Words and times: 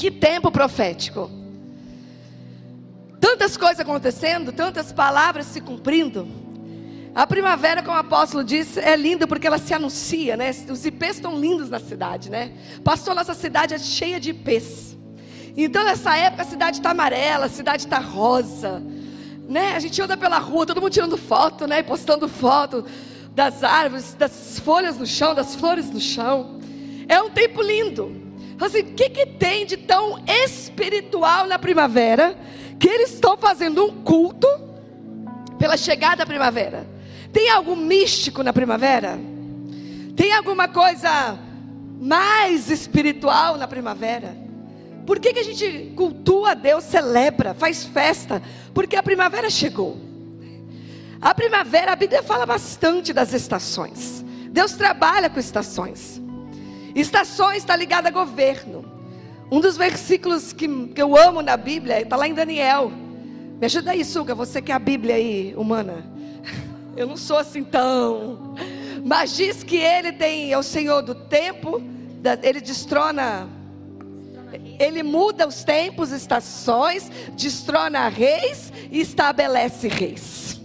Que 0.00 0.10
tempo 0.10 0.50
profético. 0.50 1.30
Tantas 3.20 3.54
coisas 3.58 3.80
acontecendo, 3.80 4.50
tantas 4.50 4.94
palavras 4.94 5.44
se 5.44 5.60
cumprindo. 5.60 6.26
A 7.14 7.26
primavera, 7.26 7.82
como 7.82 7.94
o 7.94 8.00
apóstolo 8.00 8.42
disse, 8.42 8.80
é 8.80 8.96
linda 8.96 9.26
porque 9.26 9.46
ela 9.46 9.58
se 9.58 9.74
anuncia, 9.74 10.38
né? 10.38 10.52
Os 10.70 10.86
ipês 10.86 11.16
estão 11.16 11.38
lindos 11.38 11.68
na 11.68 11.78
cidade, 11.78 12.30
né? 12.30 12.50
Pastor, 12.82 13.14
nossa 13.14 13.34
cidade 13.34 13.74
é 13.74 13.78
cheia 13.78 14.18
de 14.18 14.30
ipês. 14.30 14.96
Então, 15.54 15.84
nessa 15.84 16.16
época, 16.16 16.44
a 16.44 16.46
cidade 16.46 16.78
está 16.78 16.92
amarela, 16.92 17.44
a 17.44 17.50
cidade 17.50 17.84
está 17.84 17.98
rosa, 17.98 18.82
né? 19.46 19.76
A 19.76 19.80
gente 19.80 20.00
anda 20.00 20.16
pela 20.16 20.38
rua, 20.38 20.64
todo 20.64 20.80
mundo 20.80 20.94
tirando 20.94 21.18
foto, 21.18 21.66
né? 21.66 21.82
Postando 21.82 22.26
foto 22.26 22.86
das 23.34 23.62
árvores, 23.62 24.14
das 24.14 24.60
folhas 24.60 24.96
no 24.96 25.06
chão, 25.06 25.34
das 25.34 25.54
flores 25.54 25.90
no 25.90 26.00
chão. 26.00 26.58
É 27.06 27.20
um 27.20 27.28
tempo 27.28 27.60
lindo. 27.60 28.29
Assim, 28.60 28.80
o 28.80 28.94
que, 28.94 29.08
que 29.08 29.26
tem 29.26 29.64
de 29.64 29.76
tão 29.76 30.22
espiritual 30.26 31.46
na 31.46 31.58
primavera 31.58 32.36
que 32.78 32.88
eles 32.88 33.14
estão 33.14 33.36
fazendo 33.36 33.84
um 33.84 34.02
culto 34.02 34.48
pela 35.58 35.76
chegada 35.76 36.16
da 36.16 36.26
primavera. 36.26 36.86
Tem 37.30 37.50
algo 37.50 37.76
místico 37.76 38.42
na 38.42 38.52
primavera? 38.52 39.18
Tem 40.16 40.32
alguma 40.32 40.66
coisa 40.66 41.38
mais 42.00 42.70
espiritual 42.70 43.58
na 43.58 43.68
primavera? 43.68 44.34
Por 45.06 45.18
que, 45.20 45.34
que 45.34 45.40
a 45.40 45.44
gente 45.44 45.92
cultua 45.94 46.52
a 46.52 46.54
Deus, 46.54 46.84
celebra, 46.84 47.52
faz 47.52 47.84
festa? 47.84 48.42
Porque 48.72 48.96
a 48.96 49.02
primavera 49.02 49.50
chegou. 49.50 49.98
A 51.20 51.34
primavera, 51.34 51.92
a 51.92 51.96
Bíblia 51.96 52.22
fala 52.22 52.46
bastante 52.46 53.12
das 53.12 53.34
estações. 53.34 54.24
Deus 54.50 54.72
trabalha 54.72 55.28
com 55.28 55.38
estações. 55.38 56.20
Estações 56.94 57.58
está 57.58 57.76
ligada 57.76 58.08
a 58.08 58.12
governo. 58.12 58.84
Um 59.50 59.60
dos 59.60 59.76
versículos 59.76 60.52
que, 60.52 60.68
que 60.88 61.02
eu 61.02 61.16
amo 61.16 61.42
na 61.42 61.56
Bíblia 61.56 62.00
está 62.00 62.16
lá 62.16 62.28
em 62.28 62.34
Daniel. 62.34 62.90
Me 63.60 63.66
ajuda 63.66 63.90
aí, 63.90 64.04
Suga, 64.04 64.34
você 64.34 64.62
que 64.62 64.72
é 64.72 64.74
a 64.74 64.78
Bíblia 64.78 65.16
aí, 65.16 65.54
humana. 65.56 66.04
Eu 66.96 67.06
não 67.06 67.16
sou 67.16 67.38
assim 67.38 67.64
tão. 67.64 68.54
Mas 69.04 69.36
diz 69.36 69.62
que 69.62 69.76
ele 69.76 70.12
tem, 70.12 70.52
é 70.52 70.58
o 70.58 70.62
Senhor 70.62 71.02
do 71.02 71.14
tempo, 71.14 71.82
ele 72.42 72.60
destrona, 72.60 73.48
ele 74.78 75.02
muda 75.02 75.46
os 75.46 75.64
tempos, 75.64 76.10
estações, 76.10 77.10
destrona 77.34 78.08
reis 78.08 78.72
e 78.90 79.00
estabelece 79.00 79.88
reis. 79.88 80.60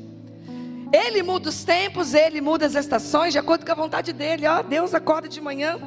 Ele 0.91 1.23
muda 1.23 1.49
os 1.49 1.63
tempos, 1.63 2.13
ele 2.13 2.39
muda 2.41 2.65
as 2.65 2.75
estações 2.75 3.33
de 3.33 3.39
acordo 3.39 3.65
com 3.65 3.71
a 3.71 3.75
vontade 3.75 4.13
dele. 4.13 4.47
Ó, 4.47 4.61
Deus 4.61 4.93
acorda 4.93 5.27
de 5.27 5.41
manhã, 5.41 5.77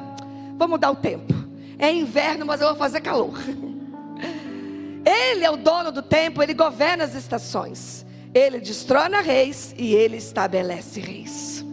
vamos 0.59 0.73
mudar 0.73 0.91
o 0.91 0.95
tempo. 0.97 1.33
É 1.79 1.89
inverno, 1.89 2.45
mas 2.45 2.59
eu 2.59 2.67
vou 2.67 2.75
fazer 2.75 2.99
calor. 2.99 3.33
Ele 5.05 5.45
é 5.45 5.49
o 5.49 5.55
dono 5.55 5.91
do 5.91 6.01
tempo, 6.01 6.43
ele 6.43 6.53
governa 6.53 7.05
as 7.05 7.15
estações. 7.15 8.05
Ele 8.33 8.59
destrona 8.59 9.21
reis 9.21 9.73
e 9.75 9.95
ele 9.95 10.17
estabelece 10.17 10.99
reis. 10.99 11.65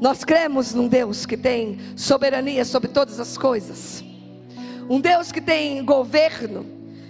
Nós 0.00 0.24
cremos 0.24 0.72
num 0.72 0.88
Deus 0.88 1.26
que 1.26 1.36
tem 1.36 1.78
soberania 1.94 2.64
sobre 2.64 2.88
todas 2.88 3.20
as 3.20 3.36
coisas. 3.36 4.02
Um 4.88 4.98
Deus 4.98 5.30
que 5.30 5.40
tem 5.40 5.84
governo 5.84 6.64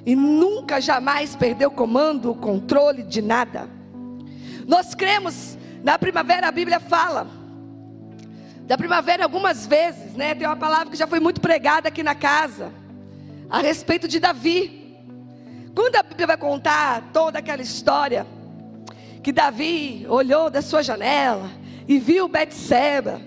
e 0.04 0.16
nunca 0.16 0.80
jamais 0.80 1.36
perdeu 1.36 1.70
comando, 1.70 2.30
o 2.30 2.34
controle 2.34 3.04
de 3.04 3.22
nada. 3.22 3.68
Nós 4.66 4.92
cremos 4.94 5.56
na 5.84 5.98
primavera, 5.98 6.48
a 6.48 6.52
Bíblia 6.52 6.80
fala 6.80 7.28
da 8.66 8.76
primavera 8.76 9.22
algumas 9.22 9.64
vezes, 9.64 10.14
né? 10.14 10.34
Tem 10.34 10.46
uma 10.46 10.56
palavra 10.56 10.90
que 10.90 10.96
já 10.96 11.06
foi 11.06 11.20
muito 11.20 11.40
pregada 11.40 11.88
aqui 11.88 12.02
na 12.02 12.16
casa 12.16 12.72
a 13.48 13.60
respeito 13.60 14.08
de 14.08 14.18
Davi. 14.18 14.98
Quando 15.72 15.94
a 15.94 16.02
Bíblia 16.02 16.26
vai 16.26 16.36
contar 16.36 17.10
toda 17.12 17.38
aquela 17.38 17.62
história 17.62 18.26
que 19.22 19.30
Davi 19.30 20.04
olhou 20.08 20.50
da 20.50 20.60
sua 20.60 20.82
janela 20.82 21.48
e 21.86 22.00
viu 22.00 22.26
Betseba, 22.26 23.20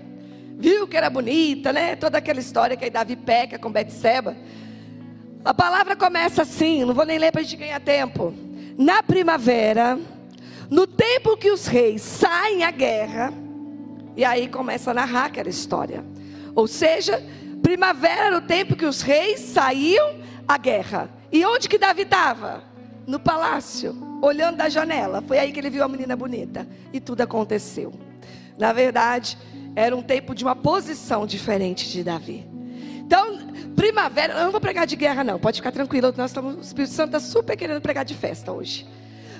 viu 0.57 0.85
que 0.85 0.97
era 0.97 1.09
bonita, 1.09 1.71
né? 1.71 1.95
Toda 1.95 2.17
aquela 2.17 2.41
história 2.41 2.75
que 2.75 2.83
aí 2.83 2.91
Davi 2.91 3.15
peca 3.15 3.57
com 3.57 3.71
Betseba. 3.71 4.35
A 5.45 5.53
palavra 5.53 5.95
começa 5.95 6.41
assim, 6.41 6.83
não 6.83 6.93
vou 6.93 7.05
nem 7.05 7.17
ler 7.17 7.31
para 7.31 7.39
a 7.39 7.43
gente 7.45 7.55
ganhar 7.55 7.79
tempo. 7.79 8.33
Na 8.77 9.01
primavera, 9.01 9.97
no 10.69 10.85
tempo 10.85 11.37
que 11.37 11.49
os 11.49 11.65
reis 11.65 12.01
saem 12.01 12.65
à 12.65 12.71
guerra, 12.71 13.33
e 14.15 14.23
aí 14.25 14.47
começa 14.47 14.91
a 14.91 14.93
narrar 14.93 15.25
aquela 15.25 15.49
história. 15.49 16.03
Ou 16.55 16.67
seja, 16.67 17.23
primavera 17.61 18.25
era 18.25 18.37
o 18.37 18.41
tempo 18.41 18.75
que 18.75 18.85
os 18.85 19.01
reis 19.01 19.39
saíam 19.39 20.15
à 20.47 20.57
guerra. 20.57 21.09
E 21.31 21.45
onde 21.45 21.69
que 21.69 21.77
Davi 21.77 22.01
estava? 22.01 22.63
No 23.05 23.19
palácio, 23.19 23.95
olhando 24.21 24.57
da 24.57 24.69
janela. 24.69 25.21
Foi 25.21 25.39
aí 25.39 25.51
que 25.51 25.59
ele 25.59 25.69
viu 25.69 25.83
a 25.83 25.87
menina 25.87 26.15
bonita. 26.15 26.67
E 26.91 26.99
tudo 26.99 27.21
aconteceu. 27.21 27.93
Na 28.57 28.73
verdade, 28.73 29.37
era 29.75 29.95
um 29.95 30.01
tempo 30.01 30.35
de 30.35 30.43
uma 30.43 30.55
posição 30.55 31.25
diferente 31.25 31.89
de 31.89 32.03
Davi. 32.03 32.45
Então, 32.97 33.39
primavera, 33.75 34.33
eu 34.33 34.43
não 34.43 34.51
vou 34.51 34.61
pregar 34.61 34.85
de 34.85 34.95
guerra, 34.95 35.23
não. 35.23 35.39
Pode 35.39 35.57
ficar 35.57 35.71
tranquilo. 35.71 36.13
Nós 36.17 36.31
estamos, 36.31 36.55
o 36.57 36.61
Espírito 36.61 36.93
Santo 36.93 37.15
está 37.15 37.19
super 37.19 37.55
querendo 37.55 37.81
pregar 37.81 38.03
de 38.03 38.13
festa 38.13 38.51
hoje. 38.51 38.85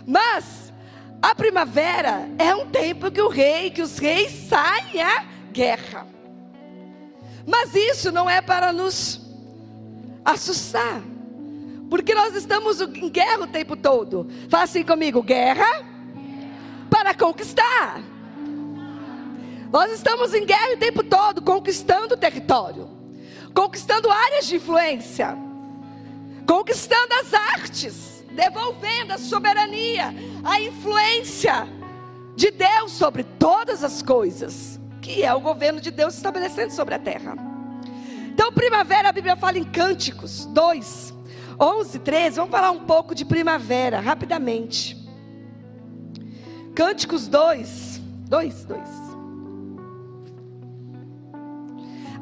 Mas 0.06 0.74
a 1.22 1.35
primavera 1.35 2.30
é 2.38 2.56
um 2.56 2.68
tempo 2.68 3.12
que 3.12 3.22
o 3.22 3.28
rei, 3.28 3.72
que 3.72 3.81
os 3.81 3.97
reis 3.97 4.31
saem 4.47 5.02
à 5.02 5.25
guerra. 5.52 6.07
Mas 7.46 7.75
isso 7.75 8.12
não 8.12 8.30
é 8.30 8.41
para 8.41 8.72
nos 8.72 9.19
assustar. 10.24 11.02
Porque 11.90 12.13
nós 12.13 12.35
estamos 12.35 12.79
em 12.79 13.09
guerra 13.09 13.41
o 13.41 13.47
tempo 13.47 13.75
todo. 13.75 14.29
Fala 14.47 14.63
assim 14.63 14.84
comigo: 14.84 15.22
guerra 15.22 15.85
para 16.90 17.13
conquistar. 17.13 18.02
Nós 19.72 19.91
estamos 19.91 20.34
em 20.34 20.46
guerra 20.46 20.74
o 20.74 20.78
tempo 20.78 21.03
todo, 21.03 21.41
conquistando 21.41 22.16
território, 22.16 22.90
conquistando 23.53 24.09
áreas 24.09 24.47
de 24.47 24.56
influência, 24.56 25.35
conquistando 26.46 27.13
as 27.16 27.34
artes 27.34 28.19
devolvendo 28.40 29.13
a 29.13 29.18
soberania, 29.18 30.13
a 30.44 30.62
influência 30.62 31.68
de 32.36 32.52
Deus 32.52 32.92
sobre 32.92 33.24
todas 33.24 33.84
as 33.84 34.02
coisas, 34.02 34.80
que 35.02 35.24
é 35.24 35.34
o 35.34 35.40
governo 35.40 35.82
de 35.82 35.92
Deus 35.92 36.16
estabelecendo 36.16 36.74
sobre 36.74 36.96
a 36.96 37.00
terra. 37.00 37.36
Então, 38.32 38.54
primavera, 38.54 39.10
a 39.10 39.12
Bíblia 39.12 39.36
fala 39.36 39.58
em 39.58 39.64
Cânticos 39.64 40.46
2, 40.46 41.14
11, 41.60 42.00
13. 42.00 42.36
Vamos 42.38 42.52
falar 42.52 42.72
um 42.72 42.86
pouco 42.86 43.14
de 43.14 43.26
primavera, 43.26 44.00
rapidamente. 44.00 44.98
Cânticos 46.74 47.28
2, 47.28 48.02
2, 48.30 48.66
2. 48.66 48.90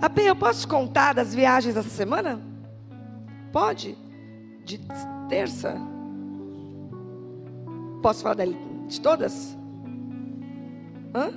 AP, 0.01 0.17
eu 0.19 0.35
posso 0.35 0.67
contar 0.67 1.13
das 1.13 1.33
viagens 1.33 1.75
dessa 1.75 1.89
semana? 1.89 2.41
Pode? 3.51 3.97
De 4.63 4.79
terça? 5.29 5.79
Posso 8.01 8.23
falar 8.23 8.45
de 8.87 9.01
todas? 9.01 9.57
Hã? 11.13 11.31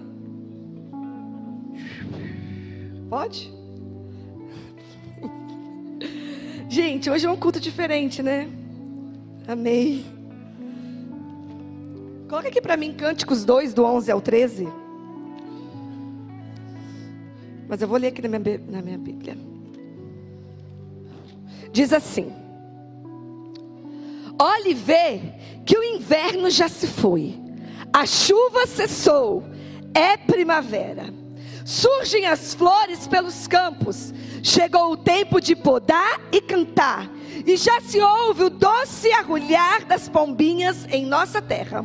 Pode? 3.09 3.53
Gente, 6.69 7.10
hoje 7.10 7.26
é 7.26 7.31
um 7.31 7.37
culto 7.37 7.59
diferente, 7.59 8.22
né? 8.22 8.49
Amei. 9.49 10.04
Coloca 12.28 12.49
aqui 12.49 12.60
para 12.60 12.76
mim 12.76 12.93
Cânticos 12.94 13.44
2, 13.44 13.75
do 13.75 13.84
11 13.84 14.12
ao 14.12 14.20
13. 14.20 14.69
Mas 17.69 17.82
eu 17.82 17.88
vou 17.88 17.99
ler 17.99 18.09
aqui 18.09 18.26
na 18.26 18.38
minha, 18.38 18.60
na 18.69 18.82
minha 18.82 18.99
Bíblia. 18.99 19.37
Diz 21.72 21.93
assim: 21.93 22.32
Olhe 24.42 24.70
e 24.70 24.75
vê 24.75 25.20
que 25.66 25.76
o 25.78 25.84
inverno 25.84 26.48
já 26.48 26.66
se 26.66 26.87
foi, 26.87 27.38
a 27.92 28.06
chuva 28.06 28.66
cessou, 28.66 29.44
é 29.92 30.16
primavera. 30.16 31.12
Surgem 31.62 32.25
as 32.25 32.54
flores 32.54 33.06
pelos 33.06 33.46
campos, 33.46 34.14
chegou 34.42 34.92
o 34.92 34.96
tempo 34.96 35.42
de 35.42 35.54
podar 35.54 36.19
e 36.32 36.40
cantar, 36.40 37.10
e 37.46 37.54
já 37.54 37.82
se 37.82 38.00
ouve 38.00 38.44
o 38.44 38.50
doce 38.50 39.12
arrulhar 39.12 39.84
das 39.84 40.08
pombinhas 40.08 40.87
em 40.90 41.04
nossa 41.04 41.42
terra. 41.42 41.84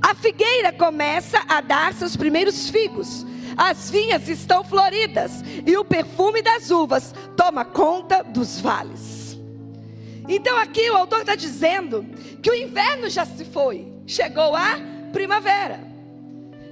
A 0.00 0.14
figueira 0.14 0.72
começa 0.72 1.38
a 1.46 1.60
dar 1.60 1.92
seus 1.92 2.16
primeiros 2.16 2.70
figos, 2.70 3.26
as 3.58 3.90
vinhas 3.90 4.26
estão 4.30 4.64
floridas, 4.64 5.44
e 5.66 5.76
o 5.76 5.84
perfume 5.84 6.40
das 6.40 6.70
uvas 6.70 7.14
toma 7.36 7.62
conta 7.62 8.24
dos 8.24 8.58
vales. 8.58 9.13
Então 10.28 10.56
aqui 10.58 10.90
o 10.90 10.96
autor 10.96 11.20
está 11.20 11.34
dizendo 11.34 12.04
que 12.42 12.50
o 12.50 12.54
inverno 12.54 13.08
já 13.08 13.24
se 13.24 13.44
foi, 13.44 13.92
chegou 14.06 14.54
a 14.54 14.78
primavera. 15.12 15.80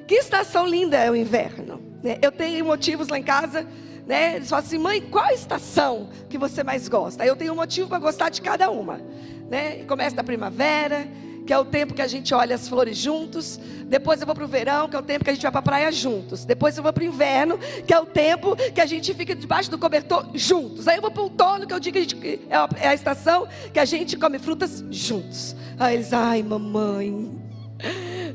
Que 0.06 0.14
estação 0.16 0.66
linda 0.66 0.96
é 0.99 1.10
o 1.10 1.16
inverno. 1.16 1.81
Né? 2.02 2.19
Eu 2.20 2.32
tenho 2.32 2.64
motivos 2.64 3.08
lá 3.08 3.19
em 3.19 3.22
casa 3.22 3.66
né? 4.06 4.37
Eles 4.37 4.49
falam 4.49 4.64
assim, 4.64 4.78
mãe, 4.78 5.00
qual 5.00 5.31
estação 5.31 6.08
que 6.28 6.37
você 6.37 6.62
mais 6.62 6.88
gosta? 6.88 7.25
Eu 7.25 7.37
tenho 7.37 7.52
um 7.52 7.56
motivo 7.56 7.88
para 7.88 7.99
gostar 7.99 8.28
de 8.28 8.40
cada 8.40 8.70
uma, 8.70 9.00
né? 9.49 9.84
Começa 9.84 10.16
da 10.16 10.25
primavera, 10.25 11.06
que 11.46 11.52
é 11.52 11.58
o 11.58 11.64
tempo 11.64 11.94
que 11.94 12.02
a 12.02 12.06
gente 12.06 12.32
olha 12.34 12.54
as 12.54 12.68
flores 12.68 12.96
juntos. 12.96 13.58
Depois 13.86 14.20
eu 14.20 14.26
vou 14.26 14.34
para 14.34 14.44
o 14.44 14.48
verão, 14.48 14.88
que 14.88 14.96
é 14.96 14.98
o 14.98 15.02
tempo 15.02 15.24
que 15.24 15.30
a 15.30 15.34
gente 15.34 15.42
vai 15.42 15.52
para 15.52 15.58
a 15.58 15.62
praia 15.62 15.92
juntos. 15.92 16.44
Depois 16.44 16.76
eu 16.76 16.82
vou 16.82 16.92
para 16.92 17.02
o 17.02 17.06
inverno, 17.06 17.58
que 17.86 17.92
é 17.92 17.98
o 17.98 18.06
tempo 18.06 18.56
que 18.56 18.80
a 18.80 18.86
gente 18.86 19.12
fica 19.14 19.34
debaixo 19.34 19.70
do 19.70 19.78
cobertor 19.78 20.26
juntos. 20.34 20.86
Aí 20.88 20.96
eu 20.96 21.02
vou 21.02 21.10
para 21.10 21.20
o 21.20 21.24
outono, 21.24 21.66
que 21.66 21.74
eu 21.74 21.80
digo 21.80 21.94
que 21.94 21.98
a 21.98 22.02
gente, 22.02 22.40
é 22.80 22.88
a 22.88 22.94
estação 22.94 23.46
que 23.72 23.78
a 23.78 23.84
gente 23.84 24.16
come 24.16 24.38
frutas 24.38 24.84
juntos. 24.90 25.56
Aí 25.78 25.96
eles, 25.96 26.12
ai 26.12 26.42
mamãe. 26.42 27.30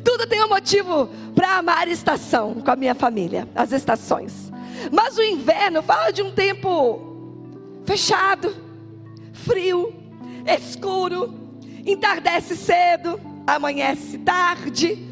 Tudo 0.03 0.27
tem 0.27 0.43
um 0.43 0.49
motivo 0.49 1.09
para 1.33 1.57
amar 1.57 1.87
a 1.87 1.91
estação 1.91 2.55
com 2.55 2.71
a 2.71 2.75
minha 2.75 2.93
família, 2.93 3.47
as 3.55 3.71
estações. 3.71 4.51
Mas 4.91 5.17
o 5.17 5.23
inverno 5.23 5.81
fala 5.81 6.11
de 6.11 6.21
um 6.21 6.31
tempo 6.31 7.81
fechado, 7.85 8.53
frio, 9.33 9.93
escuro, 10.45 11.46
entardece 11.87 12.55
cedo, 12.55 13.19
amanhece 13.45 14.17
tarde, 14.19 15.07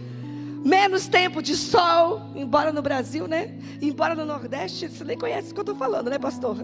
menos 0.63 1.07
tempo 1.07 1.41
de 1.41 1.55
sol, 1.55 2.21
embora 2.35 2.71
no 2.73 2.81
Brasil, 2.81 3.27
né? 3.27 3.53
Embora 3.81 4.13
no 4.13 4.25
Nordeste, 4.25 4.89
você 4.89 5.03
nem 5.03 5.17
conhece 5.17 5.51
o 5.51 5.53
que 5.53 5.59
eu 5.59 5.63
estou 5.63 5.75
falando, 5.75 6.09
né, 6.09 6.19
pastor? 6.19 6.57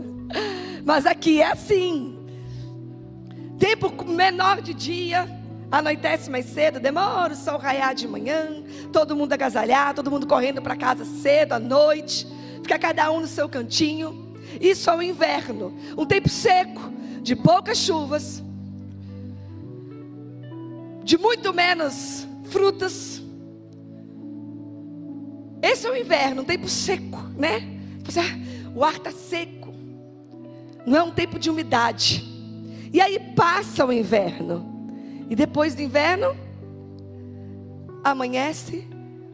Mas 0.83 1.05
aqui 1.05 1.41
é 1.41 1.51
assim. 1.51 2.17
Tempo 3.57 4.03
menor 4.05 4.59
de 4.59 4.73
dia, 4.73 5.29
anoitece 5.71 6.29
mais 6.29 6.45
cedo, 6.47 6.79
demora 6.79 7.33
o 7.33 7.35
sol 7.35 7.57
raiar 7.57 7.93
de 7.93 8.07
manhã, 8.07 8.63
todo 8.91 9.15
mundo 9.15 9.31
agasalhar, 9.33 9.93
todo 9.93 10.11
mundo 10.11 10.27
correndo 10.27 10.61
para 10.61 10.75
casa 10.75 11.05
cedo 11.05 11.53
à 11.53 11.59
noite, 11.59 12.27
fica 12.61 12.77
cada 12.77 13.09
um 13.11 13.21
no 13.21 13.27
seu 13.27 13.47
cantinho. 13.47 14.35
Isso 14.59 14.89
é 14.89 14.95
o 14.95 15.01
inverno, 15.01 15.73
um 15.97 16.05
tempo 16.05 16.27
seco, 16.27 16.91
de 17.21 17.35
poucas 17.35 17.77
chuvas, 17.77 18.43
de 21.03 21.17
muito 21.17 21.53
menos 21.53 22.27
frutas. 22.49 23.21
Esse 25.61 25.87
é 25.87 25.91
o 25.91 25.95
inverno, 25.95 26.41
um 26.41 26.45
tempo 26.45 26.67
seco, 26.67 27.21
né? 27.35 27.79
O 28.75 28.83
ar 28.83 28.95
está 28.95 29.11
seco, 29.11 29.73
não 30.85 30.97
é 30.97 31.03
um 31.03 31.11
tempo 31.11 31.37
de 31.37 31.49
umidade. 31.49 32.27
E 32.93 32.99
aí 32.99 33.19
passa 33.35 33.85
o 33.85 33.91
inverno, 33.91 34.65
e 35.29 35.35
depois 35.35 35.75
do 35.75 35.81
inverno, 35.81 36.35
amanhece 38.03 38.87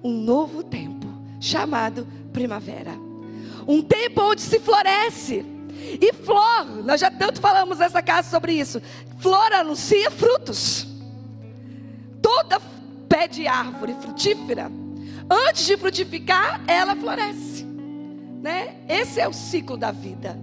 um 0.04 0.12
novo 0.12 0.64
tempo, 0.64 1.08
chamado 1.40 2.08
primavera. 2.32 2.92
Um 3.68 3.82
tempo 3.82 4.22
onde 4.22 4.42
se 4.42 4.60
floresce. 4.60 5.46
E 5.80 6.14
flor, 6.14 6.84
nós 6.84 7.00
já 7.00 7.10
tanto 7.10 7.40
falamos 7.40 7.80
nessa 7.80 8.02
casa 8.02 8.30
sobre 8.30 8.54
isso. 8.54 8.82
Flor 9.20 9.54
anuncia 9.54 10.12
frutos 10.12 10.97
toda 12.22 12.60
pé 13.08 13.28
de 13.28 13.48
árvore 13.48 13.96
frutífera, 14.02 14.72
antes 15.30 15.66
de 15.66 15.78
frutificar, 15.78 16.62
ela 16.68 16.96
floresce. 16.96 17.66
Né? 18.42 18.76
Esse 18.88 19.20
é 19.20 19.28
o 19.28 19.34
ciclo 19.34 19.78
da 19.78 19.92
vida. 19.92 20.40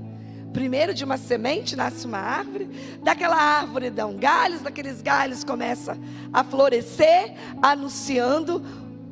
Primeiro 0.52 0.94
de 0.94 1.04
uma 1.04 1.16
semente 1.16 1.74
nasce 1.74 2.06
uma 2.06 2.18
árvore, 2.18 2.68
daquela 3.02 3.36
árvore 3.36 3.90
dão 3.90 4.16
galhos, 4.16 4.60
daqueles 4.60 5.02
galhos 5.02 5.42
começa 5.42 5.98
a 6.32 6.44
florescer, 6.44 7.34
anunciando 7.60 8.64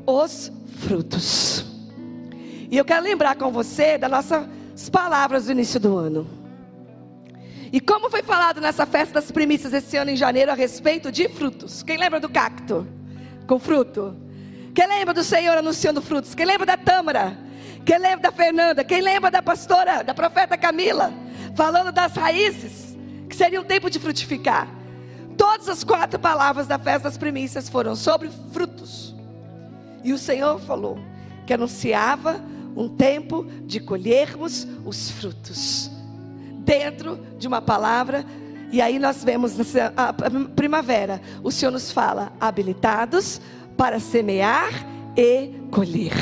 os 0.06 0.52
frutos. 0.78 1.64
E 2.70 2.76
eu 2.76 2.84
quero 2.84 3.02
lembrar 3.02 3.34
com 3.34 3.50
você 3.50 3.98
das 3.98 4.10
nossas 4.10 4.88
palavras 4.90 5.46
do 5.46 5.52
início 5.52 5.80
do 5.80 5.96
ano. 5.96 6.41
E 7.72 7.80
como 7.80 8.10
foi 8.10 8.22
falado 8.22 8.60
nessa 8.60 8.84
festa 8.84 9.14
das 9.14 9.30
primícias 9.30 9.72
esse 9.72 9.96
ano 9.96 10.10
em 10.10 10.16
janeiro 10.16 10.52
a 10.52 10.54
respeito 10.54 11.10
de 11.10 11.26
frutos? 11.30 11.82
Quem 11.82 11.96
lembra 11.96 12.20
do 12.20 12.28
cacto 12.28 12.86
com 13.46 13.58
fruto? 13.58 14.14
Quem 14.74 14.86
lembra 14.86 15.14
do 15.14 15.24
Senhor 15.24 15.56
anunciando 15.56 16.02
frutos? 16.02 16.34
Quem 16.34 16.44
lembra 16.44 16.66
da 16.66 16.76
tâmara? 16.76 17.38
Quem 17.86 17.96
lembra 17.96 18.20
da 18.20 18.32
Fernanda? 18.32 18.84
Quem 18.84 19.00
lembra 19.00 19.30
da 19.30 19.42
pastora, 19.42 20.02
da 20.02 20.12
profeta 20.12 20.54
Camila, 20.58 21.14
falando 21.56 21.90
das 21.90 22.12
raízes, 22.12 22.94
que 23.26 23.34
seria 23.34 23.58
um 23.58 23.64
tempo 23.64 23.88
de 23.88 23.98
frutificar? 23.98 24.68
Todas 25.38 25.66
as 25.66 25.82
quatro 25.82 26.20
palavras 26.20 26.66
da 26.66 26.78
festa 26.78 27.08
das 27.08 27.16
primícias 27.16 27.70
foram 27.70 27.96
sobre 27.96 28.28
frutos. 28.52 29.14
E 30.04 30.12
o 30.12 30.18
Senhor 30.18 30.60
falou 30.60 30.98
que 31.46 31.54
anunciava 31.54 32.38
um 32.76 32.86
tempo 32.86 33.46
de 33.64 33.80
colhermos 33.80 34.68
os 34.84 35.10
frutos 35.10 35.91
dentro 36.64 37.18
de 37.38 37.46
uma 37.46 37.60
palavra. 37.60 38.24
E 38.70 38.80
aí 38.80 38.98
nós 38.98 39.22
vemos 39.22 39.54
a 39.96 40.12
primavera, 40.56 41.20
o 41.42 41.50
Senhor 41.50 41.70
nos 41.70 41.92
fala, 41.92 42.32
habilitados 42.40 43.40
para 43.76 44.00
semear 44.00 44.70
e 45.16 45.50
colher. 45.70 46.12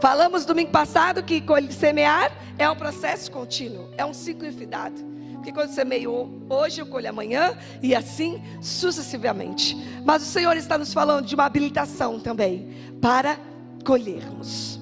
Falamos 0.00 0.44
domingo 0.44 0.70
passado 0.70 1.22
que 1.22 1.42
semear 1.70 2.32
é 2.58 2.68
um 2.68 2.76
processo 2.76 3.30
contínuo, 3.30 3.88
é 3.96 4.04
um 4.04 4.12
ciclo 4.12 4.46
infinito. 4.46 5.04
Porque 5.34 5.52
quando 5.52 5.70
semeio 5.70 6.42
hoje, 6.50 6.80
eu 6.80 6.86
colho 6.86 7.08
amanhã 7.08 7.56
e 7.80 7.94
assim 7.94 8.42
sucessivamente. 8.60 9.76
Mas 10.04 10.22
o 10.22 10.26
Senhor 10.26 10.56
está 10.56 10.76
nos 10.76 10.92
falando 10.92 11.24
de 11.24 11.36
uma 11.36 11.44
habilitação 11.44 12.18
também 12.18 12.74
para 13.00 13.38
colhermos. 13.84 14.80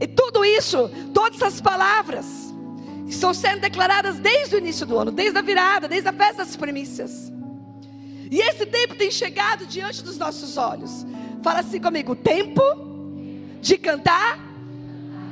E 0.00 0.06
tudo 0.06 0.46
isso, 0.46 0.90
todas 1.12 1.42
as 1.42 1.60
palavras, 1.60 2.49
estão 3.10 3.34
sendo 3.34 3.60
declaradas 3.60 4.18
desde 4.18 4.54
o 4.54 4.58
início 4.58 4.86
do 4.86 4.98
ano, 4.98 5.10
desde 5.10 5.38
a 5.38 5.42
virada, 5.42 5.88
desde 5.88 6.08
a 6.08 6.12
festa 6.12 6.44
das 6.44 6.56
primícias. 6.56 7.30
E 8.30 8.38
esse 8.38 8.64
tempo 8.64 8.94
tem 8.94 9.10
chegado 9.10 9.66
diante 9.66 10.02
dos 10.02 10.16
nossos 10.16 10.56
olhos. 10.56 11.04
Fala 11.42 11.60
assim 11.60 11.80
comigo: 11.80 12.14
tempo 12.14 12.62
de 13.60 13.76
cantar 13.76 14.38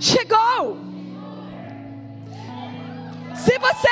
chegou. 0.00 0.76
Se 3.34 3.56
você 3.58 3.88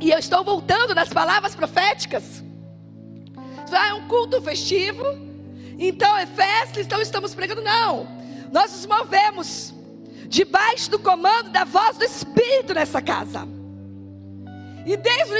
E 0.00 0.10
eu 0.10 0.18
estou 0.18 0.42
voltando 0.42 0.94
nas 0.94 1.10
palavras 1.10 1.54
proféticas. 1.54 2.42
Ah, 3.70 3.88
é 3.88 3.94
um 3.94 4.08
culto 4.08 4.40
festivo 4.40 5.29
então 5.88 6.14
é 6.18 6.26
festa, 6.26 6.78
então 6.78 7.00
estamos 7.00 7.34
pregando. 7.34 7.62
Não, 7.62 8.06
nós 8.52 8.70
nos 8.72 8.84
movemos 8.84 9.72
debaixo 10.28 10.90
do 10.90 10.98
comando 10.98 11.48
da 11.48 11.64
voz 11.64 11.96
do 11.96 12.04
Espírito 12.04 12.74
nessa 12.74 13.00
casa. 13.00 13.48
E 14.84 14.94
desde 14.94 15.32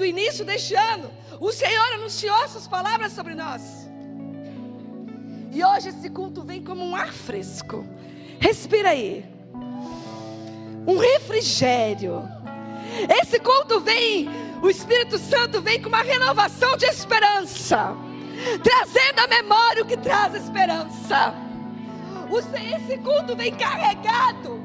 o 0.00 0.04
início, 0.04 0.44
deste 0.44 0.74
ano, 0.74 1.10
o 1.40 1.50
Senhor 1.50 1.94
anunciou 1.94 2.36
essas 2.44 2.68
palavras 2.68 3.12
sobre 3.12 3.34
nós. 3.34 3.88
E 5.52 5.64
hoje 5.64 5.88
esse 5.88 6.10
culto 6.10 6.44
vem 6.44 6.62
como 6.62 6.84
um 6.84 6.94
ar 6.94 7.12
fresco. 7.12 7.84
Respira 8.38 8.90
aí. 8.90 9.24
Um 10.86 10.98
refrigério. 10.98 12.22
Esse 13.20 13.40
culto 13.40 13.80
vem, 13.80 14.28
o 14.62 14.70
Espírito 14.70 15.18
Santo 15.18 15.60
vem 15.60 15.82
com 15.82 15.88
uma 15.88 16.02
renovação 16.02 16.76
de 16.76 16.86
esperança 16.86 18.05
trazendo 18.62 19.20
à 19.20 19.26
memória 19.26 19.82
o 19.82 19.86
que 19.86 19.96
traz 19.96 20.34
esperança. 20.34 21.34
Esse 22.76 22.98
culto 22.98 23.36
vem 23.36 23.54
carregado 23.54 24.60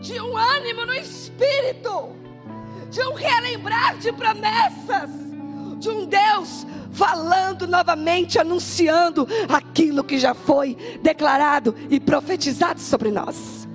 de 0.00 0.20
um 0.20 0.36
ânimo 0.36 0.86
no 0.86 0.94
espírito, 0.94 2.10
de 2.90 3.02
um 3.02 3.14
relembrar 3.14 3.96
de 3.98 4.12
promessas, 4.12 5.10
de 5.78 5.88
um 5.88 6.06
Deus 6.06 6.66
falando 6.92 7.66
novamente, 7.66 8.38
anunciando 8.38 9.26
aquilo 9.48 10.04
que 10.04 10.18
já 10.18 10.34
foi 10.34 10.76
declarado 11.02 11.74
e 11.88 12.00
profetizado 12.00 12.80
sobre 12.80 13.10
nós. 13.10 13.68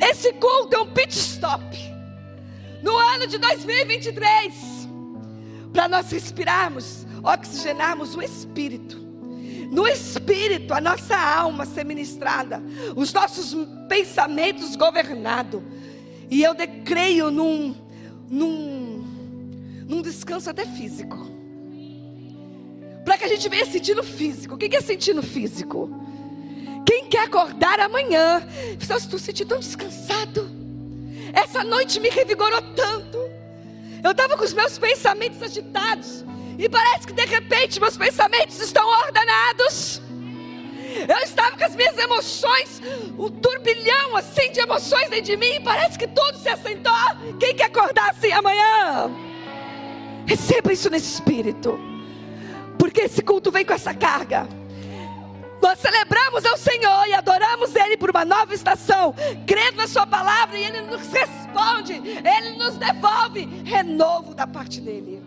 Esse 0.00 0.32
culto 0.34 0.76
é 0.76 0.80
um 0.80 0.92
pit 0.92 1.16
stop 1.16 1.62
no 2.82 2.96
ano 2.96 3.26
de 3.26 3.38
2023 3.38 4.88
para 5.72 5.88
nós 5.88 6.10
respirarmos 6.10 7.06
oxigenarmos 7.22 8.14
o 8.14 8.22
espírito. 8.22 8.98
No 9.70 9.86
espírito, 9.86 10.74
a 10.74 10.80
nossa 10.80 11.16
alma 11.16 11.64
ser 11.64 11.84
ministrada, 11.84 12.60
os 12.96 13.12
nossos 13.12 13.56
pensamentos 13.88 14.74
governados. 14.74 15.62
E 16.28 16.42
eu 16.42 16.54
decreio 16.54 17.30
num, 17.30 17.74
num, 18.28 19.04
num 19.86 20.02
descanso 20.02 20.50
até 20.50 20.66
físico. 20.66 21.30
Para 23.04 23.18
que 23.18 23.24
a 23.24 23.28
gente 23.28 23.48
venha 23.48 23.66
sentindo 23.66 24.02
físico. 24.02 24.54
O 24.54 24.58
que 24.58 24.74
é 24.74 24.80
sentindo 24.80 25.22
físico? 25.22 25.90
Quem 26.86 27.08
quer 27.08 27.24
acordar 27.24 27.78
amanhã? 27.80 28.46
Eu 28.88 28.96
estou 28.96 29.18
sentindo 29.18 29.48
tão 29.48 29.58
descansado. 29.60 30.50
Essa 31.32 31.62
noite 31.62 32.00
me 32.00 32.08
revigorou 32.08 32.60
tanto. 32.74 33.18
Eu 34.02 34.10
estava 34.12 34.36
com 34.36 34.44
os 34.44 34.52
meus 34.52 34.78
pensamentos 34.78 35.42
agitados. 35.42 36.24
E 36.58 36.68
parece 36.68 37.06
que 37.06 37.12
de 37.12 37.24
repente 37.24 37.80
meus 37.80 37.96
pensamentos 37.96 38.60
estão 38.60 38.86
ordenados. 38.86 40.00
Eu 41.08 41.18
estava 41.18 41.56
com 41.56 41.64
as 41.64 41.76
minhas 41.76 41.96
emoções, 41.96 42.82
um 43.16 43.30
turbilhão 43.30 44.16
assim 44.16 44.50
de 44.50 44.60
emoções 44.60 45.08
dentro 45.08 45.26
de 45.26 45.36
mim, 45.36 45.60
parece 45.62 45.98
que 45.98 46.08
tudo 46.08 46.36
se 46.38 46.48
assentou. 46.48 46.92
Quem 47.38 47.54
quer 47.54 47.66
acordar 47.66 48.10
assim 48.10 48.32
amanhã? 48.32 49.10
Receba 50.26 50.72
isso 50.72 50.90
nesse 50.90 51.14
espírito, 51.14 51.78
porque 52.78 53.02
esse 53.02 53.22
culto 53.22 53.50
vem 53.50 53.64
com 53.64 53.72
essa 53.72 53.94
carga. 53.94 54.48
Nós 55.62 55.78
celebramos 55.78 56.44
ao 56.46 56.56
Senhor 56.56 57.06
e 57.06 57.12
adoramos 57.12 57.76
Ele 57.76 57.96
por 57.96 58.10
uma 58.10 58.24
nova 58.24 58.54
estação, 58.54 59.14
crendo 59.46 59.76
na 59.76 59.86
Sua 59.86 60.06
palavra 60.06 60.58
e 60.58 60.64
Ele 60.64 60.80
nos 60.82 61.06
responde, 61.12 61.92
Ele 61.94 62.56
nos 62.56 62.76
devolve 62.76 63.44
renovo 63.64 64.34
da 64.34 64.46
parte 64.46 64.80
dEle. 64.80 65.19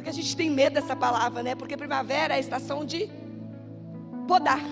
Porque 0.00 0.08
a 0.08 0.14
gente 0.14 0.34
tem 0.34 0.48
medo 0.48 0.72
dessa 0.72 0.96
palavra, 0.96 1.42
né? 1.42 1.54
Porque 1.54 1.76
primavera 1.76 2.32
é 2.32 2.38
a 2.38 2.40
estação 2.40 2.86
de 2.86 3.06
podar. 4.26 4.62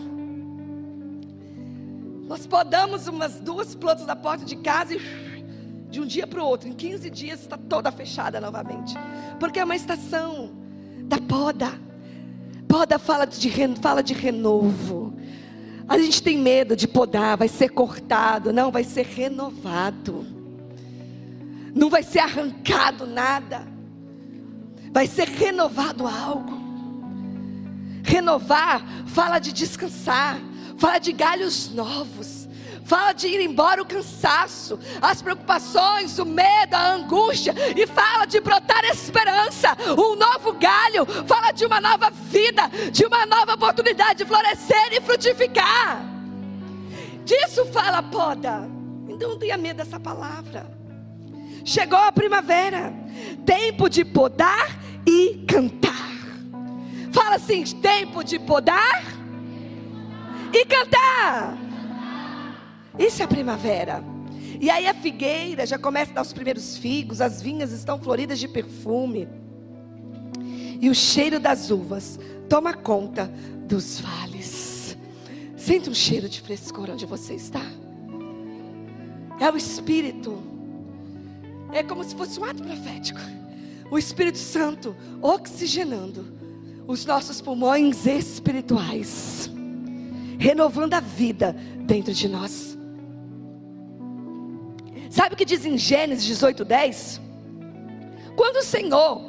Nós 2.27 2.47
podamos 2.47 3.07
umas 3.09 3.39
duas 3.39 3.75
plantas 3.75 4.07
da 4.07 4.17
porta 4.17 4.47
de 4.47 4.57
casa 4.57 4.95
e 4.95 4.99
de 5.91 6.01
um 6.01 6.07
dia 6.07 6.27
para 6.27 6.43
o 6.43 6.47
outro, 6.47 6.67
em 6.67 6.73
15 6.73 7.11
dias 7.11 7.41
está 7.43 7.59
toda 7.59 7.93
fechada 7.93 8.41
novamente. 8.41 8.95
Porque 9.39 9.61
é 9.61 9.65
uma 9.65 9.77
estação 9.77 10.51
da 11.03 11.19
poda. 11.19 11.79
Poda 12.67 12.99
fala 12.99 13.27
de, 13.27 13.51
fala 13.83 14.03
de 14.03 14.15
renovo. 14.15 15.13
A 15.87 15.99
gente 15.99 16.23
tem 16.23 16.39
medo 16.39 16.75
de 16.75 16.89
podar, 16.89 17.37
vai 17.37 17.49
ser 17.49 17.69
cortado. 17.69 18.51
Não, 18.51 18.71
vai 18.71 18.83
ser 18.83 19.05
renovado. 19.05 20.25
Não 21.75 21.91
vai 21.91 22.03
ser 22.03 22.21
arrancado 22.21 23.07
nada. 23.07 23.77
Vai 24.91 25.07
ser 25.07 25.29
renovado 25.29 26.07
algo. 26.07 26.59
Renovar 28.03 28.83
fala 29.07 29.39
de 29.39 29.53
descansar, 29.53 30.39
fala 30.79 30.99
de 30.99 31.13
galhos 31.13 31.71
novos 31.75 32.49
fala 32.89 33.13
de 33.13 33.29
ir 33.29 33.41
embora 33.43 33.83
o 33.83 33.85
cansaço, 33.85 34.79
as 35.03 35.21
preocupações, 35.21 36.19
o 36.19 36.25
medo, 36.25 36.75
a 36.75 36.95
angústia, 36.95 37.55
e 37.77 37.87
fala 37.87 38.25
de 38.25 38.41
brotar 38.41 38.83
esperança, 38.87 39.77
um 39.91 40.17
novo 40.17 40.55
galho, 40.55 41.05
fala 41.27 41.53
de 41.53 41.67
uma 41.67 41.83
nova 41.83 42.11
vida, 42.11 42.63
de 42.91 43.05
uma 43.05 43.27
nova 43.27 43.55
oportunidade 43.55 44.21
de 44.21 44.25
florescer 44.25 44.93
e 44.93 45.03
frutificar. 45.03 46.03
Disso 47.27 47.67
fala 47.67 48.03
poda. 48.03 48.67
Então 49.07 49.31
não 49.31 49.39
tenha 49.39 49.59
medo 49.59 49.77
dessa 49.77 50.01
palavra. 50.01 50.78
Chegou 51.69 51.99
a 51.99 52.11
primavera, 52.11 52.95
tempo 53.45 53.91
de 53.91 54.03
podar 54.03 54.81
e 55.07 55.45
cantar. 55.47 56.09
Fala 57.13 57.35
assim: 57.35 57.63
tempo 57.63 58.25
de 58.25 58.39
podar 58.39 59.05
e 60.51 60.65
cantar. 60.65 61.59
Isso 62.99 63.21
é 63.21 63.27
a 63.27 63.29
primavera. 63.29 64.03
E 64.59 64.71
aí 64.71 64.87
a 64.87 64.95
figueira 64.95 65.67
já 65.67 65.79
começa 65.79 66.11
a 66.13 66.15
dar 66.15 66.23
os 66.23 66.33
primeiros 66.33 66.79
figos, 66.79 67.21
as 67.21 67.43
vinhas 67.43 67.71
estão 67.71 68.01
floridas 68.01 68.39
de 68.39 68.49
perfume. 68.49 69.29
E 70.81 70.89
o 70.89 70.95
cheiro 70.95 71.39
das 71.39 71.71
uvas 71.71 72.19
toma 72.49 72.73
conta 72.73 73.27
dos 73.67 74.01
vales. 74.01 74.97
Sente 75.55 75.91
um 75.91 75.95
cheiro 75.95 76.31
de 76.31 76.41
frescor 76.41 76.89
onde 76.89 77.05
você 77.05 77.35
está. 77.35 77.61
É 79.39 79.51
o 79.51 79.57
Espírito. 79.59 80.58
É 81.73 81.83
como 81.83 82.03
se 82.05 82.15
fosse 82.15 82.39
um 82.41 82.45
ato 82.45 82.63
profético. 82.63 83.21
O 83.91 83.99
Espírito 83.99 84.39
Santo 84.39 84.97
oxigenando 85.23 86.39
os 86.87 87.05
nossos 87.05 87.41
pulmões 87.41 88.07
espirituais, 88.07 89.51
renovando 90.39 90.95
a 90.95 91.01
vida 91.01 91.55
dentro 91.81 92.15
de 92.15 92.29
nós. 92.29 92.79
Sabe 95.11 95.35
o 95.35 95.37
que 95.37 95.45
diz 95.45 95.65
em 95.65 95.77
Gênesis 95.77 96.25
18, 96.25 96.65
10? 96.65 97.21
Quando 98.37 98.57
o 98.57 98.63
Senhor 98.63 99.23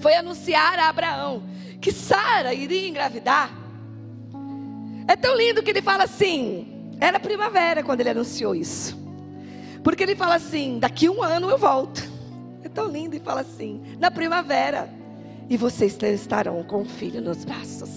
foi 0.00 0.14
anunciar 0.14 0.78
a 0.78 0.88
Abraão 0.88 1.42
que 1.80 1.92
Sara 1.92 2.54
iria 2.54 2.88
engravidar, 2.88 3.50
é 5.06 5.16
tão 5.16 5.36
lindo 5.36 5.62
que 5.62 5.70
ele 5.70 5.82
fala 5.82 6.04
assim: 6.04 6.94
era 7.00 7.20
primavera 7.20 7.82
quando 7.82 8.00
ele 8.00 8.10
anunciou 8.10 8.54
isso, 8.54 8.96
porque 9.84 10.02
ele 10.02 10.16
fala 10.16 10.34
assim: 10.34 10.80
daqui 10.80 11.08
um 11.08 11.22
ano 11.22 11.48
eu 11.48 11.58
volto. 11.58 12.02
É 12.64 12.68
tão 12.68 12.88
lindo 12.88 13.14
e 13.14 13.20
fala 13.20 13.42
assim: 13.42 13.82
na 14.00 14.10
primavera, 14.10 14.92
e 15.48 15.56
vocês 15.56 15.96
estarão 16.02 16.64
com 16.64 16.82
o 16.82 16.84
filho 16.86 17.20
nos 17.20 17.44
braços. 17.44 17.90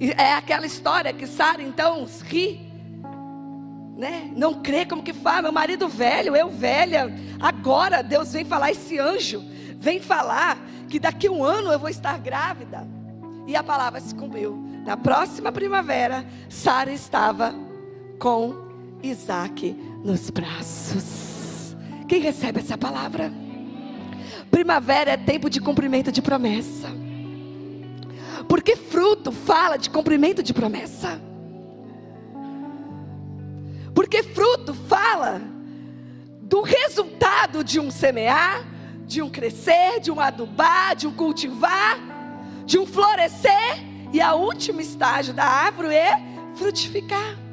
E 0.00 0.10
é 0.12 0.32
aquela 0.32 0.66
história 0.66 1.12
que 1.12 1.26
Sara 1.26 1.62
então 1.62 2.06
ri 2.24 2.66
né? 3.96 4.30
Não 4.36 4.54
crê 4.54 4.84
como 4.84 5.02
que 5.02 5.14
fala, 5.14 5.42
meu 5.42 5.52
marido 5.52 5.88
velho, 5.88 6.36
eu 6.36 6.50
velha. 6.50 7.10
Agora 7.40 8.02
Deus 8.02 8.32
vem 8.32 8.44
falar 8.44 8.70
esse 8.70 8.98
anjo, 8.98 9.42
vem 9.78 10.00
falar 10.00 10.58
que 10.88 10.98
daqui 10.98 11.28
um 11.28 11.42
ano 11.42 11.72
eu 11.72 11.78
vou 11.78 11.88
estar 11.88 12.18
grávida. 12.18 12.86
E 13.46 13.56
a 13.56 13.62
palavra 13.62 14.00
se 14.00 14.14
cumpriu. 14.14 14.54
Na 14.84 14.96
próxima 14.96 15.50
primavera, 15.50 16.26
Sara 16.48 16.92
estava 16.92 17.54
com 18.18 18.65
Isaac 19.02 19.72
nos 20.04 20.30
braços. 20.30 21.76
Quem 22.08 22.20
recebe 22.20 22.60
essa 22.60 22.78
palavra? 22.78 23.32
Primavera 24.50 25.12
é 25.12 25.16
tempo 25.16 25.50
de 25.50 25.60
cumprimento 25.60 26.12
de 26.12 26.22
promessa. 26.22 26.88
Porque 28.48 28.76
fruto 28.76 29.32
fala 29.32 29.76
de 29.76 29.90
cumprimento 29.90 30.42
de 30.42 30.54
promessa. 30.54 31.20
Porque 33.94 34.22
fruto 34.22 34.72
fala 34.72 35.40
do 36.42 36.62
resultado 36.62 37.64
de 37.64 37.80
um 37.80 37.90
semear, 37.90 38.64
de 39.06 39.20
um 39.20 39.28
crescer, 39.28 40.00
de 40.00 40.10
um 40.10 40.20
adubar, 40.20 40.94
de 40.94 41.06
um 41.06 41.12
cultivar, 41.12 41.98
de 42.64 42.78
um 42.78 42.86
florescer. 42.86 43.84
E 44.12 44.20
a 44.20 44.34
último 44.34 44.80
estágio 44.80 45.34
da 45.34 45.44
árvore 45.44 45.94
é 45.94 46.20
frutificar. 46.54 47.45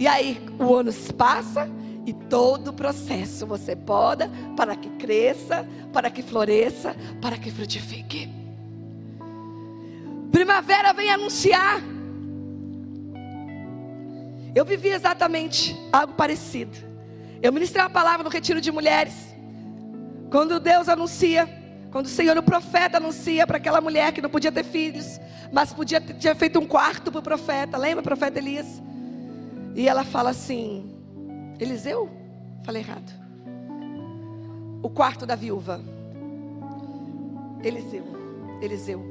E 0.00 0.08
aí 0.08 0.44
o 0.58 0.74
ano 0.74 0.90
passa 1.16 1.70
e 2.04 2.12
todo 2.12 2.68
o 2.68 2.72
processo 2.72 3.46
você 3.46 3.76
poda 3.76 4.28
para 4.56 4.74
que 4.74 4.88
cresça, 4.90 5.64
para 5.92 6.10
que 6.10 6.22
floresça, 6.22 6.96
para 7.22 7.36
que 7.36 7.52
frutifique. 7.52 8.28
Primavera 10.32 10.92
vem 10.92 11.10
anunciar 11.10 11.80
eu 14.54 14.64
vivi 14.64 14.88
exatamente 14.88 15.76
algo 15.92 16.14
parecido. 16.14 16.76
Eu 17.40 17.52
ministrei 17.52 17.82
uma 17.82 17.90
palavra 17.90 18.24
no 18.24 18.30
retiro 18.30 18.60
de 18.60 18.70
mulheres. 18.72 19.14
Quando 20.30 20.58
Deus 20.58 20.88
anuncia, 20.88 21.48
quando 21.90 22.06
o 22.06 22.08
Senhor, 22.08 22.36
o 22.36 22.42
profeta, 22.42 22.98
anuncia 22.98 23.46
para 23.46 23.56
aquela 23.56 23.80
mulher 23.80 24.12
que 24.12 24.20
não 24.20 24.28
podia 24.28 24.50
ter 24.50 24.64
filhos, 24.64 25.20
mas 25.52 25.72
podia 25.72 26.00
ter 26.00 26.14
tinha 26.14 26.34
feito 26.34 26.58
um 26.58 26.66
quarto 26.66 27.10
para 27.10 27.20
o 27.20 27.22
profeta. 27.22 27.78
Lembra, 27.78 28.02
profeta 28.02 28.38
Elias? 28.38 28.82
E 29.74 29.88
ela 29.88 30.04
fala 30.04 30.30
assim: 30.30 30.94
Eliseu? 31.58 32.10
Falei 32.64 32.82
errado. 32.82 33.12
O 34.82 34.88
quarto 34.88 35.26
da 35.26 35.34
viúva. 35.34 35.80
Eliseu. 37.62 38.04
Eliseu. 38.60 39.02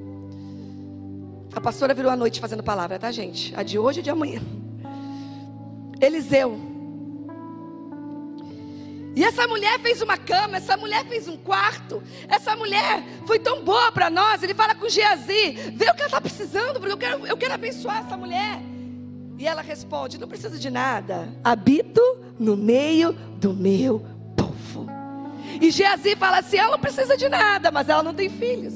A 1.54 1.62
pastora 1.62 1.94
virou 1.94 2.12
a 2.12 2.16
noite 2.16 2.40
fazendo 2.40 2.64
palavra, 2.64 3.00
tá, 3.00 3.12
gente? 3.12 3.54
A 3.56 3.64
de 3.64 3.80
hoje 3.80 4.00
e 4.00 4.04
de 4.04 4.10
amanhã. 4.10 4.42
Eliseu. 6.00 6.60
E 9.16 9.24
essa 9.24 9.48
mulher 9.48 9.80
fez 9.80 10.02
uma 10.02 10.18
cama, 10.18 10.58
essa 10.58 10.78
mulher 10.78 11.06
fez 11.06 11.28
um 11.28 11.36
quarto, 11.36 12.02
essa 12.28 12.56
mulher 12.56 13.04
foi 13.26 13.40
tão 13.40 13.64
boa 13.64 13.92
para 13.92 14.10
nós. 14.10 14.42
Ele 14.44 14.54
fala 14.54 14.76
com 14.76 14.88
Geazi: 14.88 15.52
vê 15.74 15.90
o 15.90 15.94
que 15.94 16.02
ela 16.02 16.06
está 16.06 16.22
precisando, 16.22 16.80
porque 16.80 16.94
eu 16.94 16.98
quero, 16.98 17.28
eu 17.28 17.38
quero 17.38 17.54
abençoar 17.54 18.06
essa 18.06 18.16
mulher. 18.16 18.62
E 19.40 19.48
ela 19.48 19.62
responde: 19.62 20.20
não 20.20 20.28
precisa 20.28 20.60
de 20.60 20.70
nada, 20.70 21.30
habito 21.42 22.02
no 22.38 22.58
meio 22.58 23.14
do 23.14 23.54
meu 23.54 24.06
povo. 24.36 24.86
E 25.62 25.72
Geazi 25.72 26.18
fala 26.18 26.40
assim: 26.40 26.58
ela 26.58 26.72
não 26.72 26.80
precisa 26.80 27.16
de 27.16 27.30
nada, 27.30 27.72
mas 27.72 27.88
ela 27.88 28.04
não 28.04 28.14
tem 28.14 28.30
filhos. 28.30 28.76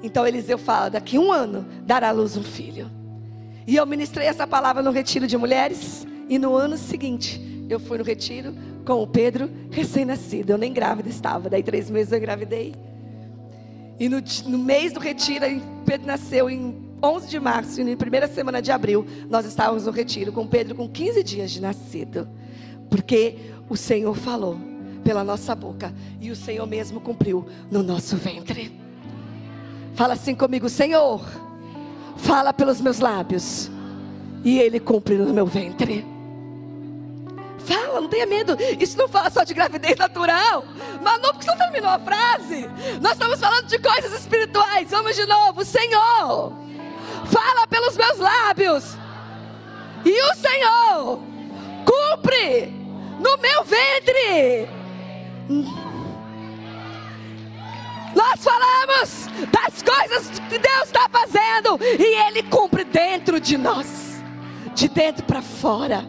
Então 0.00 0.24
Eliseu 0.24 0.56
fala: 0.56 0.88
daqui 0.88 1.18
um 1.18 1.32
ano 1.32 1.66
dará 1.84 2.10
à 2.10 2.12
luz 2.12 2.36
um 2.36 2.44
filho. 2.44 2.88
E 3.66 3.74
eu 3.74 3.84
ministrei 3.84 4.28
essa 4.28 4.46
palavra 4.46 4.82
no 4.82 4.92
retiro 4.92 5.26
de 5.26 5.36
mulheres. 5.36 6.06
E 6.28 6.38
no 6.38 6.54
ano 6.54 6.78
seguinte, 6.78 7.66
eu 7.68 7.80
fui 7.80 7.98
no 7.98 8.04
retiro 8.04 8.54
com 8.86 9.02
o 9.02 9.06
Pedro, 9.06 9.50
recém-nascido. 9.70 10.52
Eu 10.52 10.58
nem 10.58 10.72
grávida 10.72 11.08
estava, 11.08 11.50
daí 11.50 11.62
três 11.62 11.90
meses 11.90 12.12
eu 12.12 12.18
engravidei. 12.18 12.74
E 13.98 14.08
no, 14.08 14.22
no 14.46 14.58
mês 14.58 14.92
do 14.92 15.00
retiro, 15.00 15.44
Pedro 15.84 16.06
nasceu 16.06 16.48
em 16.48 16.81
11 17.02 17.28
de 17.28 17.40
março, 17.40 17.80
e 17.80 17.84
na 17.84 17.96
primeira 17.96 18.28
semana 18.28 18.62
de 18.62 18.70
abril, 18.70 19.04
nós 19.28 19.44
estávamos 19.44 19.86
no 19.86 19.92
retiro 19.92 20.32
com 20.32 20.46
Pedro 20.46 20.74
com 20.74 20.88
15 20.88 21.22
dias 21.22 21.50
de 21.50 21.60
nascido. 21.60 22.28
Porque 22.88 23.36
o 23.68 23.76
Senhor 23.76 24.14
falou 24.14 24.56
pela 25.02 25.24
nossa 25.24 25.54
boca 25.54 25.92
e 26.20 26.30
o 26.30 26.36
Senhor 26.36 26.66
mesmo 26.66 27.00
cumpriu 27.00 27.46
no 27.70 27.82
nosso 27.82 28.16
ventre. 28.16 28.80
Fala 29.94 30.14
assim 30.14 30.34
comigo, 30.34 30.68
Senhor. 30.68 31.20
Fala 32.16 32.52
pelos 32.52 32.80
meus 32.80 32.98
lábios. 32.98 33.70
E 34.44 34.58
Ele 34.58 34.78
cumpre 34.78 35.16
no 35.16 35.32
meu 35.32 35.46
ventre. 35.46 36.04
Fala, 37.58 38.00
não 38.00 38.08
tenha 38.08 38.26
medo. 38.26 38.56
Isso 38.80 38.98
não 38.98 39.08
fala 39.08 39.30
só 39.30 39.44
de 39.44 39.54
gravidez 39.54 39.96
natural. 39.96 40.64
Manu, 41.00 41.32
porque 41.32 41.44
você 41.44 41.56
terminou 41.56 41.90
a 41.90 41.98
frase? 41.98 42.68
Nós 43.00 43.12
estamos 43.12 43.38
falando 43.38 43.66
de 43.66 43.78
coisas 43.78 44.12
espirituais. 44.12 44.90
Vamos 44.90 45.14
de 45.14 45.26
novo. 45.26 45.64
Senhor, 45.64 46.52
fala 47.42 47.66
pelos 47.66 47.96
meus 47.96 48.18
lábios. 48.18 48.96
E 50.04 50.22
o 50.22 50.34
Senhor 50.34 51.20
cumpre 51.84 52.66
no 53.18 53.36
meu 53.38 53.64
ventre. 53.64 54.68
Nós 58.14 58.44
falamos 58.44 59.26
das 59.50 59.82
coisas 59.82 60.38
que 60.48 60.58
Deus 60.58 60.84
está 60.84 61.08
fazendo 61.08 61.78
e 61.82 62.26
Ele 62.26 62.42
cumpre 62.44 62.84
dentro 62.84 63.40
de 63.40 63.56
nós, 63.56 64.22
de 64.74 64.88
dentro 64.88 65.24
para 65.24 65.42
fora. 65.42 66.04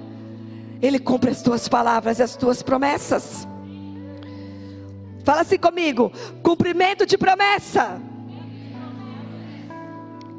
Ele 0.82 1.00
cumpre 1.00 1.32
as 1.32 1.42
tuas 1.42 1.68
palavras 1.68 2.20
e 2.20 2.24
as 2.24 2.36
tuas 2.36 2.62
promessas. 2.62 3.48
Fala 5.24 5.42
assim 5.42 5.58
comigo: 5.58 6.12
cumprimento 6.42 7.06
de 7.06 7.18
promessa. 7.18 8.02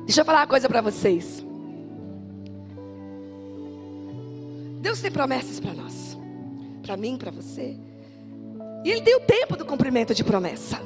Deixa 0.05 0.21
eu 0.21 0.25
falar 0.25 0.41
uma 0.41 0.47
coisa 0.47 0.69
para 0.69 0.81
vocês. 0.81 1.45
Deus 4.81 5.01
tem 5.01 5.11
promessas 5.11 5.59
para 5.59 5.73
nós, 5.73 6.17
para 6.83 6.97
mim, 6.97 7.17
para 7.17 7.31
você. 7.31 7.77
E 8.85 8.91
Ele 8.91 9.01
tem 9.01 9.17
o 9.17 9.21
tempo 9.21 9.57
do 9.57 9.65
cumprimento 9.65 10.15
de 10.15 10.23
promessa. 10.23 10.79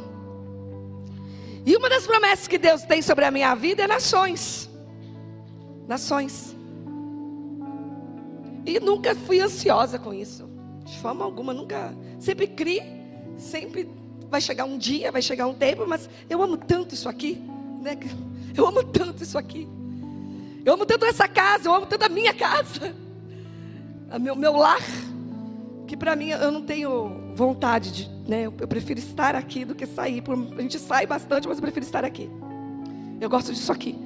E 1.67 1.77
uma 1.77 1.89
das 1.89 2.07
promessas 2.07 2.47
que 2.47 2.57
Deus 2.57 2.83
tem 2.83 3.03
sobre 3.03 3.25
a 3.25 3.31
minha 3.31 3.55
vida 3.55 3.83
é 3.83 3.87
nações. 3.89 4.71
Nações. 5.87 6.57
E 8.65 8.79
nunca 8.79 9.15
fui 9.15 9.41
ansiosa 9.41 9.99
com 9.99 10.15
isso. 10.15 10.49
De 10.85 10.99
forma 11.01 11.25
alguma, 11.25 11.53
nunca. 11.53 11.93
Sempre 12.21 12.47
criei, 12.47 12.83
sempre 13.37 13.89
vai 14.31 14.41
chegar 14.41 14.65
um 14.65 14.79
dia, 14.79 15.11
vai 15.11 15.21
chegar 15.21 15.47
um 15.47 15.55
tempo, 15.55 15.87
mas 15.87 16.09
eu 16.31 16.41
amo 16.41 16.57
tanto 16.57 16.95
isso 16.95 17.09
aqui. 17.09 17.43
Né? 17.83 17.99
Eu 18.57 18.67
amo 18.67 18.83
tanto 18.85 19.23
isso 19.23 19.38
aqui. 19.38 19.69
Eu 20.64 20.75
amo 20.75 20.85
tanto 20.85 21.05
essa 21.05 21.26
casa, 21.26 21.69
eu 21.69 21.75
amo 21.75 21.87
tanto 21.87 22.05
a 22.05 22.09
minha 22.09 22.35
casa. 22.35 22.95
A 24.11 24.19
meu, 24.19 24.35
meu 24.35 24.57
lar. 24.57 24.83
Que 25.87 25.97
para 25.97 26.14
mim 26.14 26.28
eu 26.28 26.50
não 26.50 26.62
tenho 26.62 27.33
vontade 27.35 27.90
de. 27.90 28.11
Né? 28.28 28.45
Eu 28.45 28.69
prefiro 28.69 28.99
estar 28.99 29.35
aqui 29.35 29.64
do 29.64 29.75
que 29.75 29.87
sair. 29.87 30.23
A 30.57 30.62
gente 30.62 30.78
sai 30.78 31.07
bastante, 31.07 31.49
mas 31.49 31.57
eu 31.57 31.62
prefiro 31.62 31.87
estar 31.87 32.05
aqui. 32.05 32.28
Eu 33.21 33.31
gosto 33.31 33.52
disso 33.52 33.73
aqui. 33.73 33.99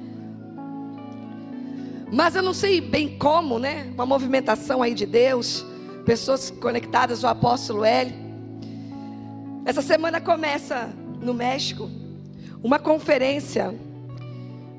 Mas 2.11 2.35
eu 2.35 2.43
não 2.43 2.53
sei 2.53 2.79
bem 2.79 3.17
como, 3.17 3.57
né? 3.57 3.91
Uma 3.95 4.05
movimentação 4.05 4.83
aí 4.83 4.93
de 4.93 5.05
Deus, 5.05 5.65
pessoas 6.05 6.51
conectadas 6.51 7.23
ao 7.23 7.31
apóstolo 7.31 7.83
L. 7.83 8.13
Essa 9.65 9.81
semana 9.81 10.21
começa 10.21 10.93
no 11.19 11.33
México 11.33 11.89
uma 12.63 12.77
conferência. 12.77 13.73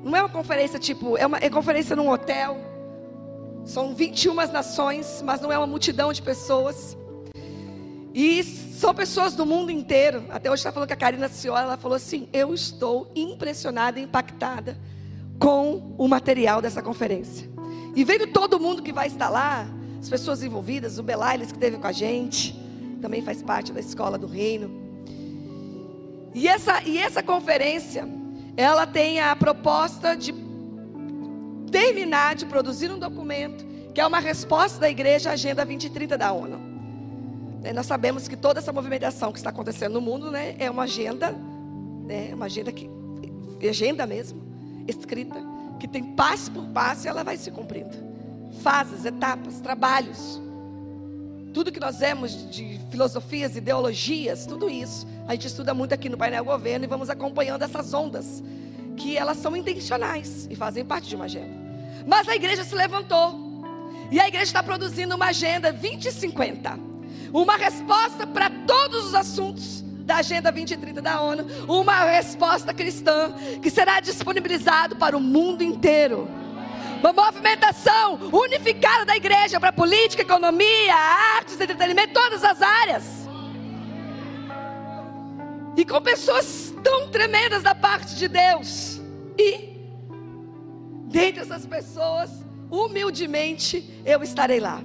Não 0.05 0.15
é 0.15 0.21
uma 0.21 0.29
conferência 0.29 0.77
tipo, 0.77 1.17
é 1.17 1.25
uma 1.25 1.39
é 1.39 1.49
conferência 1.49 1.95
num 1.95 2.11
hotel. 2.11 2.59
São 3.65 3.95
21 3.95 4.35
nações, 4.51 5.23
mas 5.25 5.41
não 5.41 5.51
é 5.51 5.57
uma 5.57 5.65
multidão 5.65 6.13
de 6.13 6.21
pessoas. 6.21 6.95
E 8.13 8.43
são 8.43 8.93
pessoas 8.93 9.33
do 9.33 9.47
mundo 9.47 9.71
inteiro. 9.71 10.23
Até 10.29 10.51
hoje 10.51 10.59
está 10.59 10.71
falando 10.71 10.89
com 10.89 10.93
a 10.93 10.97
Karina 10.97 11.27
Ciola, 11.27 11.61
ela 11.61 11.77
falou 11.77 11.95
assim: 11.95 12.29
"Eu 12.31 12.53
estou 12.53 13.11
impressionada, 13.15 13.99
impactada 13.99 14.77
com 15.39 15.95
o 15.97 16.07
material 16.07 16.61
dessa 16.61 16.83
conferência. 16.83 17.49
E 17.95 18.03
vendo 18.03 18.27
todo 18.27 18.59
mundo 18.59 18.83
que 18.83 18.93
vai 18.93 19.07
estar 19.07 19.29
lá, 19.29 19.67
as 19.99 20.07
pessoas 20.07 20.43
envolvidas, 20.43 20.99
o 20.99 21.03
Belailes 21.03 21.47
que 21.47 21.57
esteve 21.57 21.77
com 21.77 21.87
a 21.87 21.91
gente, 21.91 22.55
também 23.01 23.23
faz 23.23 23.41
parte 23.41 23.73
da 23.73 23.79
escola 23.79 24.19
do 24.19 24.27
reino. 24.27 24.69
E 26.31 26.47
essa, 26.47 26.83
e 26.83 26.99
essa 26.99 27.23
conferência, 27.23 28.07
ela 28.57 28.87
tem 28.87 29.19
a 29.19 29.35
proposta 29.35 30.15
de 30.15 30.33
terminar 31.71 32.35
de 32.35 32.45
produzir 32.45 32.91
um 32.91 32.97
documento 32.97 33.65
que 33.93 34.01
é 34.01 34.05
uma 34.05 34.19
resposta 34.19 34.79
da 34.79 34.89
igreja 34.89 35.29
à 35.29 35.33
Agenda 35.33 35.65
2030 35.65 36.17
da 36.17 36.31
ONU. 36.31 36.59
É, 37.63 37.73
nós 37.73 37.85
sabemos 37.85 38.27
que 38.27 38.35
toda 38.35 38.59
essa 38.59 38.71
movimentação 38.71 39.31
que 39.31 39.37
está 39.37 39.49
acontecendo 39.49 39.93
no 39.93 40.01
mundo 40.01 40.29
né, 40.29 40.55
é 40.59 40.69
uma 40.69 40.83
agenda, 40.83 41.31
né, 42.05 42.31
uma 42.33 42.45
agenda 42.45 42.71
que 42.71 42.89
agenda 43.67 44.05
mesmo, 44.05 44.41
escrita, 44.87 45.35
que 45.79 45.87
tem 45.87 46.03
passo 46.03 46.51
por 46.51 46.65
passo 46.67 47.07
e 47.07 47.09
ela 47.09 47.23
vai 47.23 47.37
se 47.37 47.49
cumprindo. 47.49 47.95
Fases, 48.61 49.05
etapas, 49.05 49.59
trabalhos. 49.61 50.41
Tudo 51.55 51.71
que 51.71 51.79
nós 51.79 51.99
vemos 51.99 52.51
de 52.51 52.81
filosofias, 52.91 53.55
ideologias, 53.55 54.45
tudo 54.45 54.69
isso, 54.69 55.07
a 55.25 55.31
gente 55.31 55.47
estuda 55.47 55.73
muito 55.73 55.93
aqui 55.93 56.09
no 56.09 56.17
painel 56.17 56.43
governo 56.43 56.83
e 56.83 56.87
vamos 56.87 57.09
acompanhando 57.09 57.63
essas 57.63 57.93
ondas, 57.93 58.43
que 58.97 59.15
elas 59.15 59.37
são 59.37 59.55
intencionais 59.55 60.49
e 60.51 60.55
fazem 60.55 60.83
parte 60.83 61.07
de 61.07 61.15
uma 61.15 61.23
agenda. 61.23 61.55
Mas 62.05 62.27
a 62.27 62.35
igreja 62.35 62.65
se 62.65 62.75
levantou. 62.75 63.39
E 64.11 64.19
a 64.19 64.27
igreja 64.27 64.43
está 64.43 64.61
produzindo 64.61 65.15
uma 65.15 65.27
agenda 65.27 65.71
2050. 65.71 66.77
Uma 67.31 67.55
resposta 67.55 68.27
para 68.27 68.49
todos 68.67 69.05
os 69.05 69.15
assuntos 69.15 69.81
da 69.99 70.17
Agenda 70.17 70.51
2030 70.51 71.01
da 71.01 71.21
ONU, 71.21 71.45
uma 71.69 72.03
resposta 72.03 72.73
cristã 72.73 73.33
que 73.61 73.69
será 73.69 74.01
disponibilizado 74.01 74.97
para 74.97 75.15
o 75.15 75.21
mundo 75.21 75.63
inteiro. 75.63 76.27
Uma 77.05 77.13
movimentação 77.13 78.15
unificada 78.31 79.05
da 79.05 79.15
igreja 79.15 79.59
para 79.59 79.71
política, 79.71 80.23
economia, 80.23 80.95
artes, 81.37 81.61
entretenimento, 81.61 82.13
todas 82.13 82.43
as 82.43 82.61
áreas. 82.63 83.03
E 85.77 85.85
com 85.85 86.01
pessoas 86.01 86.73
tão 86.83 87.07
tremendas 87.09 87.61
da 87.61 87.75
parte 87.75 88.15
de 88.15 88.27
Deus. 88.27 88.99
E 89.37 89.77
dentre 91.05 91.41
essas 91.41 91.67
pessoas, 91.67 92.31
humildemente, 92.71 93.87
eu 94.03 94.23
estarei 94.23 94.59
lá. 94.59 94.81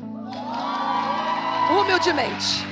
Humildemente 1.70 2.68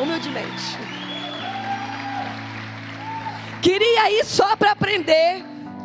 humildemente. 0.00 0.78
Queria 3.60 4.12
ir 4.12 4.24
só 4.24 4.56
para 4.56 4.70
aprender, 4.72 5.44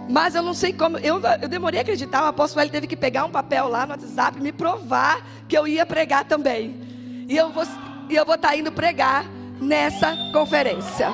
mas 0.10 0.36
eu 0.36 0.42
não 0.42 0.54
sei 0.54 0.74
como. 0.74 0.98
Eu, 0.98 1.22
eu 1.42 1.48
demorei 1.48 1.80
a 1.80 1.82
acreditar. 1.82 2.24
O 2.24 2.28
apóstolo 2.28 2.62
ele 2.62 2.72
teve 2.72 2.88
que 2.88 2.96
pegar 2.96 3.26
um 3.26 3.30
papel 3.30 3.68
lá 3.68 3.86
no 3.86 3.92
WhatsApp 3.92 4.40
me 4.40 4.52
provar 4.52 5.26
que 5.48 5.58
eu 5.58 5.68
ia 5.68 5.86
pregar 5.86 6.26
também. 6.26 6.80
E 7.28 7.36
eu 7.36 7.52
vou, 7.52 7.64
e 8.10 8.16
eu 8.16 8.26
vou 8.26 8.36
estar 8.36 8.50
tá 8.50 8.56
indo 8.56 8.72
pregar 8.72 9.26
nessa 9.60 10.16
conferência. 10.32 11.08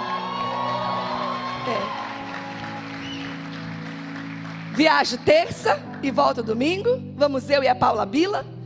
É. 1.67 1.99
Viajo 4.75 5.17
terça 5.17 5.79
e 6.01 6.09
volto 6.09 6.41
domingo. 6.41 7.01
Vamos 7.15 7.49
eu 7.49 7.63
e 7.63 7.67
a 7.67 7.75
Paula 7.75 8.05
Bila 8.05 8.58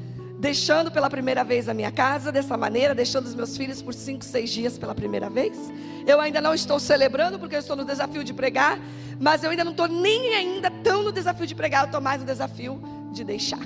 deixando 0.43 0.91
pela 0.91 1.10
primeira 1.10 1.41
vez 1.41 1.69
a 1.69 1.73
minha 1.73 1.89
casa 1.89 2.29
dessa 2.29 2.58
maneira, 2.58 2.93
deixando 2.93 3.25
os 3.25 3.34
meus 3.34 3.56
filhos 3.56 3.82
por 3.82 3.93
cinco, 3.93 4.25
seis 4.25 4.49
dias 4.49 4.77
pela 4.77 4.93
primeira 4.93 5.29
vez. 5.29 5.58
Eu 6.06 6.19
ainda 6.19 6.41
não 6.41 6.53
estou 6.53 6.82
celebrando 6.82 7.39
porque 7.39 7.56
eu 7.56 7.62
estou 7.62 7.77
no 7.77 7.86
desafio 7.86 8.25
de 8.25 8.34
pregar, 8.34 8.77
mas 9.17 9.41
eu 9.41 9.51
ainda 9.51 9.63
não 9.63 9.71
estou 9.71 9.88
nem 9.88 10.34
ainda 10.34 10.69
tão 10.69 11.01
no 11.01 11.13
desafio 11.13 11.47
de 11.47 11.56
pregar, 11.56 11.84
eu 11.84 11.86
estou 11.86 12.01
mais 12.01 12.19
no 12.19 12.27
desafio 12.27 12.77
de 13.13 13.23
deixar 13.23 13.65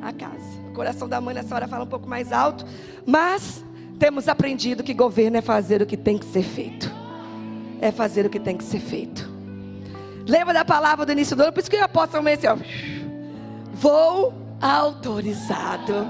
a 0.00 0.10
casa. 0.14 0.62
O 0.70 0.72
coração 0.72 1.06
da 1.06 1.20
mãe 1.20 1.34
nessa 1.34 1.54
hora 1.54 1.68
fala 1.68 1.84
um 1.84 1.88
pouco 1.88 2.08
mais 2.08 2.32
alto, 2.32 2.64
mas 3.04 3.62
temos 3.98 4.28
aprendido 4.28 4.82
que 4.82 4.94
governo 4.94 5.36
é 5.36 5.42
fazer 5.42 5.82
o 5.82 5.86
que 5.86 5.98
tem 5.98 6.16
que 6.16 6.24
ser 6.24 6.42
feito. 6.42 6.90
É 7.82 7.92
fazer 7.92 8.24
o 8.24 8.30
que 8.30 8.40
tem 8.40 8.56
que 8.56 8.64
ser 8.64 8.80
feito. 8.80 9.30
Lembra 10.26 10.54
da 10.54 10.64
palavra 10.64 11.04
do 11.04 11.12
início 11.12 11.36
do 11.36 11.42
ano? 11.42 11.52
Por 11.52 11.60
isso 11.60 11.68
que 11.68 11.76
eu 11.76 11.84
aposto 11.84 12.16
assim, 12.16 12.46
ó. 12.46 12.56
Vou 13.74 14.45
autorizado. 14.60 16.08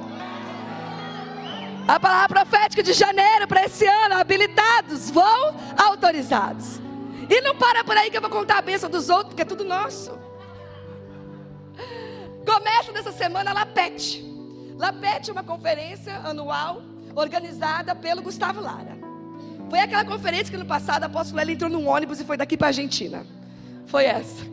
A 1.86 2.00
palavra 2.00 2.28
profética 2.28 2.82
de 2.82 2.92
janeiro 2.92 3.46
para 3.46 3.64
esse 3.64 3.86
ano, 3.86 4.16
habilitados, 4.16 5.10
vão 5.10 5.54
autorizados. 5.76 6.80
E 7.28 7.40
não 7.40 7.54
para 7.56 7.84
por 7.84 7.96
aí 7.96 8.10
que 8.10 8.16
eu 8.16 8.20
vou 8.20 8.30
contar 8.30 8.58
a 8.58 8.62
bênção 8.62 8.90
dos 8.90 9.08
outros, 9.08 9.28
porque 9.28 9.42
é 9.42 9.44
tudo 9.44 9.64
nosso. 9.64 10.16
Começa 12.44 12.92
nessa 12.92 13.12
semana 13.12 13.50
a 13.50 13.54
Lapete. 13.54 14.24
Lapete 14.76 15.30
é 15.30 15.32
uma 15.32 15.44
conferência 15.44 16.16
anual 16.24 16.82
organizada 17.14 17.94
pelo 17.94 18.22
Gustavo 18.22 18.60
Lara. 18.60 18.96
Foi 19.70 19.80
aquela 19.80 20.04
conferência 20.04 20.50
que 20.50 20.56
no 20.56 20.66
passado 20.66 21.04
a 21.04 21.06
apóstolo 21.06 21.40
ela 21.40 21.50
entrou 21.50 21.70
num 21.70 21.88
ônibus 21.88 22.20
e 22.20 22.24
foi 22.24 22.36
daqui 22.36 22.56
para 22.56 22.68
a 22.68 22.70
Argentina. 22.70 23.26
Foi 23.86 24.04
essa, 24.04 24.44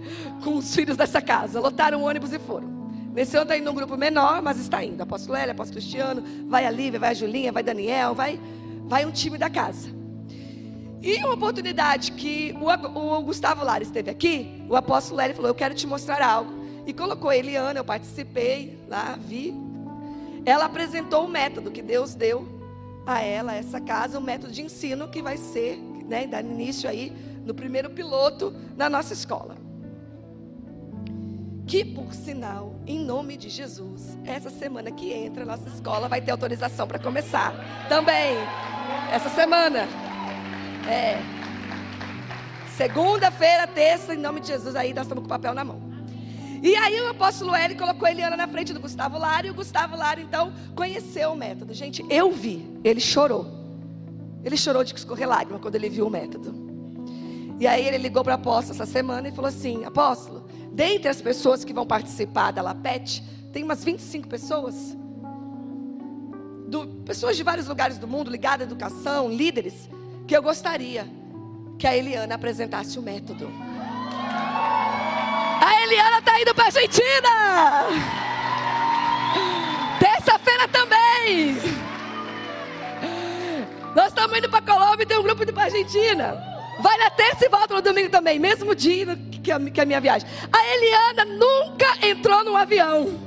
com 0.44 0.58
os 0.58 0.74
filhos 0.74 0.98
dessa 0.98 1.22
casa. 1.22 1.60
Lotaram 1.60 2.02
o 2.02 2.06
ônibus 2.06 2.32
e 2.32 2.40
foram. 2.40 2.83
Nesse 3.14 3.36
ano 3.38 3.44
está 3.44 3.58
indo 3.58 3.70
um 3.70 3.76
grupo 3.76 3.96
menor, 3.96 4.42
mas 4.42 4.60
está 4.60 4.84
indo. 4.84 5.02
Apóstolo 5.02 5.34
Lélia, 5.34 5.52
Apóstolo 5.52 5.80
Cristiano, 5.80 6.24
vai 6.48 6.66
a 6.66 6.72
Lívia, 6.72 7.00
vai 7.00 7.12
a 7.12 7.14
Julinha, 7.14 7.52
vai 7.52 7.62
Daniel, 7.62 8.16
vai, 8.16 8.40
vai 8.86 9.06
um 9.06 9.12
time 9.12 9.38
da 9.38 9.50
casa. 9.50 9.90
E 11.02 11.18
uma 11.18 11.34
oportunidade 11.34 12.14
que 12.14 12.56
o, 12.60 13.18
o 13.18 13.22
Gustavo 13.22 13.64
Lara 13.64 13.84
esteve 13.84 14.10
aqui, 14.10 14.64
o 14.70 14.76
apóstolo 14.76 15.20
Hélio 15.22 15.36
falou: 15.36 15.50
Eu 15.50 15.56
quero 15.56 15.76
te 15.76 15.86
mostrar 15.86 16.22
algo. 16.22 16.64
E 16.88 16.94
colocou 16.94 17.30
a 17.30 17.38
Eliana, 17.38 17.80
eu 17.80 17.86
participei 17.86 18.78
lá, 18.88 19.18
vi. 19.20 19.54
Ela 20.46 20.66
apresentou 20.66 21.26
o 21.26 21.28
método 21.30 21.72
que 21.72 21.82
Deus 21.82 22.16
deu 22.16 22.48
a 23.06 23.22
ela, 23.22 23.54
essa 23.54 23.80
casa, 23.80 24.18
o 24.18 24.22
método 24.22 24.52
de 24.52 24.62
ensino 24.62 25.08
que 25.08 25.22
vai 25.22 25.38
ser, 25.38 25.78
né, 25.78 26.26
dar 26.26 26.44
início 26.44 26.90
aí 26.90 27.12
no 27.46 27.54
primeiro 27.54 27.90
piloto 27.90 28.54
na 28.76 28.90
nossa 28.90 29.14
escola. 29.14 29.63
Que, 31.66 31.86
por 31.86 32.14
sinal, 32.14 32.76
em 32.86 33.00
nome 33.00 33.38
de 33.38 33.50
Jesus, 33.50 34.18
essa 34.26 34.50
semana 34.50 34.92
que 34.92 35.14
entra, 35.14 35.46
nossa 35.46 35.70
escola 35.70 36.10
vai 36.10 36.22
ter 36.22 36.32
autorização 36.32 36.88
para 36.88 37.00
começar. 37.00 37.54
Também, 37.88 38.36
essa 39.12 39.30
semana. 39.30 39.88
É. 40.90 41.18
Segunda-feira, 42.76 43.66
terça, 43.68 44.14
em 44.14 44.18
nome 44.18 44.42
de 44.42 44.48
Jesus, 44.48 44.76
aí 44.76 44.94
nós 44.94 45.06
estamos 45.06 45.22
com 45.22 45.28
o 45.28 45.30
papel 45.30 45.54
na 45.54 45.64
mão. 45.64 45.82
E 46.62 46.76
aí 46.76 47.00
o 47.02 47.10
apóstolo 47.10 47.56
Eli 47.56 47.76
colocou 47.76 48.08
Eliana 48.08 48.36
na 48.36 48.48
frente 48.48 48.74
do 48.74 48.80
Gustavo 48.80 49.18
Lara, 49.18 49.48
e 49.48 49.50
o 49.50 49.54
Gustavo 49.54 49.96
Lara, 49.96 50.20
então, 50.20 50.54
conheceu 50.76 51.32
o 51.32 51.36
método. 51.36 51.74
Gente, 51.74 52.06
eu 52.10 52.32
vi, 52.32 52.80
ele 52.84 53.00
chorou. 53.00 53.46
Ele 54.44 54.58
chorou 54.58 54.84
de 54.84 54.94
escorrer 54.94 55.28
lágrima 55.28 55.60
quando 55.60 55.76
ele 55.76 55.90
viu 55.90 56.08
o 56.08 56.10
método. 56.10 56.54
E 57.60 57.68
aí 57.68 57.86
ele 57.86 57.98
ligou 57.98 58.24
para 58.24 58.32
o 58.32 58.36
apóstolo 58.36 58.76
essa 58.76 58.86
semana 58.86 59.30
e 59.30 59.32
falou 59.32 59.48
assim: 59.48 59.86
Apóstolo, 59.86 60.43
dentre 60.74 61.10
as 61.10 61.22
pessoas 61.22 61.64
que 61.64 61.72
vão 61.72 61.86
participar 61.86 62.52
da 62.52 62.62
LAPET, 62.62 63.24
tem 63.52 63.64
umas 63.64 63.84
25 63.84 64.28
pessoas. 64.28 64.98
Do, 66.68 66.88
pessoas 67.06 67.38
de 67.38 67.44
vários 67.44 67.68
lugares 67.68 68.00
do 68.00 68.08
mundo, 68.08 68.32
ligadas 68.32 68.68
à 68.68 68.72
educação, 68.72 69.30
líderes 69.30 69.88
que 70.28 70.36
eu 70.36 70.42
gostaria 70.42 71.08
que 71.78 71.86
a 71.86 71.96
Eliana 71.96 72.36
apresentasse 72.36 72.98
o 72.98 73.02
método. 73.02 73.52
A 75.62 75.84
Eliana 75.84 76.20
está 76.20 76.42
indo 76.42 76.56
para 76.56 76.64
a 76.64 76.68
Argentina. 76.68 77.30
Terça-feira 80.00 80.68
também. 80.70 81.58
Nós 83.96 84.08
estamos 84.08 84.38
indo 84.38 84.50
para 84.50 84.60
a 84.60 84.62
Colômbia 84.62 85.04
e 85.04 85.06
tem 85.06 85.18
um 85.20 85.24
grupo 85.24 85.44
indo 85.44 85.54
para 85.54 85.64
a 85.64 85.66
Argentina. 85.66 86.53
Vai 86.80 86.98
na 86.98 87.10
terça 87.10 87.46
e 87.46 87.50
volta 87.50 87.74
no 87.74 87.82
domingo 87.82 88.10
também, 88.10 88.40
mesmo 88.40 88.74
dia 88.76 89.18
que 89.44 89.52
a, 89.52 89.60
que 89.60 89.82
a 89.82 89.86
minha 89.86 90.02
viagem. 90.02 90.28
A 90.52 90.76
Eliana 90.76 91.26
nunca 91.26 92.08
entrou 92.08 92.44
num 92.44 92.58
avião. 92.58 93.20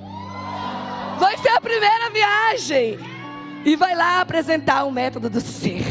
Vai 1.19 1.37
ser 1.39 1.51
a 1.51 1.61
primeira 1.61 2.11
viagem. 2.11 2.99
E 3.65 3.77
vai 3.77 3.95
lá 3.95 4.21
apresentar 4.21 4.85
o 4.85 4.91
método 4.91 5.29
do 5.29 5.41
ser 5.41 5.85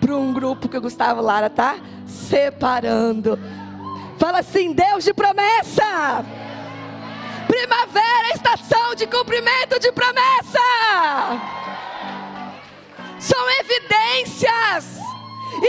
para 0.00 0.16
um 0.16 0.32
grupo 0.32 0.68
que 0.68 0.78
o 0.78 0.80
Gustavo 0.80 1.20
Lara 1.20 1.50
tá 1.50 1.76
separando. 2.06 3.38
Fala 4.18 4.38
assim: 4.38 4.72
Deus 4.72 5.04
de 5.04 5.12
promessa. 5.12 6.24
Primavera, 7.46 8.34
estação 8.34 8.94
de 8.94 9.06
cumprimento 9.06 9.80
de 9.80 9.90
promessa. 9.92 10.60
São 13.18 13.50
evidências. 13.60 15.05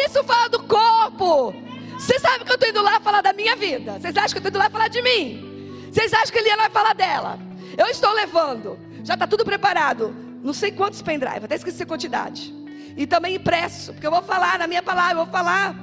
Isso 0.05 0.23
fala 0.23 0.49
do 0.49 0.63
corpo. 0.63 1.53
Vocês 1.97 2.21
sabem 2.21 2.45
que 2.45 2.51
eu 2.51 2.55
estou 2.55 2.69
indo 2.69 2.81
lá 2.81 2.99
falar 2.99 3.21
da 3.21 3.33
minha 3.33 3.55
vida. 3.55 3.99
Vocês 3.99 4.15
acham 4.15 4.29
que 4.29 4.35
eu 4.35 4.39
estou 4.39 4.49
indo 4.49 4.59
lá 4.59 4.69
falar 4.69 4.87
de 4.87 5.01
mim? 5.01 5.89
Vocês 5.91 6.13
acham 6.13 6.31
que 6.31 6.39
Eliana 6.39 6.63
vai 6.63 6.71
falar 6.71 6.93
dela? 6.93 7.39
Eu 7.77 7.87
estou 7.87 8.11
levando. 8.13 8.77
Já 9.03 9.15
está 9.15 9.25
tudo 9.25 9.43
preparado. 9.43 10.15
Não 10.43 10.53
sei 10.53 10.71
quantos 10.71 11.01
pendrive, 11.01 11.45
até 11.45 11.55
esqueci 11.55 11.83
a 11.83 11.85
quantidade 11.85 12.53
e 12.97 13.05
também 13.05 13.35
impresso, 13.35 13.93
porque 13.93 14.07
eu 14.07 14.11
vou 14.11 14.23
falar 14.23 14.57
na 14.57 14.65
minha 14.65 14.81
palavra, 14.81 15.13
eu 15.13 15.17
vou 15.17 15.27
falar 15.27 15.75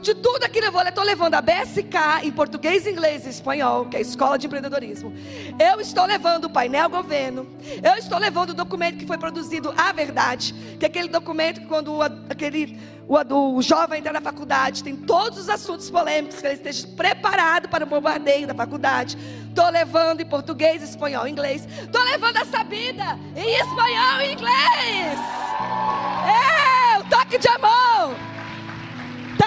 de 0.00 0.14
tudo 0.14 0.44
aquilo 0.44 0.66
eu 0.66 0.72
vou. 0.72 0.82
Estou 0.82 1.04
levando 1.04 1.34
a 1.34 1.40
BSK 1.40 2.24
em 2.24 2.30
português, 2.30 2.86
inglês 2.86 3.26
e 3.26 3.30
espanhol, 3.30 3.86
que 3.86 3.96
é 3.96 3.98
a 3.98 4.02
Escola 4.02 4.38
de 4.38 4.46
Empreendedorismo. 4.46 5.12
Eu 5.58 5.80
estou 5.80 6.04
levando 6.04 6.44
o 6.44 6.50
painel 6.50 6.88
governo. 6.88 7.46
Eu 7.82 7.94
estou 7.94 8.18
levando 8.18 8.50
o 8.50 8.54
documento 8.54 8.98
que 8.98 9.06
foi 9.06 9.18
produzido, 9.18 9.72
a 9.76 9.92
verdade, 9.92 10.54
que 10.78 10.84
é 10.84 10.88
aquele 10.88 11.08
documento 11.08 11.60
que 11.60 11.66
quando 11.66 11.94
o, 11.94 12.02
aquele, 12.02 12.78
o, 13.08 13.56
o 13.56 13.62
jovem 13.62 13.98
entra 13.98 14.12
na 14.12 14.20
faculdade, 14.20 14.84
tem 14.84 14.94
todos 14.94 15.38
os 15.38 15.48
assuntos 15.48 15.90
polêmicos, 15.90 16.40
que 16.40 16.46
ele 16.46 16.54
esteja 16.54 16.86
preparado 16.88 17.68
para 17.68 17.84
o 17.84 17.86
bombardeio 17.86 18.46
da 18.46 18.54
faculdade. 18.54 19.16
Estou 19.48 19.70
levando 19.70 20.20
em 20.20 20.26
português, 20.26 20.82
espanhol, 20.82 21.26
inglês. 21.26 21.66
Estou 21.82 22.02
levando 22.02 22.36
a 22.36 22.44
sabida 22.44 23.18
em 23.36 23.54
espanhol 23.56 24.20
e 24.20 24.32
inglês. 24.32 25.18
É, 26.26 26.98
o 26.98 27.04
toque 27.04 27.38
de 27.38 27.48
amor. 27.48 28.33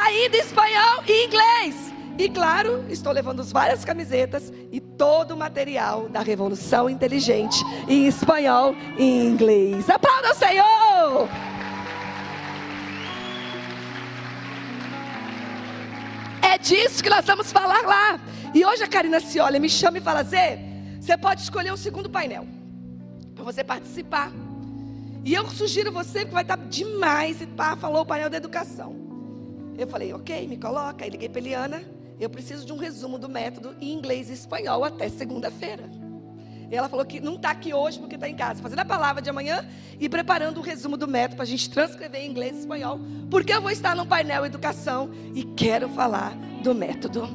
Indo 0.10 0.36
em 0.36 0.40
espanhol 0.40 1.04
e 1.08 1.26
inglês. 1.26 1.94
E 2.18 2.30
claro, 2.30 2.84
estou 2.90 3.14
levando 3.14 3.44
várias 3.44 3.86
camisetas 3.86 4.52
e 4.72 4.80
todo 4.80 5.32
o 5.32 5.38
material 5.38 6.10
da 6.10 6.22
Revolução 6.22 6.90
Inteligente 6.90 7.64
em 7.88 8.08
espanhol 8.08 8.76
e 8.98 9.04
inglês. 9.04 9.88
Aplauda 9.88 10.32
o 10.32 10.36
Senhor! 10.36 11.30
É 16.42 16.58
disso 16.58 17.04
que 17.04 17.10
nós 17.10 17.26
vamos 17.26 17.52
falar 17.52 17.84
lá. 17.84 18.20
E 18.54 18.66
hoje 18.66 18.84
a 18.84 18.88
Karina 18.88 19.20
se 19.20 19.40
olha, 19.40 19.60
me 19.60 19.70
chama 19.70 20.00
e 20.00 20.02
fala: 20.02 20.24
Zé, 20.24 20.60
você 21.00 21.16
pode 21.16 21.42
escolher 21.42 21.72
o 21.72 21.78
segundo 21.78 22.10
painel 22.10 22.48
para 23.36 23.44
você 23.44 23.64
participar. 23.64 24.32
E 25.24 25.34
eu 25.36 25.48
sugiro 25.50 25.92
você 25.92 26.26
que 26.26 26.32
vai 26.32 26.42
estar 26.42 26.58
demais. 26.58 27.42
E 27.42 27.46
pá, 27.46 27.76
falou 27.76 28.02
o 28.02 28.06
painel 28.06 28.30
da 28.30 28.38
educação. 28.38 29.07
Eu 29.78 29.88
falei, 29.88 30.12
ok, 30.14 30.48
me 30.48 30.58
coloca. 30.58 31.04
Aí 31.04 31.10
liguei 31.10 31.30
para 31.30 31.40
Eliana. 31.40 31.84
Eu 32.20 32.30
preciso 32.30 32.66
de 32.66 32.74
um 32.74 32.78
resumo 32.78 33.20
do 33.20 33.30
método 33.30 33.76
em 33.80 33.94
inglês 33.94 34.30
e 34.30 34.34
espanhol 34.34 34.84
até 34.84 35.08
segunda-feira. 35.08 35.84
E 36.70 36.76
ela 36.76 36.90
falou 36.90 37.06
que 37.06 37.20
não 37.20 37.36
está 37.36 37.52
aqui 37.52 37.74
hoje 37.74 37.98
porque 38.00 38.16
está 38.16 38.28
em 38.28 38.36
casa, 38.36 38.62
fazendo 38.62 38.80
a 38.80 38.86
palavra 38.86 39.22
de 39.22 39.30
amanhã 39.30 39.66
e 40.00 40.10
preparando 40.10 40.58
o 40.58 40.60
um 40.60 40.64
resumo 40.64 40.98
do 40.98 41.08
método 41.08 41.36
para 41.36 41.44
a 41.44 41.48
gente 41.48 41.70
transcrever 41.70 42.22
em 42.22 42.30
inglês 42.30 42.56
e 42.56 42.60
espanhol. 42.60 43.00
Porque 43.30 43.54
eu 43.54 43.62
vou 43.62 43.72
estar 43.72 43.96
no 43.96 44.06
painel 44.06 44.46
educação 44.46 45.10
e 45.34 45.44
quero 45.44 45.88
falar 45.90 46.36
do 46.62 46.74
método. 46.74 47.30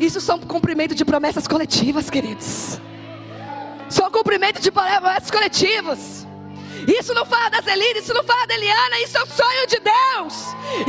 Isso 0.00 0.20
são 0.20 0.40
cumprimento 0.40 0.94
de 0.94 1.04
promessas 1.04 1.46
coletivas, 1.46 2.10
queridos. 2.10 2.80
São 3.88 4.10
cumprimento 4.10 4.60
de 4.60 4.72
promessas 4.72 5.30
coletivos. 5.30 6.26
Isso 6.86 7.14
não 7.14 7.24
fala 7.24 7.48
da 7.48 7.60
Zelina, 7.60 7.98
isso 7.98 8.12
não 8.12 8.24
fala 8.24 8.46
da 8.46 8.54
Eliana, 8.54 9.00
isso 9.00 9.16
é 9.16 9.22
o 9.22 9.26
sonho 9.26 9.66
de 9.66 9.80
Deus. 9.80 10.34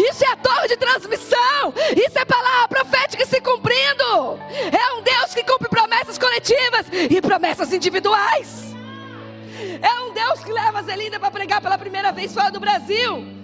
Isso 0.09 0.25
é 0.25 0.31
a 0.31 0.35
torre 0.35 0.67
de 0.67 0.77
transmissão. 0.77 1.73
Isso 1.95 2.17
é 2.17 2.25
palavra 2.25 2.67
profética 2.67 3.25
se 3.25 3.39
cumprindo. 3.41 4.39
É 4.71 4.93
um 4.93 5.01
Deus 5.01 5.33
que 5.33 5.43
cumpre 5.43 5.69
promessas 5.69 6.17
coletivas 6.17 6.85
e 7.09 7.21
promessas 7.21 7.71
individuais. 7.73 8.75
É 9.81 10.01
um 10.01 10.13
Deus 10.13 10.43
que 10.43 10.51
leva 10.51 10.79
a 10.79 10.83
Zelina 10.83 11.19
para 11.19 11.31
pregar 11.31 11.61
pela 11.61 11.77
primeira 11.77 12.11
vez 12.11 12.33
fora 12.33 12.51
do 12.51 12.59
Brasil. 12.59 13.35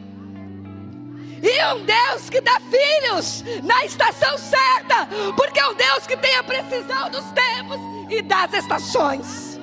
E 1.43 1.73
um 1.73 1.83
Deus 1.83 2.29
que 2.29 2.39
dá 2.39 2.59
filhos 2.59 3.43
na 3.63 3.83
estação 3.83 4.37
certa, 4.37 5.07
porque 5.35 5.59
é 5.59 5.67
um 5.67 5.73
Deus 5.73 6.05
que 6.05 6.15
tem 6.15 6.35
a 6.35 6.43
precisão 6.43 7.09
dos 7.09 7.25
tempos 7.31 7.79
e 8.09 8.21
das 8.21 8.53
estações. 8.53 9.59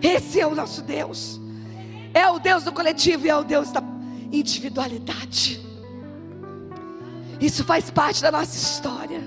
Esse 0.00 0.40
é 0.40 0.46
o 0.46 0.54
nosso 0.54 0.82
Deus. 0.82 1.41
É 2.14 2.28
o 2.28 2.38
Deus 2.38 2.64
do 2.64 2.72
coletivo 2.72 3.26
e 3.26 3.30
é 3.30 3.36
o 3.36 3.44
Deus 3.44 3.70
da 3.70 3.82
individualidade. 4.30 5.60
Isso 7.40 7.64
faz 7.64 7.90
parte 7.90 8.22
da 8.22 8.30
nossa 8.30 8.56
história. 8.56 9.22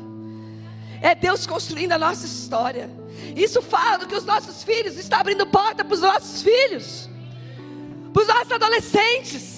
É 1.02 1.14
Deus 1.14 1.46
construindo 1.46 1.92
a 1.92 1.98
nossa 1.98 2.26
história. 2.26 2.90
Isso 3.36 3.62
fala 3.62 3.98
do 3.98 4.08
que 4.08 4.16
os 4.16 4.26
nossos 4.26 4.64
filhos 4.64 4.98
está 4.98 5.20
abrindo 5.20 5.46
porta 5.46 5.84
para 5.84 5.94
os 5.94 6.02
nossos 6.02 6.42
filhos, 6.42 7.10
para 8.14 8.22
os 8.22 8.28
nossos 8.28 8.52
adolescentes. 8.52 9.55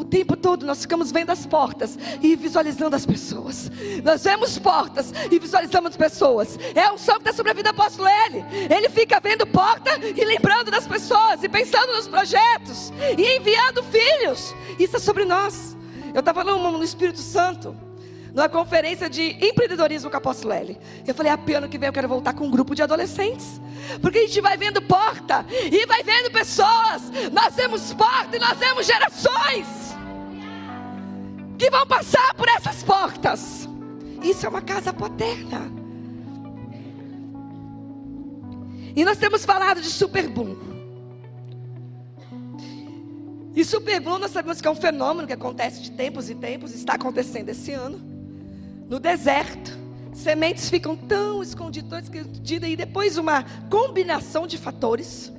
O 0.00 0.04
tempo 0.04 0.34
todo 0.34 0.64
nós 0.64 0.80
ficamos 0.80 1.12
vendo 1.12 1.28
as 1.28 1.44
portas 1.44 1.98
e 2.22 2.34
visualizando 2.34 2.96
as 2.96 3.04
pessoas. 3.04 3.70
Nós 4.02 4.24
vemos 4.24 4.58
portas 4.58 5.12
e 5.30 5.38
visualizamos 5.38 5.94
pessoas. 5.94 6.58
É 6.74 6.90
um 6.90 6.96
som 6.96 7.12
que 7.16 7.18
está 7.18 7.34
sobre 7.34 7.52
a 7.52 7.54
vida 7.54 7.70
do 7.70 7.78
apóstolo 7.78 8.08
Ele. 8.08 8.42
Ele 8.74 8.88
fica 8.88 9.20
vendo 9.20 9.46
porta 9.46 9.90
e 10.02 10.24
lembrando 10.24 10.70
das 10.70 10.86
pessoas 10.86 11.42
e 11.42 11.50
pensando 11.50 11.92
nos 11.92 12.08
projetos 12.08 12.90
e 13.18 13.36
enviando 13.36 13.82
filhos. 13.82 14.54
Isso 14.78 14.96
é 14.96 14.98
sobre 14.98 15.26
nós. 15.26 15.76
Eu 16.14 16.20
estava 16.20 16.42
no, 16.44 16.82
Espírito 16.82 17.20
Santo 17.20 17.76
numa 18.32 18.48
conferência 18.48 19.10
de 19.10 19.36
empreendedorismo 19.44 20.08
com 20.08 20.16
o 20.16 20.18
apóstolo 20.18 20.54
L. 20.54 20.78
Eu 21.06 21.14
falei, 21.14 21.30
ah, 21.30 21.38
ano 21.58 21.68
que 21.68 21.76
vem 21.76 21.88
eu 21.88 21.92
quero 21.92 22.08
voltar 22.08 22.32
com 22.32 22.46
um 22.46 22.50
grupo 22.50 22.74
de 22.74 22.82
adolescentes. 22.82 23.60
Porque 24.00 24.16
a 24.16 24.22
gente 24.22 24.40
vai 24.40 24.56
vendo 24.56 24.80
porta 24.80 25.44
e 25.70 25.84
vai 25.84 26.02
vendo 26.02 26.30
pessoas. 26.30 27.02
Nós 27.30 27.54
vemos 27.54 27.92
porta 27.92 28.38
e 28.38 28.40
nós 28.40 28.56
vemos 28.56 28.86
gerações 28.86 29.89
que 31.60 31.70
vão 31.70 31.86
passar 31.86 32.32
por 32.34 32.48
essas 32.48 32.82
portas. 32.82 33.68
Isso 34.22 34.46
é 34.46 34.48
uma 34.48 34.62
casa 34.62 34.94
paterna. 34.94 35.70
E 38.96 39.04
nós 39.04 39.18
temos 39.18 39.44
falado 39.44 39.82
de 39.82 39.90
super 39.90 40.26
boom. 40.26 40.56
E 43.54 43.64
Super 43.64 44.00
Bloom 44.00 44.20
nós 44.20 44.30
sabemos 44.30 44.60
que 44.60 44.68
é 44.68 44.70
um 44.70 44.76
fenômeno 44.76 45.26
que 45.26 45.34
acontece 45.34 45.82
de 45.82 45.90
tempos 45.90 46.30
e 46.30 46.34
tempos, 46.34 46.72
está 46.72 46.94
acontecendo 46.94 47.50
esse 47.50 47.72
ano. 47.72 48.00
No 48.88 48.98
deserto, 48.98 49.76
sementes 50.14 50.70
ficam 50.70 50.96
tão 50.96 51.42
escondidas, 51.42 52.04
escondidas, 52.04 52.70
e 52.70 52.76
depois 52.76 53.18
uma 53.18 53.44
combinação 53.68 54.46
de 54.46 54.56
fatores. 54.56 55.30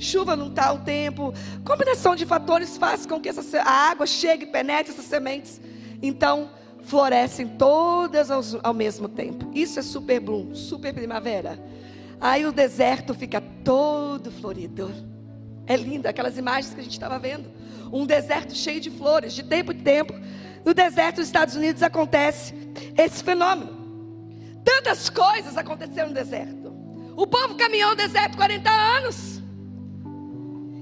Chuva 0.00 0.34
não 0.34 0.48
está 0.48 0.72
o 0.72 0.78
tempo, 0.78 1.34
combinação 1.64 2.16
de 2.16 2.24
fatores 2.24 2.78
faz 2.78 3.04
com 3.04 3.20
que 3.20 3.28
essa, 3.28 3.60
a 3.62 3.90
água 3.90 4.06
chegue, 4.06 4.46
penetre 4.46 4.92
essas 4.92 5.04
sementes. 5.04 5.60
Então, 6.02 6.50
florescem 6.82 7.46
todas 7.46 8.30
ao, 8.30 8.42
ao 8.62 8.74
mesmo 8.74 9.08
tempo. 9.08 9.50
Isso 9.54 9.78
é 9.78 9.82
super 9.82 10.18
bloom, 10.18 10.54
super 10.54 10.94
primavera. 10.94 11.62
Aí 12.18 12.46
o 12.46 12.52
deserto 12.52 13.14
fica 13.14 13.42
todo 13.64 14.30
florido. 14.30 14.90
É 15.66 15.76
lindo, 15.76 16.08
aquelas 16.08 16.38
imagens 16.38 16.72
que 16.74 16.80
a 16.80 16.82
gente 16.82 16.92
estava 16.92 17.18
vendo. 17.18 17.50
Um 17.92 18.06
deserto 18.06 18.54
cheio 18.54 18.80
de 18.80 18.90
flores, 18.90 19.34
de 19.34 19.42
tempo 19.42 19.72
em 19.72 19.80
tempo. 19.80 20.14
No 20.64 20.72
deserto 20.72 21.16
dos 21.16 21.26
Estados 21.26 21.56
Unidos 21.56 21.82
acontece 21.82 22.54
esse 22.96 23.22
fenômeno. 23.22 23.78
Tantas 24.64 25.08
coisas 25.08 25.56
aconteceram 25.56 26.08
no 26.08 26.14
deserto. 26.14 26.72
O 27.16 27.26
povo 27.26 27.54
caminhou 27.54 27.90
no 27.90 27.96
deserto 27.96 28.36
40 28.36 28.70
anos. 28.70 29.39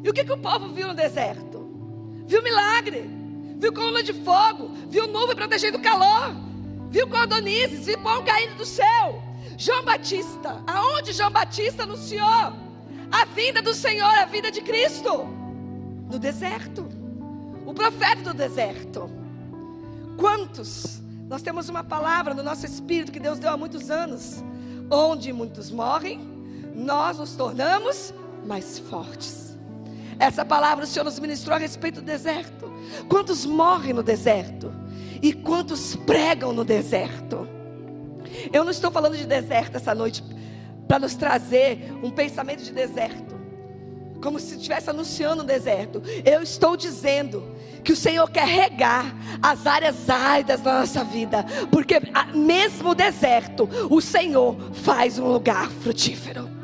E 0.09 0.11
o 0.11 0.15
que, 0.15 0.25
que 0.25 0.33
o 0.33 0.39
povo 0.39 0.69
viu 0.69 0.89
no 0.89 0.95
deserto? 0.95 1.69
Viu 2.27 2.43
milagre, 2.43 3.11
viu 3.59 3.71
coluna 3.71 4.03
de 4.03 4.15
fogo, 4.15 4.71
viu 4.89 5.07
nuvem 5.07 5.37
protegendo 5.37 5.77
o 5.77 5.83
calor, 5.83 6.35
viu 6.89 7.07
cordonizes, 7.07 7.85
viu 7.85 7.99
pão 7.99 8.25
caindo 8.25 8.57
do 8.57 8.65
céu. 8.65 9.23
João 9.59 9.85
Batista, 9.85 10.63
aonde 10.67 11.13
João 11.13 11.31
Batista 11.31 11.83
anunciou 11.83 12.25
a 12.25 13.25
vinda 13.35 13.61
do 13.61 13.75
Senhor, 13.75 14.09
a 14.09 14.25
vida 14.25 14.51
de 14.51 14.63
Cristo, 14.63 15.29
no 16.11 16.19
deserto. 16.19 16.89
O 17.67 17.75
profeta 17.75 18.33
do 18.33 18.33
deserto. 18.33 19.11
Quantos? 20.17 21.03
Nós 21.29 21.43
temos 21.43 21.69
uma 21.69 21.85
palavra 21.85 22.33
no 22.33 22.43
nosso 22.43 22.65
espírito 22.65 23.13
que 23.13 23.21
Deus 23.21 23.39
deu 23.39 23.51
há 23.51 23.59
muitos 23.59 23.91
anos. 23.91 24.43
Onde 24.91 25.35
muitos 25.35 25.71
morrem, 25.71 26.19
nós 26.75 27.19
nos 27.19 27.37
tornamos 27.37 28.15
mais 28.47 28.79
fortes. 28.79 29.48
Essa 30.19 30.45
palavra 30.45 30.85
o 30.85 30.87
Senhor 30.87 31.05
nos 31.05 31.19
ministrou 31.19 31.55
a 31.55 31.59
respeito 31.59 31.97
do 31.97 32.07
deserto. 32.07 32.73
Quantos 33.09 33.47
morrem 33.47 33.93
no 33.93 34.03
deserto? 34.03 34.73
E 35.23 35.33
quantos 35.33 35.95
pregam 35.95 36.53
no 36.53 36.65
deserto? 36.65 37.49
Eu 38.53 38.65
não 38.65 38.71
estou 38.71 38.91
falando 38.91 39.17
de 39.17 39.27
deserto 39.27 39.77
essa 39.77 39.95
noite 39.95 40.23
para 40.87 40.99
nos 40.99 41.15
trazer 41.15 41.93
um 42.03 42.11
pensamento 42.11 42.63
de 42.63 42.73
deserto, 42.73 43.37
como 44.23 44.39
se 44.39 44.57
estivesse 44.57 44.91
anunciando 44.91 45.43
um 45.43 45.47
deserto. 45.47 46.03
Eu 46.25 46.43
estou 46.43 46.77
dizendo 46.77 47.55
que 47.85 47.93
o 47.93 47.97
Senhor 47.97 48.29
quer 48.31 48.47
regar 48.47 49.15
as 49.43 49.67
áreas 49.67 50.09
áridas 50.09 50.61
da 50.61 50.81
nossa 50.81 51.05
vida, 51.05 51.45
porque 51.71 52.01
mesmo 52.35 52.89
no 52.89 52.95
deserto, 52.95 53.69
o 53.91 54.01
Senhor 54.01 54.57
faz 54.73 55.19
um 55.19 55.27
lugar 55.27 55.71
frutífero. 55.71 56.58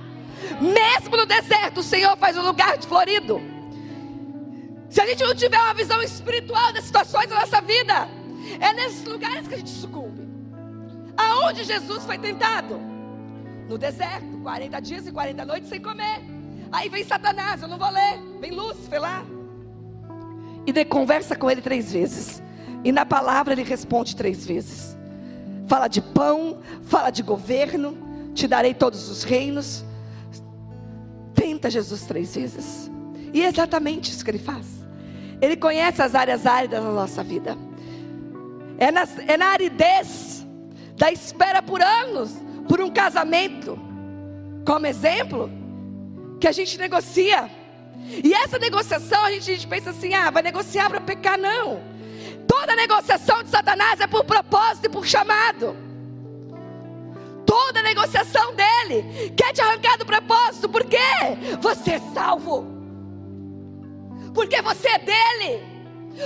Mesmo 0.60 1.16
no 1.16 1.26
deserto, 1.26 1.78
o 1.80 1.82
Senhor 1.82 2.16
faz 2.16 2.36
um 2.36 2.42
lugar 2.42 2.80
florido. 2.82 3.40
Se 4.88 5.00
a 5.00 5.06
gente 5.06 5.22
não 5.24 5.34
tiver 5.34 5.58
uma 5.58 5.74
visão 5.74 6.00
espiritual 6.02 6.72
das 6.72 6.84
situações 6.84 7.28
da 7.28 7.40
nossa 7.40 7.60
vida, 7.60 8.08
é 8.60 8.72
nesses 8.72 9.04
lugares 9.04 9.48
que 9.48 9.54
a 9.54 9.58
gente 9.58 9.70
sucumbe. 9.70 10.22
Aonde 11.16 11.64
Jesus 11.64 12.04
foi 12.04 12.18
tentado? 12.18 12.94
no 13.68 13.78
deserto, 13.78 14.38
40 14.42 14.80
dias 14.80 15.06
e 15.06 15.12
40 15.12 15.44
noites 15.44 15.68
sem 15.68 15.80
comer. 15.80 16.20
Aí 16.70 16.88
vem 16.88 17.04
Satanás, 17.04 17.62
eu 17.62 17.68
não 17.68 17.78
vou 17.78 17.90
ler. 17.90 18.20
Vem 18.40 18.50
Lúcifer 18.50 19.00
lá. 19.00 19.24
E 20.66 20.72
de, 20.72 20.84
conversa 20.84 21.36
com 21.36 21.50
ele 21.50 21.62
três 21.62 21.92
vezes. 21.92 22.42
E 22.82 22.92
na 22.92 23.06
palavra 23.06 23.52
ele 23.52 23.62
responde 23.62 24.16
três 24.16 24.46
vezes. 24.46 24.96
Fala 25.66 25.88
de 25.88 26.00
pão, 26.02 26.58
fala 26.82 27.10
de 27.10 27.22
governo, 27.22 27.96
te 28.34 28.46
darei 28.46 28.74
todos 28.74 29.08
os 29.08 29.22
reinos. 29.22 29.84
Tenta 31.64 31.70
Jesus 31.70 32.02
três 32.02 32.34
vezes. 32.34 32.90
E 33.32 33.42
é 33.42 33.46
exatamente 33.46 34.10
isso 34.10 34.22
que 34.22 34.30
ele 34.30 34.38
faz. 34.38 34.66
Ele 35.40 35.56
conhece 35.56 36.02
as 36.02 36.14
áreas 36.14 36.44
áridas 36.44 36.84
da 36.84 36.90
nossa 36.90 37.24
vida. 37.24 37.56
É 38.76 38.90
na, 38.90 39.08
é 39.26 39.36
na 39.38 39.46
aridez 39.46 40.46
da 40.94 41.10
espera 41.10 41.62
por 41.62 41.80
anos 41.80 42.32
por 42.68 42.82
um 42.82 42.90
casamento, 42.90 43.78
como 44.66 44.86
exemplo, 44.86 45.50
que 46.38 46.46
a 46.46 46.52
gente 46.52 46.76
negocia. 46.76 47.50
E 48.22 48.34
essa 48.34 48.58
negociação 48.58 49.24
a 49.24 49.30
gente, 49.30 49.50
a 49.50 49.54
gente 49.54 49.66
pensa 49.66 49.88
assim: 49.88 50.12
ah, 50.12 50.30
vai 50.30 50.42
negociar 50.42 50.90
para 50.90 51.00
pecar, 51.00 51.38
não. 51.38 51.80
Toda 52.46 52.76
negociação 52.76 53.42
de 53.42 53.48
Satanás 53.48 54.00
é 54.00 54.06
por 54.06 54.24
propósito 54.24 54.84
e 54.84 54.90
por 54.90 55.06
chamado. 55.06 55.83
Toda 57.54 57.82
negociação 57.82 58.52
dele 58.56 59.30
quer 59.36 59.52
te 59.52 59.60
arrancar 59.60 59.96
do 59.96 60.04
propósito, 60.04 60.68
por 60.68 60.84
quê? 60.84 60.98
Você 61.60 61.92
é 61.92 62.00
salvo, 62.12 62.66
porque 64.34 64.60
você 64.60 64.88
é 64.88 64.98
dele, 64.98 65.62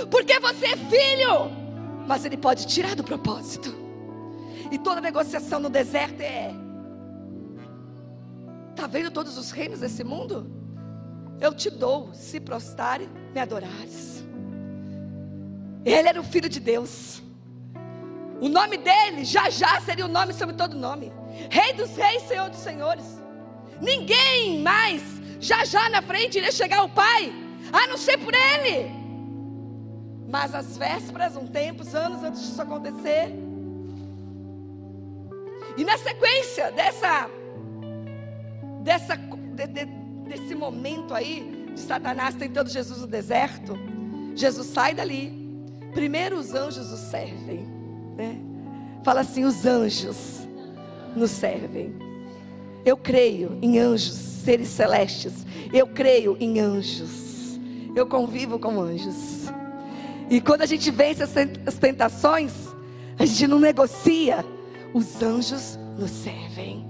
porque 0.09 0.39
você 0.39 0.65
é 0.65 0.75
filho, 0.75 1.51
mas 2.07 2.25
ele 2.25 2.35
pode 2.35 2.65
tirar 2.65 2.95
do 2.95 3.03
propósito. 3.03 3.71
E 4.71 4.79
toda 4.79 4.99
negociação 4.99 5.59
no 5.59 5.69
deserto 5.69 6.19
é: 6.19 6.51
Está 8.71 8.87
vendo 8.87 9.11
todos 9.11 9.37
os 9.37 9.51
reinos 9.51 9.81
desse 9.81 10.03
mundo? 10.03 10.49
Eu 11.39 11.53
te 11.53 11.69
dou, 11.69 12.11
se 12.11 12.39
prostare, 12.39 13.07
me 13.31 13.39
adorares. 13.39 14.23
Ele 15.85 16.07
era 16.07 16.19
o 16.19 16.23
filho 16.23 16.49
de 16.49 16.59
Deus. 16.59 17.21
O 18.41 18.47
nome 18.47 18.77
dele 18.77 19.25
já 19.25 19.49
já 19.49 19.79
seria 19.81 20.05
o 20.05 20.09
nome 20.09 20.33
sobre 20.33 20.55
todo 20.55 20.75
nome. 20.75 21.11
Rei 21.49 21.73
dos 21.73 21.95
reis, 21.95 22.23
Senhor 22.23 22.49
dos 22.49 22.59
senhores. 22.59 23.21
Ninguém 23.81 24.61
mais 24.61 25.01
já 25.39 25.63
já 25.63 25.89
na 25.89 26.01
frente 26.01 26.37
iria 26.37 26.51
chegar 26.51 26.79
ao 26.79 26.89
Pai, 26.89 27.31
a 27.71 27.87
não 27.87 27.97
ser 27.97 28.17
por 28.17 28.33
ele. 28.33 28.91
Mas 30.27 30.53
as 30.53 30.77
vésperas, 30.77 31.35
um 31.35 31.47
tempo, 31.47 31.83
anos 31.95 32.23
antes 32.23 32.41
disso 32.41 32.61
acontecer, 32.61 33.33
e 35.77 35.83
na 35.85 35.97
sequência 35.97 36.71
dessa, 36.71 37.29
dessa 38.83 39.15
de, 39.15 39.67
de, 39.67 39.85
desse 40.27 40.53
momento 40.53 41.13
aí 41.13 41.71
de 41.73 41.79
Satanás 41.79 42.35
tentando 42.35 42.69
Jesus 42.69 42.99
no 42.99 43.07
deserto, 43.07 43.77
Jesus 44.35 44.67
sai 44.67 44.93
dali. 44.93 45.33
Primeiro 45.93 46.37
os 46.37 46.53
anjos 46.53 46.91
o 46.91 46.97
servem, 46.97 47.65
né? 48.19 48.35
Fala 49.01 49.21
assim, 49.21 49.45
os 49.45 49.65
anjos 49.65 50.45
nos 51.15 51.31
servem. 51.31 51.95
Eu 52.85 52.97
creio 52.97 53.57
em 53.61 53.79
anjos, 53.79 54.13
seres 54.13 54.67
celestes. 54.67 55.45
Eu 55.71 55.87
creio 55.87 56.35
em 56.37 56.59
anjos. 56.59 57.57
Eu 57.95 58.05
convivo 58.05 58.59
com 58.59 58.81
anjos. 58.81 59.47
E 60.29 60.41
quando 60.41 60.63
a 60.63 60.65
gente 60.65 60.91
vence 60.91 61.23
as 61.23 61.77
tentações, 61.79 62.51
a 63.17 63.25
gente 63.25 63.47
não 63.47 63.59
negocia 63.59 64.45
os 64.93 65.21
anjos 65.23 65.79
nos 65.97 66.11
servem. 66.11 66.85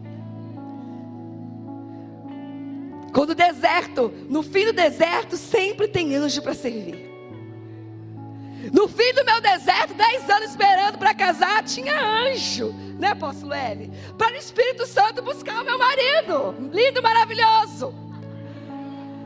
Quando 3.14 3.32
o 3.32 3.36
deserto, 3.36 4.12
no 4.30 4.42
fim 4.42 4.66
do 4.66 4.74
deserto, 4.74 5.38
sempre 5.38 5.88
tem 5.88 6.16
anjo 6.16 6.42
para 6.42 6.54
servir. 6.54 7.09
No 8.72 8.88
fim 8.88 9.14
do 9.14 9.26
meu 9.26 9.42
deserto, 9.42 9.94
dez 9.94 10.30
anos 10.30 10.52
esperando 10.52 10.98
para 10.98 11.14
casar, 11.14 11.64
tinha 11.64 12.00
anjo, 12.00 12.74
né, 13.00 13.10
apóstolo 13.10 13.54
L? 13.54 13.92
Para 14.18 14.34
o 14.34 14.38
Espírito 14.38 14.86
Santo 14.86 15.22
buscar 15.22 15.62
o 15.62 15.66
meu 15.66 15.78
marido, 15.78 16.56
lindo, 16.72 17.02
maravilhoso, 17.02 17.94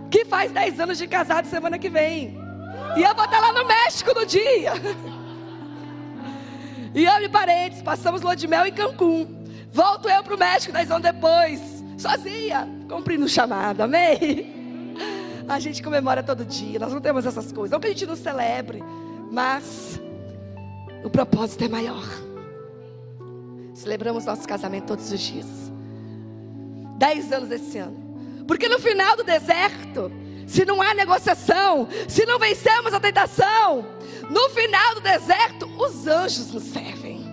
que 0.10 0.26
faz 0.26 0.52
dez 0.52 0.80
anos 0.80 0.98
de 0.98 1.08
casado 1.08 1.46
semana 1.46 1.78
que 1.78 1.90
vem. 1.90 2.38
E 2.96 3.02
eu 3.02 3.16
vou 3.16 3.26
estar 3.26 3.40
lá 3.40 3.52
no 3.52 3.68
México 3.68 4.14
no 4.14 4.26
dia. 4.26 4.74
E 6.96 7.06
eu 7.06 7.24
e 7.24 7.28
parentes 7.28 7.82
passamos 7.82 8.22
lua 8.22 8.36
de 8.36 8.48
mel 8.48 8.68
em 8.68 8.72
Cancún. 8.72 9.44
Volto 9.72 10.08
eu 10.08 10.22
para 10.22 10.36
o 10.36 10.38
México 10.38 10.72
dez 10.72 10.92
anos 10.92 11.02
depois, 11.02 11.84
sozinha, 11.98 12.70
cumprindo 12.88 13.26
o 13.26 13.28
chamado, 13.28 13.82
amém? 13.82 14.54
A 15.50 15.60
gente 15.60 15.82
comemora 15.82 16.22
todo 16.22 16.46
dia, 16.46 16.78
nós 16.78 16.94
não 16.94 17.02
temos 17.02 17.26
essas 17.26 17.52
coisas. 17.52 17.72
Não 17.72 17.80
que 17.80 17.88
a 17.88 17.90
gente 17.90 18.06
não 18.06 18.16
celebre, 18.16 18.84
mas 19.34 20.00
o 21.04 21.10
propósito 21.10 21.64
é 21.64 21.68
maior. 21.68 22.06
Celebramos 23.74 24.26
nosso 24.26 24.48
casamento 24.48 24.86
todos 24.86 25.12
os 25.12 25.20
dias. 25.20 25.48
Dez 27.00 27.32
anos 27.34 27.50
esse 27.50 27.80
ano. 27.80 27.98
Porque 28.48 28.70
no 28.70 28.78
final 28.78 29.18
do 29.18 29.24
deserto, 29.24 30.12
se 30.46 30.64
não 30.64 30.80
há 30.80 30.94
negociação, 30.94 31.88
se 32.08 32.28
não 32.28 32.38
vencemos 32.38 32.94
a 32.94 33.00
tentação, 33.00 33.84
no 34.30 34.50
final 34.50 34.94
do 34.94 35.02
deserto, 35.02 35.66
os 35.82 36.06
anjos 36.06 36.54
nos 36.54 36.64
servem. 36.66 37.26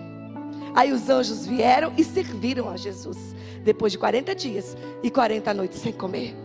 Aí 0.73 0.91
os 0.91 1.07
anjos 1.07 1.45
vieram 1.45 1.93
e 1.95 2.03
serviram 2.03 2.67
a 2.67 2.77
Jesus, 2.77 3.35
depois 3.63 3.91
de 3.91 3.99
40 3.99 4.33
dias 4.33 4.75
e 5.03 5.11
40 5.11 5.53
noites 5.53 5.79
sem 5.79 5.93
comer. 5.93 6.35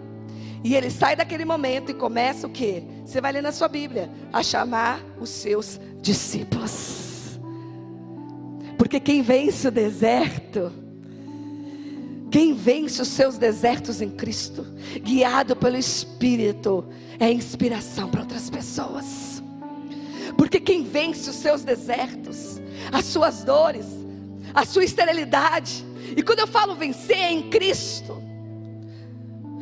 E 0.66 0.74
ele 0.74 0.90
sai 0.90 1.14
daquele 1.14 1.44
momento 1.44 1.92
e 1.92 1.94
começa 1.94 2.44
o 2.44 2.50
quê? 2.50 2.82
Você 3.04 3.20
vai 3.20 3.30
ler 3.30 3.40
na 3.40 3.52
sua 3.52 3.68
Bíblia, 3.68 4.10
a 4.32 4.42
chamar 4.42 5.00
os 5.20 5.30
seus 5.30 5.78
discípulos. 6.02 7.38
Porque 8.76 8.98
quem 8.98 9.22
vence 9.22 9.68
o 9.68 9.70
deserto, 9.70 10.72
quem 12.32 12.52
vence 12.52 13.00
os 13.00 13.06
seus 13.06 13.38
desertos 13.38 14.02
em 14.02 14.10
Cristo, 14.10 14.66
guiado 15.04 15.54
pelo 15.54 15.76
Espírito, 15.76 16.84
é 17.20 17.30
inspiração 17.30 18.08
para 18.08 18.22
outras 18.22 18.50
pessoas. 18.50 19.40
Porque 20.36 20.58
quem 20.58 20.82
vence 20.82 21.30
os 21.30 21.36
seus 21.36 21.62
desertos, 21.62 22.60
as 22.90 23.04
suas 23.04 23.44
dores, 23.44 23.86
a 24.52 24.64
sua 24.66 24.82
esterilidade, 24.82 25.86
e 26.16 26.24
quando 26.24 26.40
eu 26.40 26.48
falo 26.48 26.74
vencer 26.74 27.18
é 27.18 27.30
em 27.30 27.50
Cristo, 27.50 28.25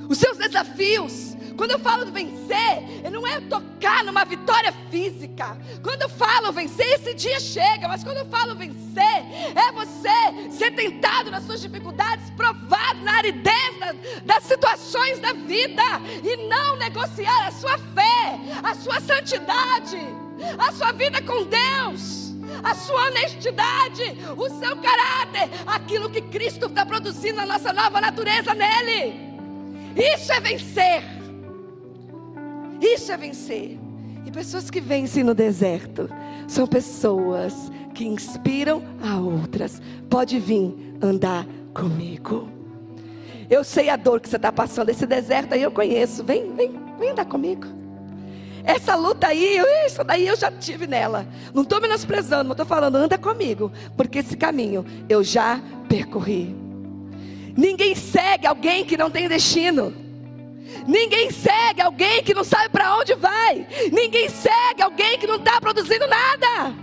os 0.09 0.19
seus 0.19 0.37
desafios, 0.39 1.35
quando 1.57 1.73
eu 1.73 1.79
falo 1.79 2.07
vencer, 2.11 3.11
não 3.13 3.27
é 3.27 3.41
tocar 3.41 4.05
numa 4.05 4.25
vitória 4.25 4.73
física. 4.91 5.57
Quando 5.83 6.03
eu 6.03 6.09
falo 6.09 6.53
vencer, 6.53 6.87
esse 6.95 7.15
dia 7.15 7.39
chega. 7.39 7.87
Mas 7.87 8.03
quando 8.03 8.19
eu 8.19 8.27
falo 8.27 8.55
vencer, 8.57 9.25
é 9.55 9.73
você 9.73 10.51
ser 10.51 10.73
tentado 10.73 11.31
nas 11.31 11.45
suas 11.45 11.61
dificuldades, 11.61 12.29
provado 12.31 13.01
na 13.03 13.19
aridez 13.19 13.79
das, 13.79 13.97
das 14.25 14.45
situações 14.45 15.21
da 15.21 15.33
vida. 15.33 15.83
E 16.23 16.49
não 16.49 16.77
negociar 16.77 17.47
a 17.47 17.53
sua 17.53 17.79
fé, 17.79 18.41
a 18.63 18.75
sua 18.75 19.01
santidade, 19.01 19.99
a 20.59 20.73
sua 20.73 20.93
vida 20.93 21.23
com 21.23 21.45
Deus 21.45 22.25
a 22.63 22.75
sua 22.75 23.07
honestidade, 23.07 24.17
o 24.37 24.49
seu 24.49 24.77
caráter, 24.77 25.49
aquilo 25.67 26.11
que 26.11 26.21
Cristo 26.21 26.67
está 26.67 26.87
produzindo 26.87 27.37
na 27.37 27.47
nossa 27.47 27.73
nova 27.73 28.01
natureza 28.01 28.55
nele. 28.55 29.34
Isso 29.97 30.33
é 30.33 30.41
vencer. 30.41 31.03
Isso 32.81 33.13
é 33.13 33.17
vencer. 33.17 33.79
E 34.27 34.31
pessoas 34.31 34.71
que 34.71 34.81
vencem 34.81 35.23
no 35.23 35.35
deserto 35.35 36.09
são 36.49 36.67
pessoas 36.67 37.71
que 37.95 38.07
inspiram 38.07 38.83
a 39.03 39.19
outras. 39.19 39.81
Pode 40.11 40.39
vir 40.39 40.97
andar 41.01 41.47
comigo. 41.73 42.49
Eu 43.49 43.63
sei 43.63 43.89
a 43.91 43.97
dor 43.97 44.21
que 44.21 44.29
você 44.29 44.37
está 44.37 44.51
passando. 44.51 44.89
Esse 44.89 45.07
deserto 45.07 45.55
aí 45.55 45.63
eu 45.63 45.71
conheço. 45.71 46.25
Vem, 46.25 46.55
vem, 46.55 46.73
vem 46.99 47.11
andar 47.11 47.27
comigo. 47.27 47.67
Essa 48.65 48.97
luta 48.97 49.27
aí, 49.27 49.59
isso 49.87 50.03
daí 50.03 50.27
eu 50.27 50.37
já 50.37 50.51
tive 50.51 50.87
nela. 50.87 51.27
Não 51.53 51.63
estou 51.63 51.81
menosprezando, 51.81 52.45
mas 52.49 52.53
estou 52.53 52.67
falando, 52.67 52.97
anda 52.97 53.19
comigo. 53.19 53.71
Porque 53.97 54.21
esse 54.21 54.37
caminho 54.37 54.85
eu 55.09 55.23
já 55.23 55.61
percorri. 55.89 56.64
Ninguém 57.57 57.95
segue 57.95 58.47
alguém 58.47 58.85
que 58.85 58.97
não 58.97 59.11
tem 59.11 59.29
destino. 59.29 59.95
Ninguém 60.87 61.31
segue 61.31 61.81
alguém 61.81 62.23
que 62.23 62.35
não 62.35 62.45
sabe 62.45 62.69
para 62.69 62.97
onde 62.97 63.15
vai. 63.15 63.67
Ninguém 63.93 64.29
segue 64.29 64.83
alguém 64.83 65.19
que 65.19 65.27
não 65.27 65.37
está 65.37 65.61
produzindo 65.61 66.07
nada. 66.07 66.75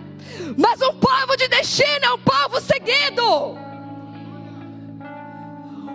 Mas 0.57 0.81
um 0.81 0.93
povo 0.93 1.35
de 1.37 1.47
destino 1.47 2.03
é 2.03 2.13
um 2.13 2.19
povo 2.19 2.61
seguido. 2.61 3.57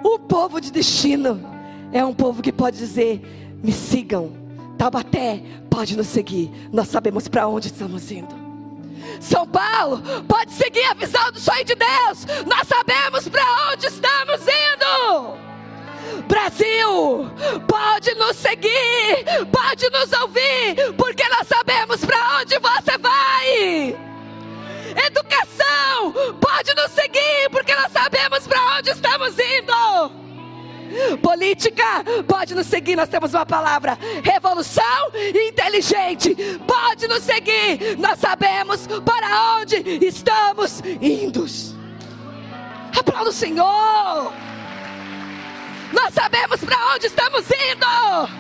O 0.04 0.18
povo 0.18 0.60
de 0.60 0.70
destino 0.70 1.40
é 1.92 2.04
um 2.04 2.14
povo 2.14 2.42
que 2.42 2.52
pode 2.52 2.76
dizer: 2.76 3.20
me 3.62 3.72
sigam. 3.72 4.32
Taubaté 4.78 5.42
pode 5.70 5.96
nos 5.96 6.06
seguir. 6.06 6.50
Nós 6.70 6.88
sabemos 6.88 7.28
para 7.28 7.48
onde 7.48 7.68
estamos 7.68 8.10
indo. 8.10 8.45
São 9.20 9.46
Paulo 9.46 10.02
pode 10.28 10.52
seguir 10.52 10.84
a 10.84 10.94
visão 10.94 11.32
do 11.32 11.40
sonho 11.40 11.64
de 11.64 11.74
Deus. 11.74 12.26
Nós 12.46 12.66
sabemos 12.68 13.28
para 13.28 13.44
onde 13.72 13.86
estamos 13.86 14.40
indo. 14.42 15.46
Brasil, 16.28 17.30
pode 17.68 18.14
nos 18.14 18.36
seguir, 18.36 19.24
pode 19.52 19.90
nos 19.90 20.12
ouvir, 20.20 20.94
porque 20.96 21.28
nós 21.28 21.46
sabemos 21.46 22.04
para 22.04 22.38
onde 22.40 22.58
você 22.58 22.98
vai. 22.98 23.96
Educação, 25.06 26.12
pode 26.40 26.74
nos 26.74 26.90
seguir, 26.92 27.50
porque 27.50 27.74
nós 27.74 27.92
sabemos 27.92 28.46
para 28.46 28.78
onde 28.78 28.90
estamos 28.90 29.34
indo. 29.38 30.26
Política, 31.22 32.04
pode 32.26 32.54
nos 32.54 32.66
seguir, 32.66 32.96
nós 32.96 33.08
temos 33.08 33.34
uma 33.34 33.46
palavra. 33.46 33.98
Revolução 34.22 35.10
inteligente, 35.48 36.34
pode 36.66 37.06
nos 37.08 37.22
seguir, 37.22 37.96
nós 37.98 38.18
sabemos 38.18 38.86
para 39.04 39.58
onde 39.60 39.76
estamos 40.04 40.80
indo. 41.00 41.46
Aplauda 42.98 43.30
o 43.30 43.32
Senhor. 43.32 44.32
Nós 45.92 46.14
sabemos 46.14 46.60
para 46.64 46.94
onde 46.94 47.06
estamos 47.06 47.44
indo. 47.46 48.30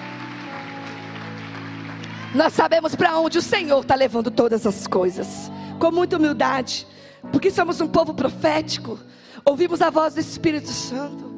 Nós 2.34 2.52
sabemos 2.52 2.94
para 2.94 3.18
onde 3.18 3.38
o 3.38 3.42
Senhor 3.42 3.80
está 3.80 3.94
levando 3.94 4.30
todas 4.30 4.66
as 4.66 4.86
coisas. 4.86 5.50
Com 5.78 5.90
muita 5.90 6.16
humildade. 6.16 6.86
Porque 7.30 7.50
somos 7.50 7.80
um 7.80 7.88
povo 7.88 8.14
profético. 8.14 8.98
Ouvimos 9.44 9.80
a 9.80 9.90
voz 9.90 10.14
do 10.14 10.20
Espírito 10.20 10.68
Santo. 10.68 11.35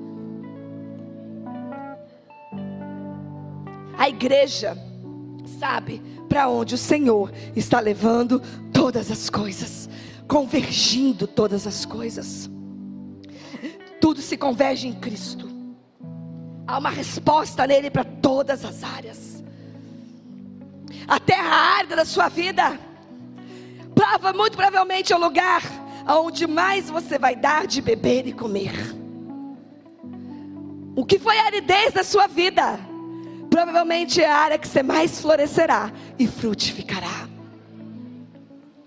A 3.99 4.09
igreja 4.09 4.79
sabe 5.59 6.01
para 6.29 6.49
onde 6.49 6.77
o 6.77 6.79
Senhor 6.79 7.33
está 7.57 7.81
levando 7.81 8.41
todas 8.73 9.11
as 9.11 9.29
coisas, 9.29 9.89
convergindo 10.29 11.27
todas 11.27 11.67
as 11.67 11.85
coisas. 11.85 12.49
Tudo 14.01 14.23
se 14.23 14.37
converge 14.37 14.87
em 14.87 14.93
Cristo. 14.93 15.49
Há 16.65 16.79
uma 16.79 16.91
resposta 16.91 17.67
nele 17.67 17.91
para 17.91 18.05
todas 18.05 18.65
as 18.65 18.85
áreas. 18.85 19.43
A 21.09 21.19
terra 21.19 21.57
árida 21.79 21.97
da 21.97 22.05
sua 22.05 22.29
vida, 22.29 22.79
prova 23.95 24.33
muito 24.33 24.57
provavelmente 24.57 25.13
é 25.13 25.17
o 25.17 25.21
lugar 25.21 25.63
onde 26.07 26.47
mais 26.47 26.89
você 26.89 27.19
vai 27.19 27.35
dar 27.35 27.67
de 27.67 27.83
beber 27.83 28.29
e 28.29 28.33
comer. 28.33 28.73
O 30.95 31.05
que 31.05 31.19
foi 31.19 31.37
a 31.39 31.47
aridez 31.47 31.93
da 31.93 32.05
sua 32.05 32.27
vida? 32.29 32.88
Provavelmente 33.59 34.21
é 34.21 34.31
a 34.31 34.37
área 34.37 34.57
que 34.57 34.69
você 34.69 34.85
mais 34.85 35.21
florescerá 35.21 35.93
e 36.17 36.29
frutificará. 36.29 37.29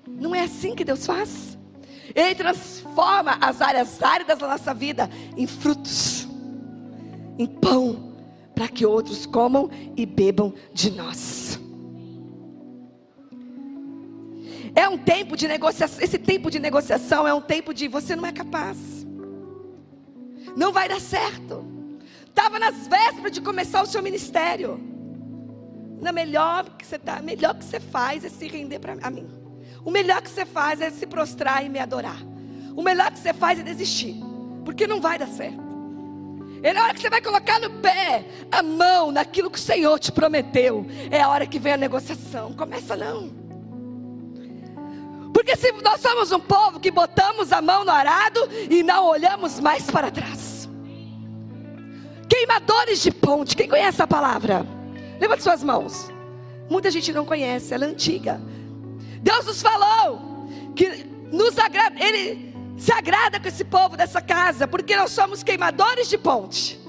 Não 0.08 0.34
é 0.34 0.44
assim 0.44 0.76
que 0.76 0.86
Deus 0.86 1.06
faz? 1.06 1.58
Ele 2.16 2.34
transforma 2.36 3.38
as 3.42 3.62
áreas 3.62 4.02
áridas 4.02 4.40
da 4.40 4.48
nossa 4.48 4.74
vida 4.74 5.10
em 5.36 5.46
frutos 5.46 6.26
em 7.38 7.46
pão, 7.46 8.16
para 8.56 8.70
que 8.70 8.86
outros 8.86 9.26
comam 9.26 9.70
e 9.98 10.06
bebam 10.06 10.54
de 10.74 10.90
nós. 10.90 11.60
É 14.74 14.88
um 14.88 14.98
tempo 14.98 15.36
de 15.36 15.50
negociação, 15.50 16.02
esse 16.02 16.18
tempo 16.18 16.50
de 16.50 16.60
negociação 16.60 17.28
é 17.28 17.34
um 17.34 17.42
tempo 17.42 17.74
de 17.74 17.90
você 17.90 18.16
não 18.16 18.26
é 18.26 18.32
capaz. 18.32 19.06
Não 20.56 20.72
vai 20.72 20.88
dar 20.88 21.02
certo. 21.02 21.81
Estava 22.32 22.58
nas 22.58 22.88
vésperas 22.88 23.34
de 23.34 23.42
começar 23.42 23.84
o 23.84 23.86
seu 23.86 24.02
ministério. 24.02 24.80
Na 26.00 26.14
melhor 26.14 26.66
que 26.78 26.88
você 26.88 26.98
tá, 26.98 27.22
melhor 27.22 27.54
que 27.56 27.64
você 27.64 27.80
faz 27.80 28.24
é 28.24 28.30
se 28.30 28.48
render 28.48 28.80
para 28.80 28.96
mim. 29.12 29.30
O 29.84 29.92
melhor 29.92 30.22
que 30.22 30.30
você 30.30 30.46
faz 30.46 30.80
é 30.80 30.90
se 30.90 31.06
prostrar 31.06 31.64
e 31.64 31.70
me 31.70 31.78
adorar. 31.78 32.18
O 32.76 32.82
melhor 32.82 33.12
que 33.12 33.20
você 33.20 33.34
faz 33.34 33.60
é 33.60 33.64
desistir, 33.64 34.16
porque 34.64 34.88
não 34.88 35.02
vai 35.02 35.20
dar 35.20 35.28
certo. 35.28 35.62
É 36.64 36.72
na 36.72 36.84
hora 36.84 36.94
que 36.94 37.02
você 37.02 37.10
vai 37.10 37.22
colocar 37.22 37.60
no 37.60 37.70
pé 37.82 38.24
a 38.50 38.64
mão 38.64 39.12
naquilo 39.12 39.52
que 39.52 39.60
o 39.60 39.62
Senhor 39.62 40.00
te 40.00 40.12
prometeu. 40.12 40.86
É 41.12 41.22
a 41.22 41.28
hora 41.28 41.46
que 41.46 41.60
vem 41.60 41.74
a 41.74 41.78
negociação. 41.78 42.54
Começa 42.54 42.96
não. 42.96 43.30
Porque 45.34 45.56
se 45.58 45.72
nós 45.84 46.00
somos 46.00 46.32
um 46.32 46.40
povo 46.40 46.80
que 46.80 46.92
botamos 46.92 47.52
a 47.52 47.62
mão 47.62 47.84
no 47.84 47.92
arado 47.92 48.48
e 48.70 48.84
não 48.84 49.08
olhamos 49.08 49.60
mais 49.60 49.90
para 49.90 50.10
trás. 50.10 50.31
Queimadores 52.32 53.02
de 53.02 53.12
ponte. 53.12 53.58
Quem 53.58 53.68
conhece 53.68 54.02
a 54.02 54.08
palavra? 54.08 54.66
Levante 55.20 55.44
suas 55.44 55.62
mãos. 55.62 56.10
Muita 56.70 56.90
gente 56.90 57.12
não 57.12 57.26
conhece, 57.26 57.74
ela 57.74 57.84
é 57.84 57.90
antiga. 57.90 58.40
Deus 59.22 59.46
nos 59.48 59.62
falou 59.62 60.48
que 60.74 61.04
nos 61.30 61.60
agrada, 61.60 62.02
Ele 62.02 62.56
se 62.78 62.94
agrada 62.94 63.38
com 63.38 63.50
esse 63.50 63.66
povo 63.66 63.98
dessa 63.98 64.22
casa, 64.22 64.66
porque 64.66 64.96
nós 64.96 65.12
somos 65.12 65.44
queimadores 65.44 66.08
de 66.08 66.18
ponte. 66.18 66.80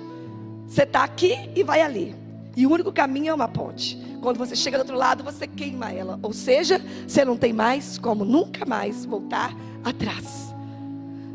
Você 0.69 0.85
está 0.85 1.03
aqui 1.03 1.51
e 1.57 1.65
vai 1.65 1.83
ali. 1.83 2.15
E 2.57 2.65
o 2.65 2.71
único 2.71 2.93
caminho 2.93 3.31
é 3.31 3.35
uma 3.35 3.49
ponte. 3.49 4.01
Quando 4.23 4.39
você 4.39 4.55
chega 4.55 4.79
do 4.79 4.83
outro 4.83 4.97
lado, 4.97 5.25
você 5.25 5.49
queima 5.49 5.91
ela. 5.91 6.21
Ou 6.23 6.33
seja, 6.33 6.81
você 7.05 7.25
não 7.25 7.37
tem 7.37 7.53
mais 7.53 7.99
como 7.99 8.25
nunca 8.25 8.65
mais 8.65 9.05
voltar 9.05 9.53
atrás. 9.83 10.55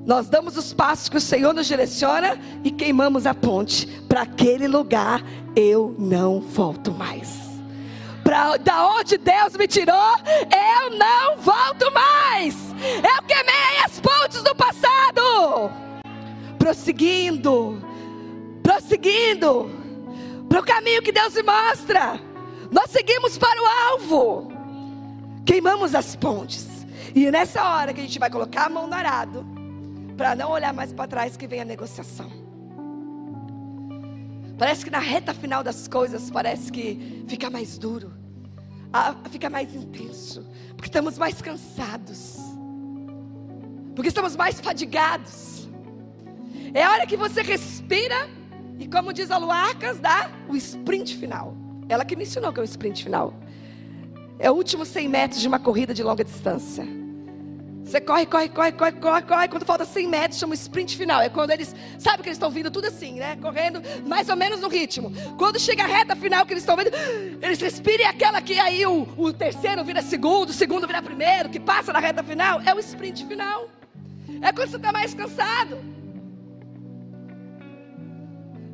Nós 0.08 0.28
damos 0.28 0.58
os 0.58 0.74
passos 0.74 1.10
que 1.10 1.18
o 1.18 1.22
Senhor 1.22 1.54
nos 1.54 1.68
direciona 1.68 2.40
e 2.64 2.72
queimamos 2.72 3.28
a 3.28 3.36
ponte. 3.36 3.86
Para 4.08 4.24
aquele 4.24 4.68
lugar 4.68 5.22
eu 5.56 5.94
não 6.00 6.40
volto 6.40 6.92
mais 6.92 7.48
para 8.28 8.58
da 8.58 8.86
onde 8.90 9.18
Deus 9.18 9.56
me 9.56 9.66
tirou, 9.68 9.96
eu 10.52 10.98
não 10.98 11.38
volto 11.38 11.90
mais. 11.94 12.58
Eu 12.98 13.24
queimei 13.24 13.86
as 13.86 14.02
pontes 14.02 14.44
do 14.44 14.54
passado. 14.54 15.72
Prosseguindo, 16.60 17.82
prosseguindo, 18.62 19.72
para 20.50 20.60
o 20.60 20.64
caminho 20.64 21.02
que 21.02 21.14
Deus 21.14 21.36
me 21.36 21.44
mostra. 21.44 22.20
Nós 22.70 22.92
seguimos 22.92 23.38
para 23.38 23.62
o 23.62 23.66
alvo. 23.92 24.52
Queimamos 25.46 25.96
as 25.96 26.14
pontes. 26.18 26.86
E 27.16 27.32
nessa 27.32 27.64
hora 27.64 27.94
que 27.94 28.02
a 28.02 28.04
gente 28.04 28.20
vai 28.20 28.30
colocar 28.30 28.66
a 28.66 28.70
mão 28.70 28.88
no 28.88 28.94
arado, 28.94 29.57
para 30.18 30.36
não 30.36 30.50
olhar 30.50 30.74
mais 30.74 30.92
para 30.92 31.08
trás 31.08 31.38
que 31.38 31.48
vem 31.48 31.62
a 31.62 31.66
negociação. 31.66 32.30
Parece 34.58 34.84
que 34.84 34.90
na 34.90 35.00
reta 35.00 35.34
final 35.34 35.64
das 35.64 35.88
coisas, 35.88 36.32
parece 36.32 36.72
que 36.72 37.24
fica 37.28 37.50
mais 37.50 37.78
duro, 37.78 38.12
fica 39.30 39.50
mais 39.50 39.76
intenso, 39.76 40.44
porque 40.70 40.88
estamos 40.88 41.16
mais 41.18 41.40
cansados, 41.40 42.38
porque 43.96 44.10
estamos 44.10 44.36
mais 44.36 44.60
fadigados. 44.60 45.70
É 46.74 46.84
a 46.84 46.92
hora 46.92 47.06
que 47.06 47.16
você 47.16 47.44
respira 47.44 48.28
e, 48.80 48.88
como 48.88 49.14
diz 49.14 49.30
a 49.30 49.38
Luarcas, 49.38 50.00
dá 50.00 50.32
o 50.50 50.56
sprint 50.56 51.16
final. 51.16 51.56
Ela 51.88 52.04
que 52.04 52.16
me 52.16 52.24
ensinou 52.24 52.52
que 52.52 52.60
é 52.60 52.64
o 52.64 52.66
sprint 52.66 53.04
final. 53.04 53.34
É 54.40 54.50
o 54.50 54.56
último 54.56 54.86
100 54.86 55.08
metros 55.08 55.42
de 55.42 55.48
uma 55.48 55.60
corrida 55.60 55.94
de 55.94 56.04
longa 56.04 56.24
distância. 56.24 56.97
Você 57.88 58.02
corre, 58.02 58.26
corre, 58.26 58.50
corre, 58.50 58.74
corre, 58.74 58.92
corre, 58.92 59.22
corre. 59.22 59.48
Quando 59.48 59.66
falta 59.66 59.86
100 59.86 60.08
metros, 60.10 60.40
chama 60.40 60.52
o 60.52 60.56
sprint 60.56 60.98
final. 60.98 61.22
É 61.22 61.30
quando 61.30 61.52
eles, 61.52 61.74
sabe 61.98 62.22
que 62.22 62.28
eles 62.28 62.36
estão 62.36 62.50
vindo 62.50 62.70
tudo 62.70 62.88
assim, 62.88 63.14
né? 63.14 63.38
Correndo 63.42 63.82
mais 64.06 64.28
ou 64.28 64.36
menos 64.36 64.60
no 64.60 64.68
ritmo. 64.68 65.10
Quando 65.38 65.58
chega 65.58 65.84
a 65.84 65.88
reta 65.88 66.14
final 66.14 66.46
que 66.46 66.52
eles 66.52 66.64
estão 66.64 66.76
vendo, 66.76 66.92
eles 67.42 67.62
respiram 67.62 68.04
e 68.04 68.06
aquela 68.06 68.42
que 68.42 68.60
aí 68.60 68.86
o, 68.86 69.08
o 69.18 69.32
terceiro 69.32 69.86
vira 69.86 70.02
segundo, 70.02 70.50
o 70.50 70.54
segundo 70.54 70.86
vira 70.86 71.02
primeiro, 71.02 71.48
que 71.48 71.62
passa 71.62 71.94
na 71.94 72.00
reta 72.00 72.22
final, 72.22 72.62
é 72.66 72.76
o 72.76 72.80
sprint 72.80 73.26
final. 73.26 73.70
É 74.42 74.52
quando 74.52 74.70
você 74.70 74.76
está 74.76 74.92
mais 74.92 75.14
cansado. 75.14 75.78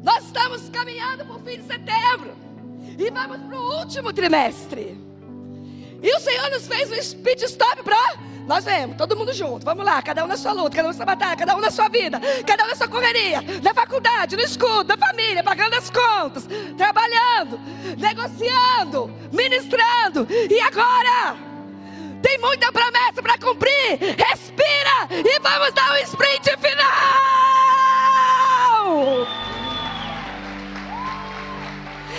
Nós 0.02 0.26
estamos 0.26 0.70
caminhando 0.70 1.24
para 1.24 1.36
o 1.36 1.40
fim 1.40 1.60
de 1.60 1.68
setembro. 1.68 2.36
E 2.98 3.12
vamos 3.12 3.38
para 3.38 3.60
o 3.60 3.80
último 3.80 4.12
trimestre. 4.12 4.98
E 6.02 6.16
o 6.16 6.20
Senhor 6.20 6.50
nos 6.50 6.68
fez 6.68 6.92
um 6.92 7.02
speed 7.02 7.44
stop 7.44 7.84
para 7.84 7.96
nós 8.48 8.66
vemos, 8.66 8.98
todo 8.98 9.16
mundo 9.16 9.32
junto. 9.34 9.66
Vamos 9.66 9.86
lá, 9.86 10.02
cada 10.02 10.24
um 10.24 10.28
na 10.28 10.38
sua 10.38 10.52
luta, 10.52 10.76
cada 10.76 10.88
um 10.88 10.92
na 10.92 10.94
sua 10.94 11.06
batalha, 11.06 11.36
cada 11.36 11.56
um 11.56 11.60
na 11.60 11.72
sua 11.72 11.88
vida, 11.88 12.20
cada 12.46 12.66
um 12.66 12.68
na 12.68 12.76
sua 12.76 12.88
correria, 12.88 13.42
na 13.62 13.74
faculdade, 13.74 14.36
no 14.36 14.42
escudo, 14.42 14.86
na 14.86 14.98
família, 14.98 15.44
pagando 15.44 15.76
as 15.76 15.90
contas, 15.90 16.48
trabalhando, 16.78 17.60
negociando, 17.98 19.10
ministrando. 19.32 20.28
E 20.30 20.60
agora? 20.60 21.36
Tem 22.22 22.38
muita 22.38 22.72
promessa 22.72 23.22
para 23.22 23.38
cumprir. 23.38 24.00
Respira 24.18 25.08
e 25.12 25.40
vamos 25.40 25.74
dar 25.74 25.92
um 25.92 25.98
sprint 25.98 26.50
final. 26.58 26.94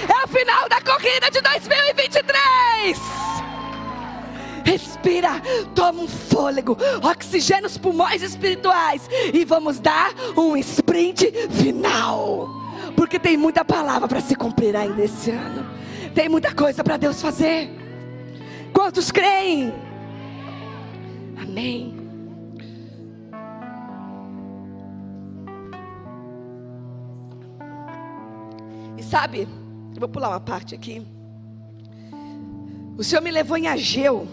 É 0.07 0.25
o 0.25 0.29
final 0.29 0.68
da 0.68 0.81
corrida 0.83 1.31
de 1.31 1.41
2023. 1.41 3.54
Respira, 4.65 5.43
toma 5.75 6.03
um 6.03 6.09
fôlego, 6.09 6.77
oxigena 7.03 7.67
os 7.67 7.77
pulmões 7.77 8.23
espirituais 8.23 9.09
e 9.33 9.45
vamos 9.45 9.79
dar 9.79 10.12
um 10.37 10.57
sprint 10.57 11.31
final. 11.51 12.49
Porque 12.97 13.19
tem 13.19 13.37
muita 13.37 13.65
palavra 13.65 14.09
para 14.09 14.21
se 14.21 14.35
cumprir 14.35 14.75
ainda 14.75 15.03
esse 15.03 15.31
ano. 15.31 15.67
Tem 16.15 16.29
muita 16.29 16.55
coisa 16.55 16.83
para 16.83 16.97
Deus 16.97 17.21
fazer. 17.21 17.71
Quantos 18.73 19.11
creem? 19.11 19.73
Amém. 21.37 21.95
E 28.97 29.03
sabe, 29.03 29.49
eu 29.95 30.01
vou 30.01 30.09
pular 30.09 30.31
uma 30.31 30.41
parte 30.41 30.75
aqui. 30.75 31.07
O 32.97 33.03
Senhor 33.03 33.21
me 33.21 33.31
levou 33.31 33.57
em 33.57 33.67
Ageu. 33.67 34.27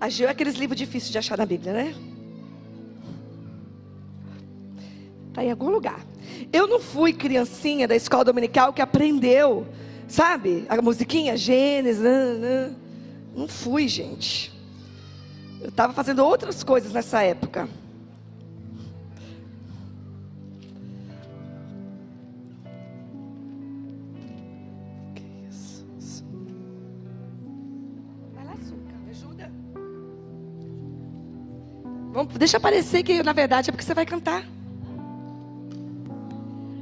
Ageu 0.00 0.28
é 0.28 0.30
aqueles 0.30 0.54
livros 0.54 0.78
difíceis 0.78 1.12
de 1.12 1.18
achar 1.18 1.36
na 1.36 1.46
Bíblia, 1.46 1.72
né? 1.72 1.94
Está 5.28 5.44
em 5.44 5.50
algum 5.50 5.68
lugar. 5.68 6.00
Eu 6.52 6.66
não 6.66 6.80
fui 6.80 7.12
criancinha 7.12 7.86
da 7.86 7.94
escola 7.94 8.24
dominical 8.24 8.72
que 8.72 8.80
aprendeu 8.80 9.66
Sabe? 10.10 10.66
A 10.68 10.82
musiquinha, 10.82 11.36
Gênesis. 11.36 12.02
Não 13.34 13.46
fui, 13.46 13.86
gente. 13.86 14.52
Eu 15.60 15.68
estava 15.68 15.92
fazendo 15.92 16.24
outras 16.24 16.64
coisas 16.64 16.92
nessa 16.92 17.22
época. 17.22 17.68
Deixa 32.40 32.56
aparecer 32.56 33.02
que 33.02 33.22
na 33.22 33.34
verdade 33.34 33.68
é 33.68 33.72
porque 33.72 33.84
você 33.84 33.92
vai 33.92 34.06
cantar. 34.06 34.42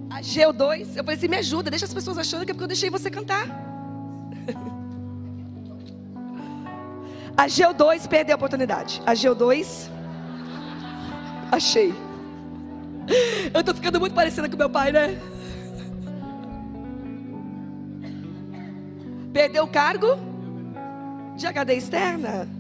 Ageu 0.09 0.53
2. 0.53 0.97
Eu 0.97 1.05
falei 1.05 1.19
assim: 1.19 1.27
me 1.27 1.37
ajuda, 1.37 1.69
deixa 1.69 1.85
as 1.85 1.93
pessoas 1.93 2.17
achando 2.17 2.45
que 2.45 2.53
é 2.53 2.55
porque 2.55 2.65
eu 2.65 2.69
deixei 2.69 2.89
você 2.89 3.11
cantar. 3.11 3.45
Ageu 7.37 7.75
2, 7.75 8.07
perdeu 8.07 8.35
a 8.35 8.37
oportunidade. 8.37 9.03
Ageu 9.05 9.35
2. 9.35 9.91
Achei. 11.51 11.93
Eu 13.53 13.65
tô 13.65 13.75
ficando 13.75 13.99
muito 13.99 14.15
parecida 14.15 14.49
com 14.49 14.57
meu 14.57 14.71
pai, 14.71 14.93
né? 14.93 15.21
Perdeu 19.33 19.65
o 19.65 19.69
cargo 19.69 20.19
de 21.37 21.47
HD 21.47 21.75
externa. 21.75 22.58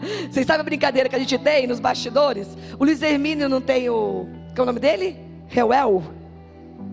Vocês 0.30 0.46
sabem 0.46 0.60
a 0.60 0.64
brincadeira 0.64 1.08
que 1.08 1.16
a 1.16 1.18
gente 1.18 1.38
tem 1.38 1.66
nos 1.66 1.80
bastidores? 1.80 2.56
O 2.78 2.84
Luiz 2.84 3.02
Hermínio 3.02 3.48
não 3.48 3.60
tem 3.60 3.88
o. 3.88 4.28
Qual 4.54 4.58
é 4.58 4.62
o 4.62 4.66
nome 4.66 4.80
dele? 4.80 5.16
Reuel, 5.48 6.02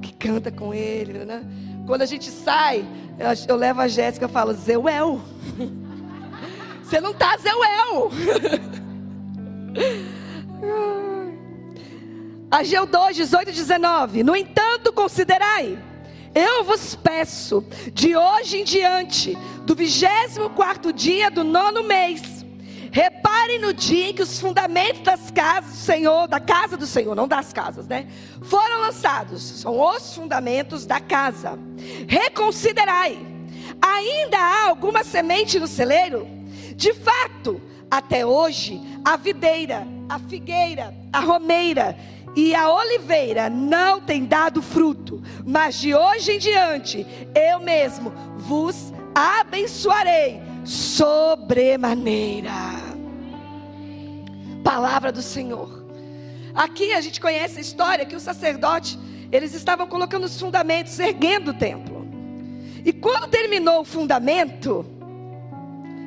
que 0.01 0.14
canta 0.14 0.51
com 0.51 0.74
ele. 0.74 1.26
Né? 1.26 1.43
Quando 1.86 2.01
a 2.01 2.06
gente 2.06 2.30
sai, 2.30 2.86
eu, 3.18 3.28
eu 3.47 3.56
levo 3.56 3.82
a 3.82 3.88
Jéssica 3.88 4.26
e 4.26 4.30
falo, 4.30 4.54
Zeuel. 4.54 5.22
Você 6.84 6.99
não 6.99 7.12
está 7.12 7.38
Zeuel. 7.38 8.12
Ageu 12.51 12.86
2, 12.86 13.16
18 13.16 13.49
e 13.49 13.54
19. 13.54 14.24
No 14.24 14.36
entanto, 14.36 14.93
considerai, 14.93 15.80
eu 16.36 16.64
vos 16.64 16.95
peço, 16.95 17.66
de 17.91 18.16
hoje 18.16 18.58
em 18.58 18.64
diante, 18.64 19.36
do 19.66 19.74
vigésimo 19.74 20.51
quarto 20.51 20.93
dia 20.93 21.32
do 21.32 21.43
nono 21.43 21.84
mês, 21.84 22.22
Reparem 22.94 23.60
no 23.60 23.74
dia 23.74 24.12
em 24.12 24.14
que 24.14 24.22
os 24.22 24.39
fundamentos 24.39 25.02
das 25.02 25.32
casas 25.32 25.72
do 25.72 25.78
Senhor, 25.78 26.28
da 26.28 26.39
casa 26.39 26.78
do 26.78 26.86
Senhor, 26.86 27.16
não 27.16 27.28
das 27.28 27.52
casas, 27.52 27.88
né? 27.88 28.06
Foram 28.44 28.82
lançados. 28.82 29.41
São 29.41 29.82
os 29.82 30.14
fundamentos 30.14 30.86
da 30.86 31.00
casa. 31.00 31.58
Reconsiderai. 32.08 33.18
Ainda 33.82 34.38
há 34.38 34.68
alguma 34.68 35.04
semente 35.04 35.60
no 35.60 35.66
celeiro? 35.66 36.28
De 36.76 36.94
fato, 36.94 37.60
até 37.89 38.24
hoje, 38.24 38.80
a 39.04 39.18
videira, 39.18 39.88
a 40.08 40.20
figueira, 40.20 40.94
a 41.12 41.20
romeira 41.20 41.98
e 42.36 42.54
a 42.54 42.72
oliveira 42.72 43.50
não 43.50 44.02
têm 44.02 44.24
dado 44.24 44.62
fruto, 44.62 45.20
mas 45.44 45.80
de 45.80 45.96
hoje 45.96 46.34
em 46.34 46.38
diante 46.38 47.08
eu 47.34 47.60
mesmo 47.60 48.14
vos 48.38 48.94
abençoarei 49.16 50.44
sobremaneira. 50.64 52.82
Palavra 54.64 55.11
do 55.11 55.22
Senhor. 55.22 55.84
Aqui 56.55 56.93
a 56.93 57.01
gente 57.01 57.20
conhece 57.20 57.57
a 57.57 57.61
história 57.61 58.05
que 58.05 58.16
o 58.16 58.20
sacerdote, 58.20 58.97
eles 59.32 59.53
estavam 59.53 59.88
colocando 59.88 60.24
os 60.24 60.39
fundamentos, 60.39 60.97
erguendo 60.99 61.51
o 61.51 61.53
templo. 61.53 62.07
E 62.86 62.93
quando 62.93 63.28
terminou 63.28 63.82
o 63.82 63.86
fundamento 63.86 64.86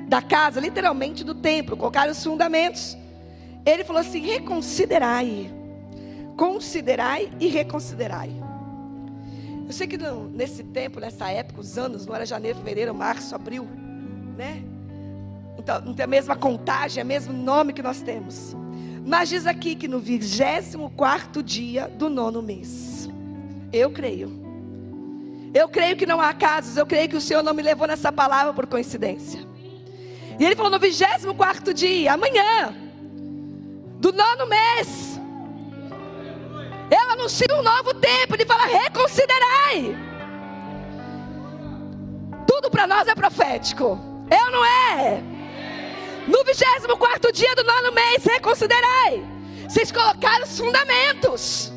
da 0.09 0.23
casa, 0.23 0.61
literalmente 0.61 1.25
do 1.25 1.35
templo, 1.35 1.77
colocaram 1.77 2.13
os 2.13 2.23
fundamentos, 2.23 2.97
ele 3.65 3.83
falou 3.83 4.01
assim: 4.01 4.21
reconsiderai, 4.21 5.53
considerai 6.37 7.33
e 7.41 7.49
reconsiderai. 7.49 8.31
Eu 9.67 9.73
sei 9.73 9.89
que 9.89 9.99
nesse 10.33 10.63
tempo, 10.63 11.01
nessa 11.01 11.29
época, 11.29 11.61
os 11.61 11.77
anos, 11.77 12.07
não 12.07 12.15
era 12.15 12.25
janeiro, 12.25 12.59
fevereiro, 12.59 12.95
março, 12.95 13.35
abril, 13.35 13.67
né? 14.37 14.63
Então, 15.59 15.81
não 15.81 15.95
tem 15.95 16.05
a 16.05 16.09
mesma 16.09 16.37
contagem, 16.37 17.01
é 17.01 17.05
o 17.05 17.07
mesmo 17.07 17.33
nome 17.33 17.73
que 17.73 17.83
nós 17.83 18.01
temos. 18.01 18.55
Mas 19.05 19.29
diz 19.29 19.47
aqui 19.47 19.75
que 19.75 19.89
no 19.89 20.01
24 20.01 21.43
dia 21.43 21.89
do 21.89 22.11
nono 22.11 22.43
mês. 22.43 23.09
Eu 23.73 23.91
creio. 23.91 24.45
Eu 25.55 25.69
creio 25.69 25.97
que 25.97 26.07
não 26.07 26.21
há 26.21 26.35
casos, 26.35 26.77
eu 26.77 26.87
creio 26.87 27.09
que 27.09 27.17
o 27.17 27.21
Senhor 27.21 27.43
não 27.43 27.55
me 27.55 27.63
levou 27.63 27.87
nessa 27.87 28.13
palavra 28.13 28.53
por 28.53 28.67
coincidência. 28.67 29.41
E 30.39 30.45
ele 30.45 30.55
falou 30.55 30.71
no 30.71 30.79
24 30.79 31.73
dia, 31.73 32.13
amanhã, 32.13 32.75
do 33.99 34.13
nono 34.13 34.47
mês, 34.47 35.17
eu 36.91 37.11
anuncio 37.11 37.47
um 37.59 37.63
novo 37.63 37.95
tempo. 37.95 38.35
Ele 38.35 38.45
fala: 38.45 38.67
reconsiderai. 38.67 39.97
Tudo 42.47 42.71
para 42.71 42.87
nós 42.87 43.09
é 43.09 43.15
profético. 43.15 43.99
Eu 44.31 44.51
não 44.51 44.65
é. 44.65 45.36
No 46.27 46.43
24 46.45 47.33
dia 47.33 47.55
do 47.55 47.65
nono 47.65 47.93
mês, 47.93 48.25
reconsiderai. 48.25 49.25
Vocês 49.69 49.93
colocaram 49.93 50.45
os 50.45 50.59
fundamentos. 50.59 51.73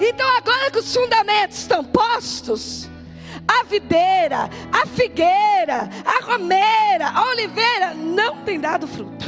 Então, 0.00 0.28
agora 0.36 0.70
que 0.70 0.78
os 0.78 0.94
fundamentos 0.94 1.58
estão 1.58 1.84
postos, 1.84 2.88
a 3.46 3.64
videira, 3.64 4.50
a 4.72 4.86
figueira, 4.86 5.88
a 6.04 6.24
romeira, 6.24 7.08
a 7.14 7.30
oliveira 7.30 7.94
não 7.94 8.42
tem 8.42 8.60
dado 8.60 8.86
fruto. 8.86 9.26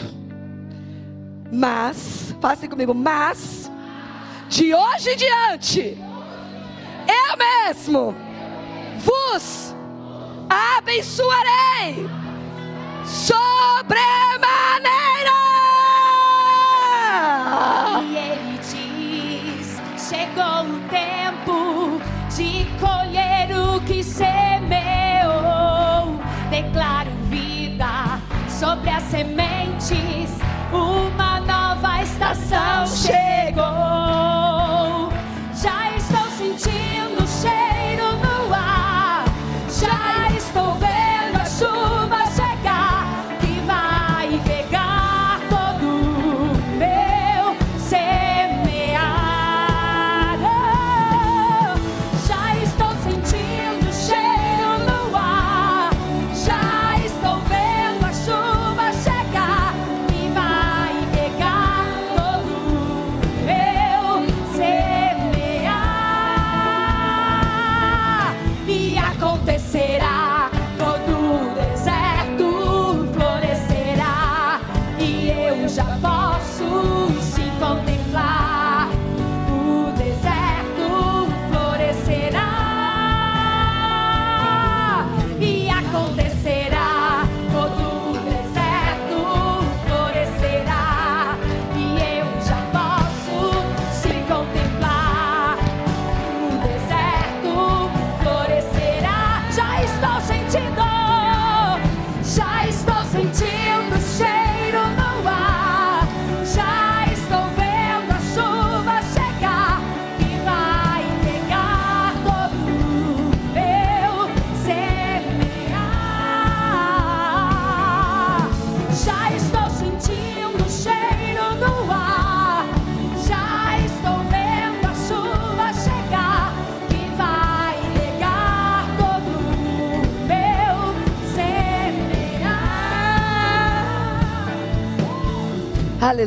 Mas, 1.52 2.34
faça 2.40 2.68
comigo, 2.68 2.92
mas, 2.92 3.70
de 4.48 4.74
hoje 4.74 5.10
em 5.10 5.16
diante, 5.16 5.98
eu 7.06 7.36
mesmo 7.36 8.14
vos 8.98 9.74
abençoarei 10.50 12.08
sobremaneira. 13.08 14.08
E 18.02 18.16
ele 18.16 18.58
diz: 18.58 19.80
chegou 20.08 20.62
o 20.64 20.80
tempo 20.88 22.00
de 22.36 22.66
colher 22.78 23.56
o 23.56 23.80
que 23.80 24.02
semeou. 24.04 24.28
Declaro 26.50 27.10
vida 27.30 28.20
sobre 28.48 28.90
as 28.90 29.02
sementes. 29.04 30.38
Uma 30.70 31.40
nova 31.40 32.02
estação 32.02 32.86
chegou. 32.86 34.27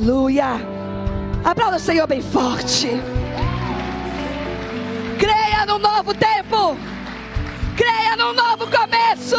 Aleluia. 0.01 0.59
Aplauda 1.45 1.77
o 1.77 1.79
Senhor 1.79 2.07
bem 2.07 2.23
forte. 2.23 2.89
Creia 5.19 5.63
no 5.67 5.77
novo 5.77 6.11
tempo. 6.15 6.75
Creia 7.77 8.15
no 8.17 8.33
novo 8.33 8.65
começo. 8.65 9.35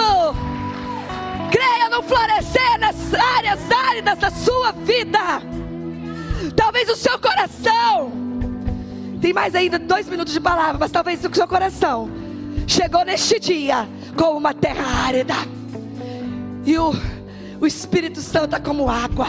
Creia 1.50 1.88
no 1.90 2.00
florescer 2.04 2.78
nas 2.78 3.12
áreas 3.12 3.58
áridas 3.72 4.18
da 4.20 4.30
sua 4.30 4.70
vida. 4.70 5.42
Talvez 6.54 6.88
o 6.88 6.94
seu 6.94 7.18
coração. 7.18 8.12
Tem 9.20 9.32
mais 9.32 9.56
ainda 9.56 9.80
dois 9.80 10.08
minutos 10.08 10.32
de 10.32 10.40
palavra, 10.40 10.78
mas 10.78 10.92
talvez 10.92 11.24
o 11.24 11.34
seu 11.34 11.48
coração 11.48 12.08
chegou 12.68 13.04
neste 13.04 13.40
dia 13.40 13.88
com 14.16 14.36
uma 14.36 14.54
terra 14.54 15.06
árida. 15.06 15.34
E 16.64 16.78
o, 16.78 16.94
o 17.60 17.66
Espírito 17.66 18.20
Santo 18.20 18.54
é 18.54 18.60
como 18.60 18.88
água, 18.88 19.26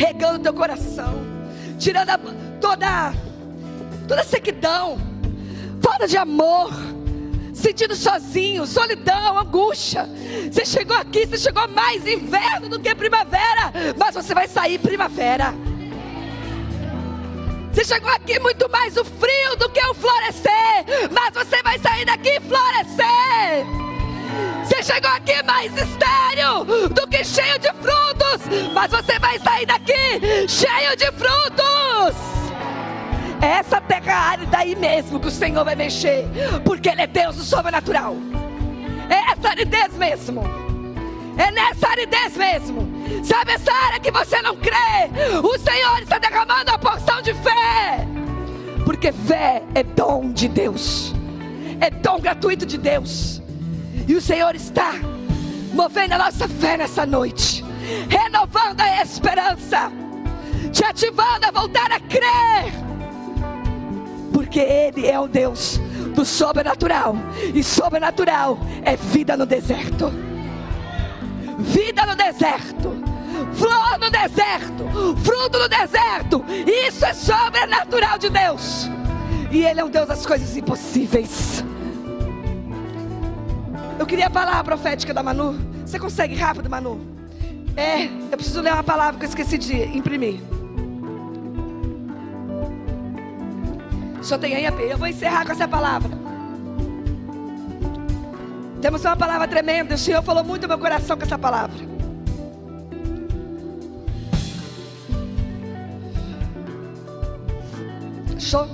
regando 0.00 0.38
teu 0.38 0.54
coração, 0.54 1.12
tirando 1.78 2.08
a- 2.08 2.18
toda, 2.58 3.12
toda 4.08 4.24
sequidão, 4.24 4.98
falta 5.82 6.08
de 6.08 6.16
amor, 6.16 6.70
sentindo 7.52 7.94
sozinho, 7.94 8.66
solidão, 8.66 9.38
angústia. 9.38 10.08
Você 10.50 10.64
chegou 10.64 10.96
aqui, 10.96 11.26
você 11.26 11.36
chegou 11.36 11.68
mais 11.68 12.06
inverno 12.06 12.70
do 12.70 12.80
que 12.80 12.94
primavera, 12.94 13.70
mas 13.98 14.14
você 14.14 14.34
vai 14.34 14.48
sair 14.48 14.78
primavera. 14.78 15.52
Você 17.70 17.84
chegou 17.84 18.10
aqui 18.10 18.38
muito 18.40 18.70
mais 18.70 18.96
o 18.96 19.04
frio 19.04 19.56
do 19.58 19.68
que 19.68 19.84
o 19.84 19.92
florescer, 19.94 21.10
mas 21.12 21.34
você 21.34 21.62
vai 21.62 21.78
sair 21.78 22.06
daqui 22.06 22.40
florescer. 22.40 23.66
Você 24.64 24.82
chegou 24.82 25.10
aqui 25.10 25.42
mais 25.42 25.72
mas 28.72 28.90
você 28.90 29.18
vai 29.18 29.38
sair 29.38 29.66
daqui 29.66 30.48
cheio 30.48 30.96
de 30.96 31.06
frutos. 31.12 32.16
É 33.42 33.58
essa 33.58 33.80
terra 33.80 34.14
árida 34.14 34.58
aí 34.58 34.76
mesmo 34.76 35.18
que 35.18 35.28
o 35.28 35.30
Senhor 35.30 35.64
vai 35.64 35.74
mexer, 35.74 36.26
porque 36.64 36.88
Ele 36.88 37.02
é 37.02 37.06
Deus 37.06 37.36
do 37.36 37.42
sobrenatural. 37.42 38.16
É 39.08 39.32
essa 39.32 39.48
aridez 39.48 39.96
mesmo. 39.96 40.42
É 41.38 41.50
nessa 41.50 41.88
aridez 41.88 42.36
mesmo. 42.36 42.88
Sabe 43.24 43.52
essa 43.52 43.72
área 43.72 43.98
que 43.98 44.10
você 44.10 44.42
não 44.42 44.56
crê? 44.56 44.76
O 45.42 45.58
Senhor 45.58 46.02
está 46.02 46.18
derramando 46.18 46.70
a 46.70 46.78
porção 46.78 47.22
de 47.22 47.32
fé. 47.34 48.06
Porque 48.84 49.10
fé 49.10 49.62
é 49.74 49.82
dom 49.82 50.32
de 50.32 50.48
Deus. 50.48 51.14
É 51.80 51.90
dom 51.90 52.20
gratuito 52.20 52.66
de 52.66 52.76
Deus. 52.76 53.40
E 54.06 54.14
o 54.14 54.20
Senhor 54.20 54.54
está 54.54 54.92
movendo 55.72 56.12
a 56.12 56.18
nossa 56.18 56.46
fé 56.48 56.76
nessa 56.76 57.06
noite, 57.06 57.64
renovando 58.08 58.80
a 58.80 59.02
esperança, 59.02 59.90
te 60.72 60.84
ativando 60.84 61.46
a 61.46 61.50
voltar 61.50 61.90
a 61.92 62.00
crer. 62.00 62.72
Porque 64.32 64.60
Ele 64.60 65.06
é 65.06 65.18
o 65.18 65.28
Deus 65.28 65.80
do 66.14 66.24
sobrenatural, 66.24 67.14
e 67.54 67.62
sobrenatural 67.62 68.58
é 68.84 68.96
vida 68.96 69.36
no 69.36 69.46
deserto. 69.46 70.12
Vida 71.58 72.06
no 72.06 72.16
deserto, 72.16 73.02
flor 73.52 73.98
no 73.98 74.10
deserto, 74.10 75.16
fruto 75.22 75.58
no 75.58 75.68
deserto. 75.68 76.44
Isso 76.66 77.04
é 77.04 77.12
sobrenatural 77.12 78.18
de 78.18 78.30
Deus. 78.30 78.88
E 79.50 79.64
Ele 79.64 79.80
é 79.80 79.84
um 79.84 79.90
Deus 79.90 80.08
das 80.08 80.24
coisas 80.24 80.56
impossíveis. 80.56 81.64
Eu 83.98 84.06
queria 84.06 84.28
a 84.28 84.30
palavra 84.30 84.64
profética 84.64 85.12
da 85.12 85.22
Manu. 85.22 85.54
Você 85.84 85.98
consegue 85.98 86.34
rápido, 86.34 86.70
Manu? 86.70 87.19
É, 87.76 88.04
eu 88.04 88.36
preciso 88.36 88.60
ler 88.60 88.72
uma 88.72 88.82
palavra 88.82 89.18
que 89.18 89.24
eu 89.24 89.28
esqueci 89.28 89.58
de 89.58 89.74
imprimir. 89.96 90.40
Só 94.22 94.36
tem 94.36 94.54
aí, 94.54 94.66
AP. 94.66 94.80
Eu 94.80 94.98
vou 94.98 95.08
encerrar 95.08 95.44
com 95.46 95.52
essa 95.52 95.66
palavra. 95.66 96.10
Temos 98.80 99.04
uma 99.04 99.16
palavra 99.16 99.48
tremenda. 99.48 99.94
O 99.94 99.98
Senhor 99.98 100.22
falou 100.22 100.44
muito 100.44 100.62
no 100.62 100.68
meu 100.68 100.78
coração 100.78 101.16
com 101.16 101.22
essa 101.22 101.38
palavra. 101.38 101.78
Show? 108.38 108.66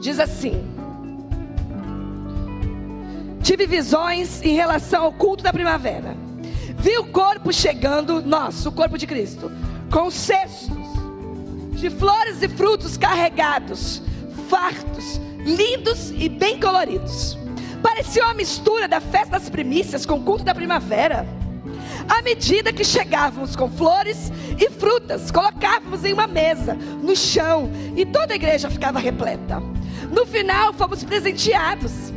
Diz 0.00 0.18
assim: 0.20 0.64
Tive 3.42 3.66
visões 3.66 4.42
em 4.42 4.54
relação 4.54 5.04
ao 5.04 5.12
culto 5.12 5.42
da 5.42 5.52
primavera. 5.52 6.25
Vi 6.86 6.96
o 6.98 7.04
corpo 7.04 7.52
chegando, 7.52 8.22
nosso, 8.22 8.68
o 8.68 8.72
corpo 8.72 8.96
de 8.96 9.08
Cristo, 9.08 9.50
com 9.90 10.08
cestos 10.08 10.86
de 11.72 11.90
flores 11.90 12.40
e 12.42 12.48
frutos 12.48 12.96
carregados, 12.96 14.00
fartos, 14.48 15.20
lindos 15.44 16.12
e 16.12 16.28
bem 16.28 16.60
coloridos. 16.60 17.36
Parecia 17.82 18.22
uma 18.22 18.34
mistura 18.34 18.86
da 18.86 19.00
festa 19.00 19.30
das 19.30 19.50
primícias 19.50 20.06
com 20.06 20.14
o 20.14 20.22
culto 20.22 20.44
da 20.44 20.54
primavera. 20.54 21.26
À 22.08 22.22
medida 22.22 22.72
que 22.72 22.84
chegávamos 22.84 23.56
com 23.56 23.68
flores 23.68 24.30
e 24.56 24.70
frutas, 24.70 25.32
colocávamos 25.32 26.04
em 26.04 26.12
uma 26.12 26.28
mesa, 26.28 26.74
no 26.74 27.16
chão, 27.16 27.68
e 27.96 28.06
toda 28.06 28.32
a 28.32 28.36
igreja 28.36 28.70
ficava 28.70 29.00
repleta. 29.00 29.58
No 30.08 30.24
final, 30.24 30.72
fomos 30.72 31.02
presenteados. 31.02 32.12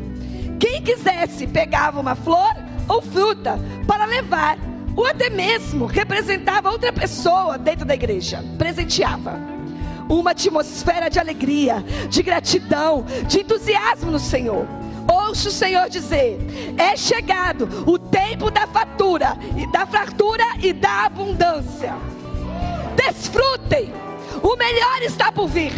Quem 0.60 0.84
quisesse 0.84 1.48
pegava 1.48 2.00
uma 2.00 2.14
flor 2.14 2.69
ou 2.90 3.02
fruta 3.02 3.60
para 3.88 4.06
levar, 4.06 4.58
ou 4.96 5.06
até 5.06 5.30
mesmo 5.30 5.86
representava 5.86 6.72
outra 6.72 6.92
pessoa 6.92 7.58
dentro 7.58 7.86
da 7.86 7.94
igreja, 7.94 8.44
presenteava. 8.58 9.40
Uma 10.10 10.32
atmosfera 10.32 11.08
de 11.08 11.20
alegria, 11.20 11.86
de 12.10 12.24
gratidão, 12.24 13.06
de 13.28 13.42
entusiasmo 13.42 14.10
no 14.10 14.18
Senhor. 14.18 14.66
Ouço 15.08 15.50
o 15.50 15.52
Senhor 15.52 15.88
dizer: 15.88 16.40
é 16.78 16.98
chegado 16.98 17.70
o 17.86 18.00
tempo 18.00 18.50
da 18.50 18.66
fatura 18.66 19.38
e 19.56 19.72
da 19.72 19.86
fartura 19.86 20.44
e 20.60 20.74
da 20.74 21.06
abundância. 21.06 21.96
Desfrutem, 22.96 23.94
o 24.42 24.56
melhor 24.56 25.04
está 25.04 25.32
por 25.32 25.48
vir. 25.48 25.74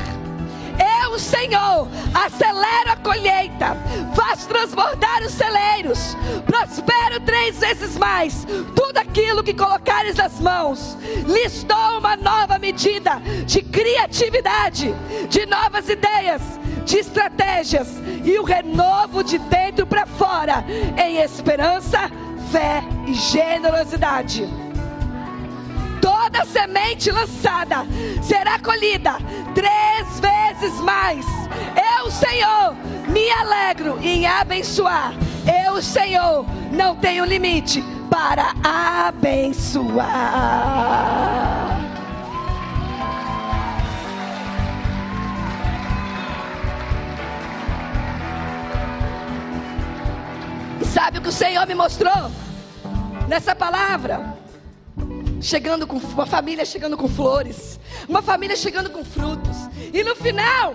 Eu, 1.12 1.20
Senhor, 1.20 1.90
acelero 2.14 2.92
a 2.92 2.96
colheita, 2.96 3.76
faço 4.16 4.48
transbordar 4.48 5.22
os 5.26 5.34
celeiros, 5.34 6.16
prospero 6.46 7.20
três 7.26 7.60
vezes 7.60 7.98
mais 7.98 8.48
tudo 8.74 8.98
aquilo 8.98 9.44
que 9.44 9.54
colocares 9.54 10.16
nas 10.16 10.40
mãos. 10.40 10.98
Lhes 11.28 11.66
uma 11.98 12.16
nova 12.16 12.58
medida 12.58 13.22
de 13.46 13.62
criatividade, 13.62 14.96
de 15.28 15.46
novas 15.46 15.90
ideias, 15.90 16.42
de 16.86 17.00
estratégias 17.00 17.90
e 18.24 18.40
o 18.40 18.44
renovo 18.44 19.22
de 19.22 19.38
dentro 19.38 19.86
para 19.86 20.06
fora, 20.06 20.64
em 20.98 21.18
esperança, 21.18 22.10
fé 22.54 22.82
e 23.06 23.14
generosidade 23.14 24.71
toda 26.22 26.46
semente 26.46 27.10
lançada 27.10 27.78
será 28.22 28.60
colhida 28.60 29.14
três 29.56 30.20
vezes 30.20 30.80
mais. 30.82 31.26
Eu, 31.98 32.12
Senhor, 32.12 32.76
me 33.08 33.32
alegro 33.32 33.98
em 34.02 34.28
abençoar. 34.28 35.14
Eu, 35.66 35.82
Senhor, 35.82 36.46
não 36.72 36.96
tenho 36.96 37.26
limite 37.26 37.84
para 38.10 38.54
abençoar. 39.08 40.12
E 50.80 50.86
sabe 50.86 51.18
o 51.18 51.22
que 51.22 51.30
o 51.30 51.32
Senhor 51.32 51.66
me 51.66 51.74
mostrou 51.74 52.32
nessa 53.28 53.56
palavra? 53.56 54.41
Chegando 55.42 55.88
com 55.88 55.98
uma 55.98 56.26
família 56.26 56.64
chegando 56.64 56.96
com 56.96 57.08
flores, 57.08 57.80
uma 58.08 58.22
família 58.22 58.56
chegando 58.56 58.90
com 58.90 59.04
frutos, 59.04 59.58
e 59.92 60.04
no 60.04 60.16
final, 60.16 60.74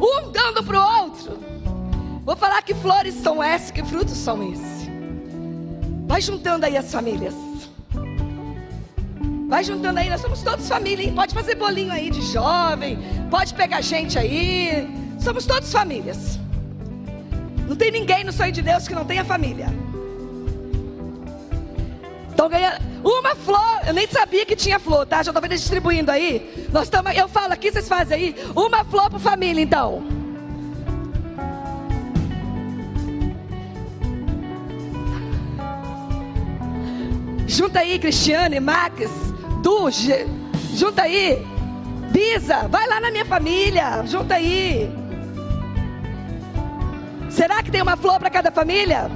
um 0.00 0.30
dando 0.30 0.62
para 0.62 0.78
o 0.78 1.02
outro. 1.04 1.38
Vou 2.24 2.36
falar 2.36 2.62
que 2.62 2.74
flores 2.74 3.14
são 3.14 3.42
essas, 3.42 3.70
que 3.70 3.82
frutos 3.82 4.16
são 4.16 4.52
esses. 4.52 4.88
Vai 6.06 6.20
juntando 6.20 6.66
aí 6.66 6.76
as 6.76 6.92
famílias. 6.92 7.34
Vai 9.48 9.64
juntando 9.64 9.98
aí, 9.98 10.08
nós 10.08 10.20
somos 10.20 10.42
todos 10.42 10.68
família, 10.68 11.04
hein? 11.04 11.14
Pode 11.14 11.34
fazer 11.34 11.56
bolinho 11.56 11.92
aí 11.92 12.10
de 12.10 12.22
jovem, 12.22 12.98
pode 13.30 13.52
pegar 13.54 13.80
gente 13.80 14.18
aí. 14.18 14.88
Somos 15.18 15.46
todos 15.46 15.72
famílias. 15.72 16.38
Não 17.68 17.76
tem 17.76 17.90
ninguém 17.90 18.24
no 18.24 18.32
sonho 18.32 18.52
de 18.52 18.62
Deus 18.62 18.86
que 18.86 18.94
não 18.94 19.04
tenha 19.04 19.24
família. 19.24 19.66
Estão 22.30 22.48
ganhando. 22.48 22.91
Uma 23.04 23.34
flor, 23.34 23.80
eu 23.86 23.92
nem 23.92 24.06
sabia 24.06 24.46
que 24.46 24.54
tinha 24.54 24.78
flor, 24.78 25.04
tá? 25.06 25.22
Já 25.22 25.32
vendo 25.32 25.48
distribuindo 25.48 26.10
aí. 26.10 26.68
Nós 26.72 26.84
estamos, 26.84 27.16
eu 27.16 27.28
falo 27.28 27.52
aqui, 27.52 27.70
vocês 27.72 27.88
fazem 27.88 28.16
aí. 28.16 28.36
Uma 28.54 28.84
flor 28.84 29.10
para 29.10 29.18
família, 29.18 29.62
então. 29.62 30.02
Junta 37.46 37.80
aí, 37.80 37.98
Cristiane, 37.98 38.60
Max, 38.60 39.10
Du, 39.62 39.90
junta 40.74 41.02
aí. 41.02 41.44
Bisa, 42.10 42.68
vai 42.68 42.86
lá 42.86 43.00
na 43.00 43.10
minha 43.10 43.24
família, 43.24 44.04
junta 44.06 44.34
aí. 44.34 44.90
Será 47.30 47.62
que 47.62 47.70
tem 47.70 47.82
uma 47.82 47.96
flor 47.96 48.18
para 48.18 48.30
cada 48.30 48.50
família? 48.50 49.10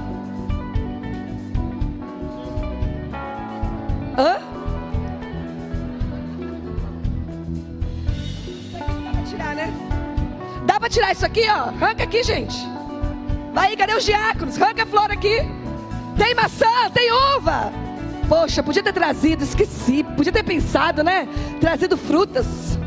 Pra 10.87 10.93
tirar 10.93 11.11
isso 11.11 11.25
aqui, 11.25 11.41
ó. 11.49 11.63
Arranca 11.63 12.03
aqui, 12.05 12.23
gente. 12.23 12.55
Vai 13.53 13.71
aí, 13.71 13.75
cadê 13.75 13.93
os 13.93 14.05
diáconos? 14.05 14.61
Arranca 14.61 14.83
a 14.83 14.85
flor 14.85 15.11
aqui. 15.11 15.35
Tem 16.17 16.33
maçã, 16.33 16.89
tem 16.93 17.11
uva. 17.11 17.73
Poxa, 18.29 18.63
podia 18.63 18.81
ter 18.81 18.93
trazido, 18.93 19.43
esqueci. 19.43 20.01
Podia 20.15 20.31
ter 20.31 20.43
pensado, 20.43 21.03
né? 21.03 21.27
Trazido 21.59 21.97
frutas. 21.97 22.79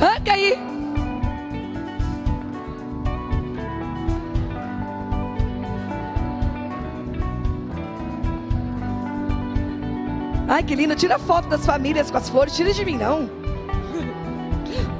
Arranca 0.00 0.32
aí. 0.32 0.58
Ai, 10.48 10.64
que 10.64 10.74
lindo. 10.74 10.96
Tira 10.96 11.20
foto 11.20 11.46
das 11.46 11.64
famílias 11.64 12.10
com 12.10 12.16
as 12.16 12.28
flores. 12.28 12.56
Tira 12.56 12.72
de 12.72 12.84
mim, 12.84 12.96
não. 12.96 13.45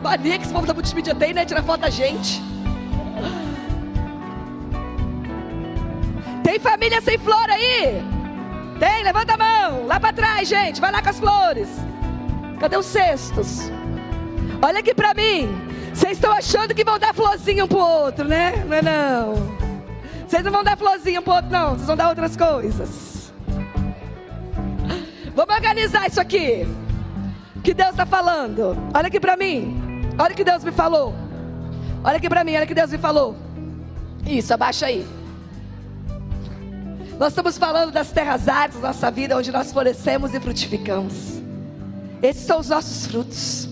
Mania 0.06 0.38
que 0.38 0.44
esse 0.44 0.52
povo 0.52 0.64
da 0.64 0.72
multimídia 0.72 1.14
tem, 1.16 1.34
né? 1.34 1.44
Tira 1.44 1.62
foto 1.64 1.80
da 1.80 1.90
gente. 1.90 2.40
Tem 6.44 6.60
família 6.60 7.00
sem 7.00 7.18
flor 7.18 7.50
aí? 7.50 8.02
Tem? 8.78 9.02
Levanta 9.02 9.34
a 9.34 9.36
mão. 9.36 9.86
Lá 9.86 9.98
para 9.98 10.12
trás, 10.12 10.48
gente. 10.48 10.80
Vai 10.80 10.92
lá 10.92 11.02
com 11.02 11.08
as 11.08 11.18
flores. 11.18 11.68
Cadê 12.60 12.76
os 12.76 12.86
cestos? 12.86 13.68
Olha 14.62 14.78
aqui 14.78 14.94
para 14.94 15.12
mim. 15.12 15.48
Vocês 15.92 16.12
estão 16.12 16.32
achando 16.32 16.72
que 16.72 16.84
vão 16.84 17.00
dar 17.00 17.12
florzinha 17.12 17.64
um 17.64 17.68
pro 17.68 17.78
outro, 17.78 18.24
né? 18.24 18.64
Não 18.64 18.76
é 18.76 18.82
não. 18.82 19.34
Vocês 20.26 20.44
não 20.44 20.52
vão 20.52 20.62
dar 20.62 20.76
florzinha 20.76 21.18
um 21.18 21.22
pro 21.22 21.34
outro, 21.34 21.50
não. 21.50 21.70
Vocês 21.70 21.86
vão 21.86 21.96
dar 21.96 22.08
outras 22.10 22.36
coisas. 22.36 23.32
Vamos 25.34 25.54
organizar 25.54 26.06
isso 26.06 26.20
aqui. 26.20 26.64
O 27.56 27.60
que 27.60 27.74
Deus 27.74 27.90
está 27.90 28.06
falando? 28.06 28.76
Olha 28.94 29.08
aqui 29.08 29.18
para 29.18 29.36
mim. 29.36 29.85
Olha 30.18 30.32
o 30.32 30.36
que 30.36 30.44
Deus 30.44 30.64
me 30.64 30.72
falou. 30.72 31.14
Olha 32.02 32.16
aqui 32.16 32.28
para 32.28 32.44
mim, 32.44 32.56
olha 32.56 32.66
que 32.66 32.74
Deus 32.74 32.90
me 32.90 32.98
falou. 32.98 33.36
Isso, 34.26 34.52
abaixa 34.54 34.86
aí. 34.86 35.06
Nós 37.18 37.28
estamos 37.28 37.56
falando 37.56 37.92
das 37.92 38.12
terras 38.12 38.48
áridas 38.48 38.80
da 38.80 38.88
nossa 38.88 39.10
vida, 39.10 39.36
onde 39.36 39.50
nós 39.50 39.72
florescemos 39.72 40.34
e 40.34 40.40
frutificamos. 40.40 41.42
Esses 42.22 42.46
são 42.46 42.60
os 42.60 42.68
nossos 42.68 43.06
frutos. 43.06 43.68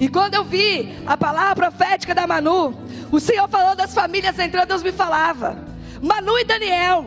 E 0.00 0.08
quando 0.08 0.34
eu 0.34 0.44
vi 0.44 0.96
a 1.06 1.16
palavra 1.16 1.54
profética 1.54 2.14
da 2.14 2.26
Manu, 2.26 2.74
o 3.10 3.20
Senhor 3.20 3.48
falou 3.48 3.76
das 3.76 3.92
famílias 3.92 4.38
entrando, 4.38 4.68
Deus 4.68 4.82
me 4.82 4.92
falava. 4.92 5.56
Manu 6.00 6.38
e 6.38 6.44
Daniel. 6.44 7.04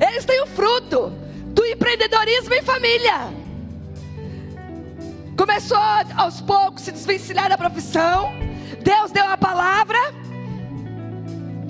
Eles 0.00 0.24
têm 0.24 0.42
o 0.42 0.46
fruto 0.46 1.12
do 1.48 1.64
empreendedorismo 1.66 2.54
em 2.54 2.62
família. 2.62 3.41
Começou 5.36 5.78
aos 6.16 6.40
poucos 6.40 6.82
se 6.82 6.92
desvencilhar 6.92 7.48
da 7.48 7.56
profissão. 7.56 8.32
Deus 8.82 9.10
deu 9.10 9.24
a 9.24 9.36
palavra. 9.36 9.98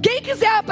Quem 0.03 0.21
quiser 0.21 0.63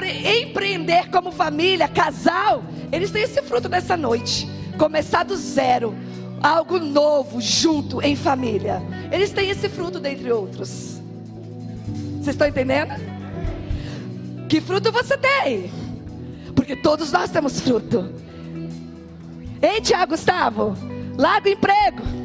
empreender 0.43 1.09
como 1.11 1.31
família, 1.31 1.87
casal, 1.87 2.65
eles 2.91 3.11
têm 3.11 3.23
esse 3.23 3.41
fruto 3.43 3.69
nessa 3.69 3.97
noite. 3.97 4.49
Começar 4.77 5.25
do 5.25 5.37
zero, 5.37 5.95
algo 6.43 6.79
novo, 6.79 7.41
junto, 7.41 8.03
em 8.03 8.17
família. 8.17 8.83
Eles 9.13 9.31
têm 9.31 9.51
esse 9.51 9.69
fruto, 9.69 10.01
dentre 10.01 10.33
outros. 10.33 11.01
Vocês 12.15 12.35
estão 12.35 12.49
entendendo? 12.49 12.95
Que 14.49 14.61
fruto 14.61 14.91
você 14.91 15.17
tem? 15.17 15.71
Porque 16.57 16.75
todos 16.75 17.13
nós 17.13 17.31
temos 17.31 17.61
fruto. 17.61 18.13
Ei, 19.63 19.81
Tiago 19.81 20.13
Gustavo, 20.13 20.75
larga 21.17 21.49
o 21.49 21.53
emprego. 21.53 22.20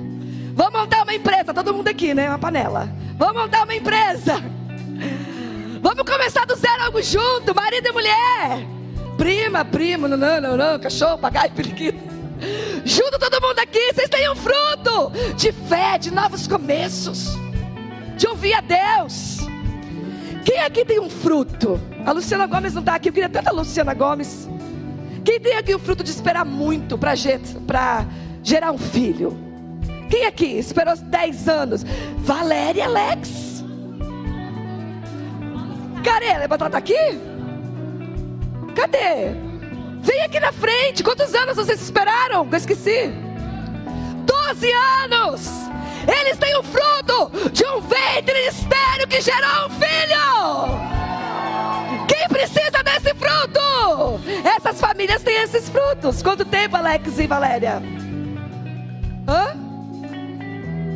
Vamos 0.56 0.80
montar 0.80 1.04
uma 1.04 1.14
empresa, 1.14 1.54
todo 1.54 1.74
mundo 1.74 1.90
aqui, 1.90 2.14
né? 2.14 2.30
Uma 2.30 2.40
panela. 2.40 2.90
Vamos 3.18 3.44
montar 3.44 3.66
uma 3.66 3.76
empresa. 3.76 4.42
Vamos 5.82 6.10
começar 6.10 6.46
do 6.46 6.56
zero 6.56 6.84
algo 6.84 7.02
junto, 7.02 7.54
marido 7.54 7.90
e 7.90 7.92
mulher. 7.92 8.66
Prima, 9.18 9.66
primo, 9.66 10.08
não, 10.08 10.18
não, 10.18 10.56
não, 10.56 10.80
cachorro, 10.80 11.18
papagaio, 11.18 11.52
periquito. 11.52 12.00
Junto 12.86 13.20
todo 13.20 13.46
mundo 13.46 13.60
aqui, 13.60 13.94
vocês 13.94 14.08
têm 14.08 14.30
um 14.32 14.36
fruto 14.36 15.12
de 15.36 15.52
fé, 15.52 15.98
de 15.98 16.10
novos 16.10 16.48
começos, 16.48 17.36
de 18.16 18.26
ouvir 18.26 18.54
a 18.54 18.62
Deus. 18.62 19.40
Quem 20.46 20.60
aqui 20.60 20.86
tem 20.86 21.02
um 21.02 21.10
fruto? 21.10 21.82
A 22.06 22.14
Luciana 22.14 22.48
Gomes 22.48 22.74
não 22.74 22.80
está 22.80 22.96
aqui, 22.96 23.10
eu 23.10 23.14
queria 23.14 23.30
tanto 23.30 23.50
a 23.50 23.52
Luciana 23.52 23.94
Gomes. 23.94 24.48
Quem 25.26 25.38
tem 25.38 25.58
aqui 25.58 25.76
o 25.76 25.80
fruto 25.80 26.02
de 26.02 26.12
esperar 26.12 26.46
muito 26.46 26.98
para 26.98 27.14
gerar 28.42 28.72
um 28.72 28.78
filho? 28.78 29.45
Quem 30.16 30.26
aqui 30.28 30.58
esperou 30.58 30.96
10 30.96 31.50
anos? 31.50 31.84
Valéria 32.20 32.86
Alex. 32.86 33.62
Carela, 36.02 36.46
é 36.46 36.48
batata 36.48 36.78
aqui? 36.78 36.96
Cadê? 38.74 39.34
Vem 40.00 40.22
aqui 40.22 40.40
na 40.40 40.54
frente. 40.54 41.04
Quantos 41.04 41.36
anos 41.36 41.58
vocês 41.58 41.82
esperaram? 41.82 42.48
Eu 42.50 42.58
esqueci. 42.58 43.12
12 44.26 44.72
anos. 45.04 45.50
Eles 46.08 46.38
têm 46.38 46.58
o 46.60 46.64
fruto 46.64 47.50
de 47.52 47.66
um 47.66 47.82
ventre 47.82 48.40
estéreo 48.48 49.10
que 49.10 49.20
gerou 49.20 49.68
um 49.68 49.70
filho. 49.72 50.78
Quem 52.08 52.26
precisa 52.30 52.82
desse 52.86 53.14
fruto? 53.16 54.22
Essas 54.46 54.80
famílias 54.80 55.22
têm 55.24 55.44
esses 55.44 55.68
frutos. 55.68 56.24
Quanto 56.24 56.46
tempo, 56.46 56.78
Alex 56.78 57.20
e 57.20 57.28
Valéria? 57.28 58.05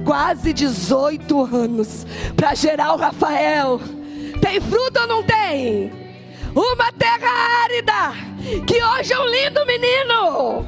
Quase 0.10 0.53
18 0.53 1.55
anos 1.55 2.03
para 2.36 2.55
gerar 2.55 2.95
o 2.95 2.97
Rafael. 2.97 3.80
Tem 4.41 4.60
fruto 4.60 5.01
ou 5.01 5.07
não 5.07 5.22
tem? 5.22 5.91
Uma 6.55 6.91
terra 6.93 7.30
árida, 7.64 8.66
que 8.66 8.84
hoje 8.84 9.14
é 9.14 9.20
um 9.20 9.28
lindo 9.28 9.64
menino. 9.68 10.66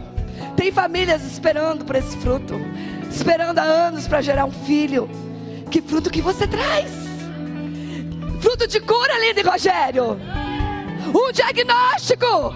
Tem 0.56 0.72
famílias 0.72 1.24
esperando 1.24 1.84
por 1.84 1.96
esse 1.96 2.16
fruto, 2.18 2.54
esperando 3.10 3.58
há 3.58 3.64
anos 3.64 4.08
para 4.08 4.22
gerar 4.22 4.46
um 4.46 4.52
filho. 4.52 5.10
Que 5.72 5.82
fruto 5.82 6.12
que 6.12 6.22
você 6.22 6.46
traz? 6.46 6.92
Fruto 8.42 8.68
de 8.68 8.80
cura, 8.80 9.18
lindo 9.18 9.50
Rogério. 9.50 10.20
Um 11.16 11.32
diagnóstico, 11.32 12.54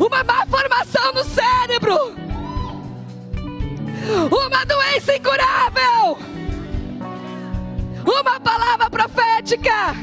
uma 0.00 0.24
má 0.24 0.46
formação 0.46 1.12
no 1.12 1.24
cérebro, 1.24 2.16
uma 4.30 4.64
doença 4.64 5.16
incurável, 5.16 6.18
uma 8.04 8.40
palavra 8.40 8.90
profética. 8.90 9.94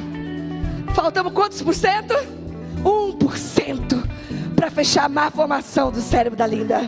Faltamos 0.94 1.34
quantos 1.34 1.62
por 1.62 1.74
cento? 1.74 2.14
1% 2.84 4.04
para 4.56 4.70
fechar 4.70 5.06
a 5.06 5.10
má 5.10 5.32
formação 5.32 5.92
do 5.92 6.02
cérebro 6.02 6.38
da 6.38 6.46
Linda. 6.46 6.88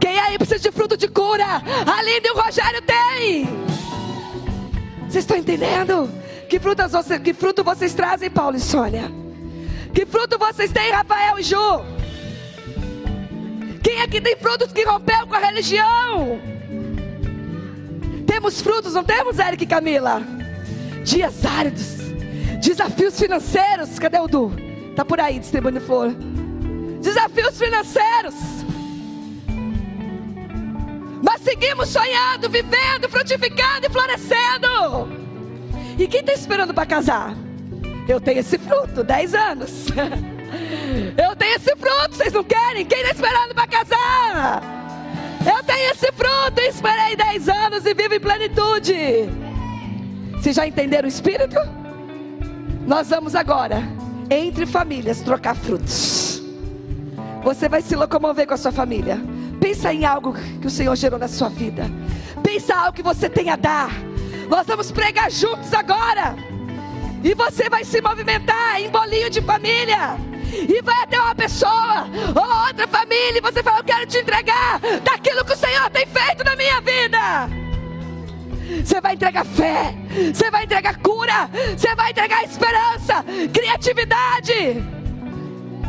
Quem 0.00 0.18
aí 0.18 0.38
precisa 0.38 0.60
de 0.60 0.70
fruto 0.70 0.96
de 0.96 1.08
cura? 1.08 1.44
A 1.44 2.02
Linda 2.02 2.28
e 2.28 2.30
o 2.30 2.40
Rogério 2.40 2.82
têm. 2.82 3.46
Vocês 5.00 5.24
estão 5.24 5.36
entendendo? 5.36 6.10
Que, 6.48 6.60
frutas 6.60 6.92
você, 6.92 7.18
que 7.18 7.32
fruto 7.34 7.64
vocês 7.64 7.94
trazem, 7.94 8.30
Paulo 8.30 8.56
e 8.56 8.60
Sônia? 8.60 9.10
Que 9.92 10.06
fruto 10.06 10.38
vocês 10.38 10.70
têm, 10.70 10.90
Rafael 10.90 11.38
e 11.38 11.42
Ju? 11.42 11.95
Quem 13.86 14.02
aqui 14.02 14.20
tem 14.20 14.34
frutos 14.34 14.72
que 14.72 14.82
rompeu 14.82 15.28
com 15.28 15.36
a 15.36 15.38
religião? 15.38 16.40
Temos 18.26 18.60
frutos, 18.60 18.94
não 18.94 19.04
temos, 19.04 19.38
Eric 19.38 19.62
e 19.62 19.66
Camila? 19.66 20.24
Dias 21.04 21.46
áridos, 21.46 21.98
desafios 22.60 23.16
financeiros. 23.16 23.96
Cadê 24.00 24.18
o 24.18 24.26
Du? 24.26 24.52
Tá 24.96 25.04
por 25.04 25.20
aí 25.20 25.38
distribuindo 25.38 25.80
flor. 25.80 26.12
Desafios 27.00 27.56
financeiros. 27.56 28.34
Mas 31.22 31.42
seguimos 31.42 31.88
sonhando, 31.88 32.50
vivendo, 32.50 33.08
frutificando 33.08 33.86
e 33.86 33.88
florescendo. 33.88 35.08
E 35.96 36.08
quem 36.08 36.22
está 36.22 36.32
esperando 36.32 36.74
para 36.74 36.86
casar? 36.86 37.36
Eu 38.08 38.20
tenho 38.20 38.40
esse 38.40 38.58
fruto, 38.58 39.04
10 39.04 39.34
anos. 39.36 39.86
Eu 41.16 41.36
tenho 41.36 41.56
esse 41.56 41.74
fruto, 41.76 42.16
vocês 42.16 42.32
não 42.32 42.44
querem? 42.44 42.84
Quem 42.84 43.00
está 43.00 43.12
esperando 43.12 43.54
para 43.54 43.66
casar? 43.66 44.62
Eu 45.46 45.62
tenho 45.62 45.90
esse 45.92 46.10
fruto, 46.12 46.60
esperei 46.60 47.16
10 47.16 47.48
anos 47.48 47.86
e 47.86 47.94
vivo 47.94 48.14
em 48.14 48.20
plenitude. 48.20 48.94
Vocês 50.32 50.56
já 50.56 50.66
entenderam 50.66 51.06
o 51.06 51.08
Espírito? 51.08 51.56
Nós 52.86 53.10
vamos 53.10 53.34
agora 53.34 53.82
entre 54.30 54.66
famílias 54.66 55.20
trocar 55.20 55.54
frutos. 55.54 56.42
Você 57.42 57.68
vai 57.68 57.80
se 57.80 57.94
locomover 57.94 58.46
com 58.46 58.54
a 58.54 58.56
sua 58.56 58.72
família. 58.72 59.20
Pensa 59.60 59.92
em 59.92 60.04
algo 60.04 60.34
que 60.60 60.66
o 60.66 60.70
Senhor 60.70 60.94
gerou 60.96 61.18
na 61.18 61.28
sua 61.28 61.48
vida. 61.48 61.84
Pensa 62.42 62.74
algo 62.74 62.92
que 62.92 63.02
você 63.02 63.28
tem 63.28 63.50
a 63.50 63.56
dar. 63.56 63.90
Nós 64.48 64.66
vamos 64.66 64.90
pregar 64.90 65.30
juntos 65.30 65.72
agora. 65.72 66.34
E 67.22 67.34
você 67.34 67.68
vai 67.68 67.84
se 67.84 68.00
movimentar 68.00 68.80
em 68.80 68.90
bolinho 68.90 69.30
de 69.30 69.40
família. 69.40 70.16
E 70.68 70.82
vai 70.82 71.02
até 71.02 71.20
uma 71.20 71.34
pessoa 71.34 72.08
ou 72.34 72.66
outra 72.66 72.86
família. 72.88 73.38
E 73.38 73.40
você 73.40 73.62
fala: 73.62 73.78
Eu 73.80 73.84
quero 73.84 74.06
te 74.06 74.18
entregar 74.18 74.80
daquilo 75.02 75.44
que 75.44 75.52
o 75.52 75.56
Senhor 75.56 75.90
tem 75.90 76.06
feito 76.06 76.44
na 76.44 76.56
minha 76.56 76.80
vida. 76.80 77.18
Você 78.84 79.00
vai 79.00 79.14
entregar 79.14 79.44
fé, 79.44 79.94
você 80.34 80.50
vai 80.50 80.64
entregar 80.64 80.96
cura, 80.98 81.48
você 81.76 81.94
vai 81.94 82.10
entregar 82.10 82.42
esperança, 82.44 83.24
criatividade. 83.52 84.95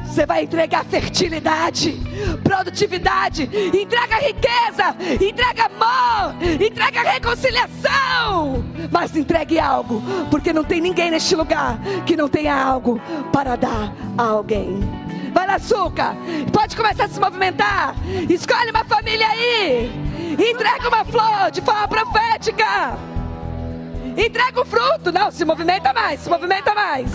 Você 0.08 0.26
vai 0.26 0.43
entregar 0.43 0.84
fertilidade, 0.86 2.01
produtividade, 2.43 3.43
entrega 3.43 4.16
riqueza, 4.16 4.95
entrega 5.22 5.66
amor, 5.66 6.36
entrega 6.60 7.01
reconciliação. 7.03 8.64
Mas 8.91 9.16
entregue 9.16 9.60
algo, 9.60 10.01
porque 10.32 10.51
não 10.51 10.64
tem 10.64 10.82
ninguém 10.82 11.12
neste 11.12 11.36
lugar 11.36 11.80
que 12.05 12.16
não 12.16 12.28
tenha 12.28 12.55
algo 12.55 12.99
para 13.32 13.55
dar 13.55 13.93
a 14.18 14.24
alguém. 14.24 14.80
Vai 15.34 15.45
lá, 15.45 15.60
Suca. 15.60 16.16
Pode 16.51 16.76
começar 16.76 17.05
a 17.05 17.08
se 17.10 17.20
movimentar. 17.20 17.95
Escolhe 18.28 18.72
uma 18.72 18.84
família 18.86 19.28
aí. 19.28 19.91
Entrega 20.34 20.88
uma 20.88 21.05
flor 21.05 21.51
de 21.51 21.62
forma 21.62 21.88
profética. 21.88 22.97
Entrega 24.18 24.62
o 24.62 24.66
fruto. 24.66 25.12
Não, 25.12 25.30
se 25.30 25.45
movimenta 25.45 25.93
mais, 25.93 26.22
se 26.22 26.30
movimenta 26.30 26.74
mais. 26.74 27.12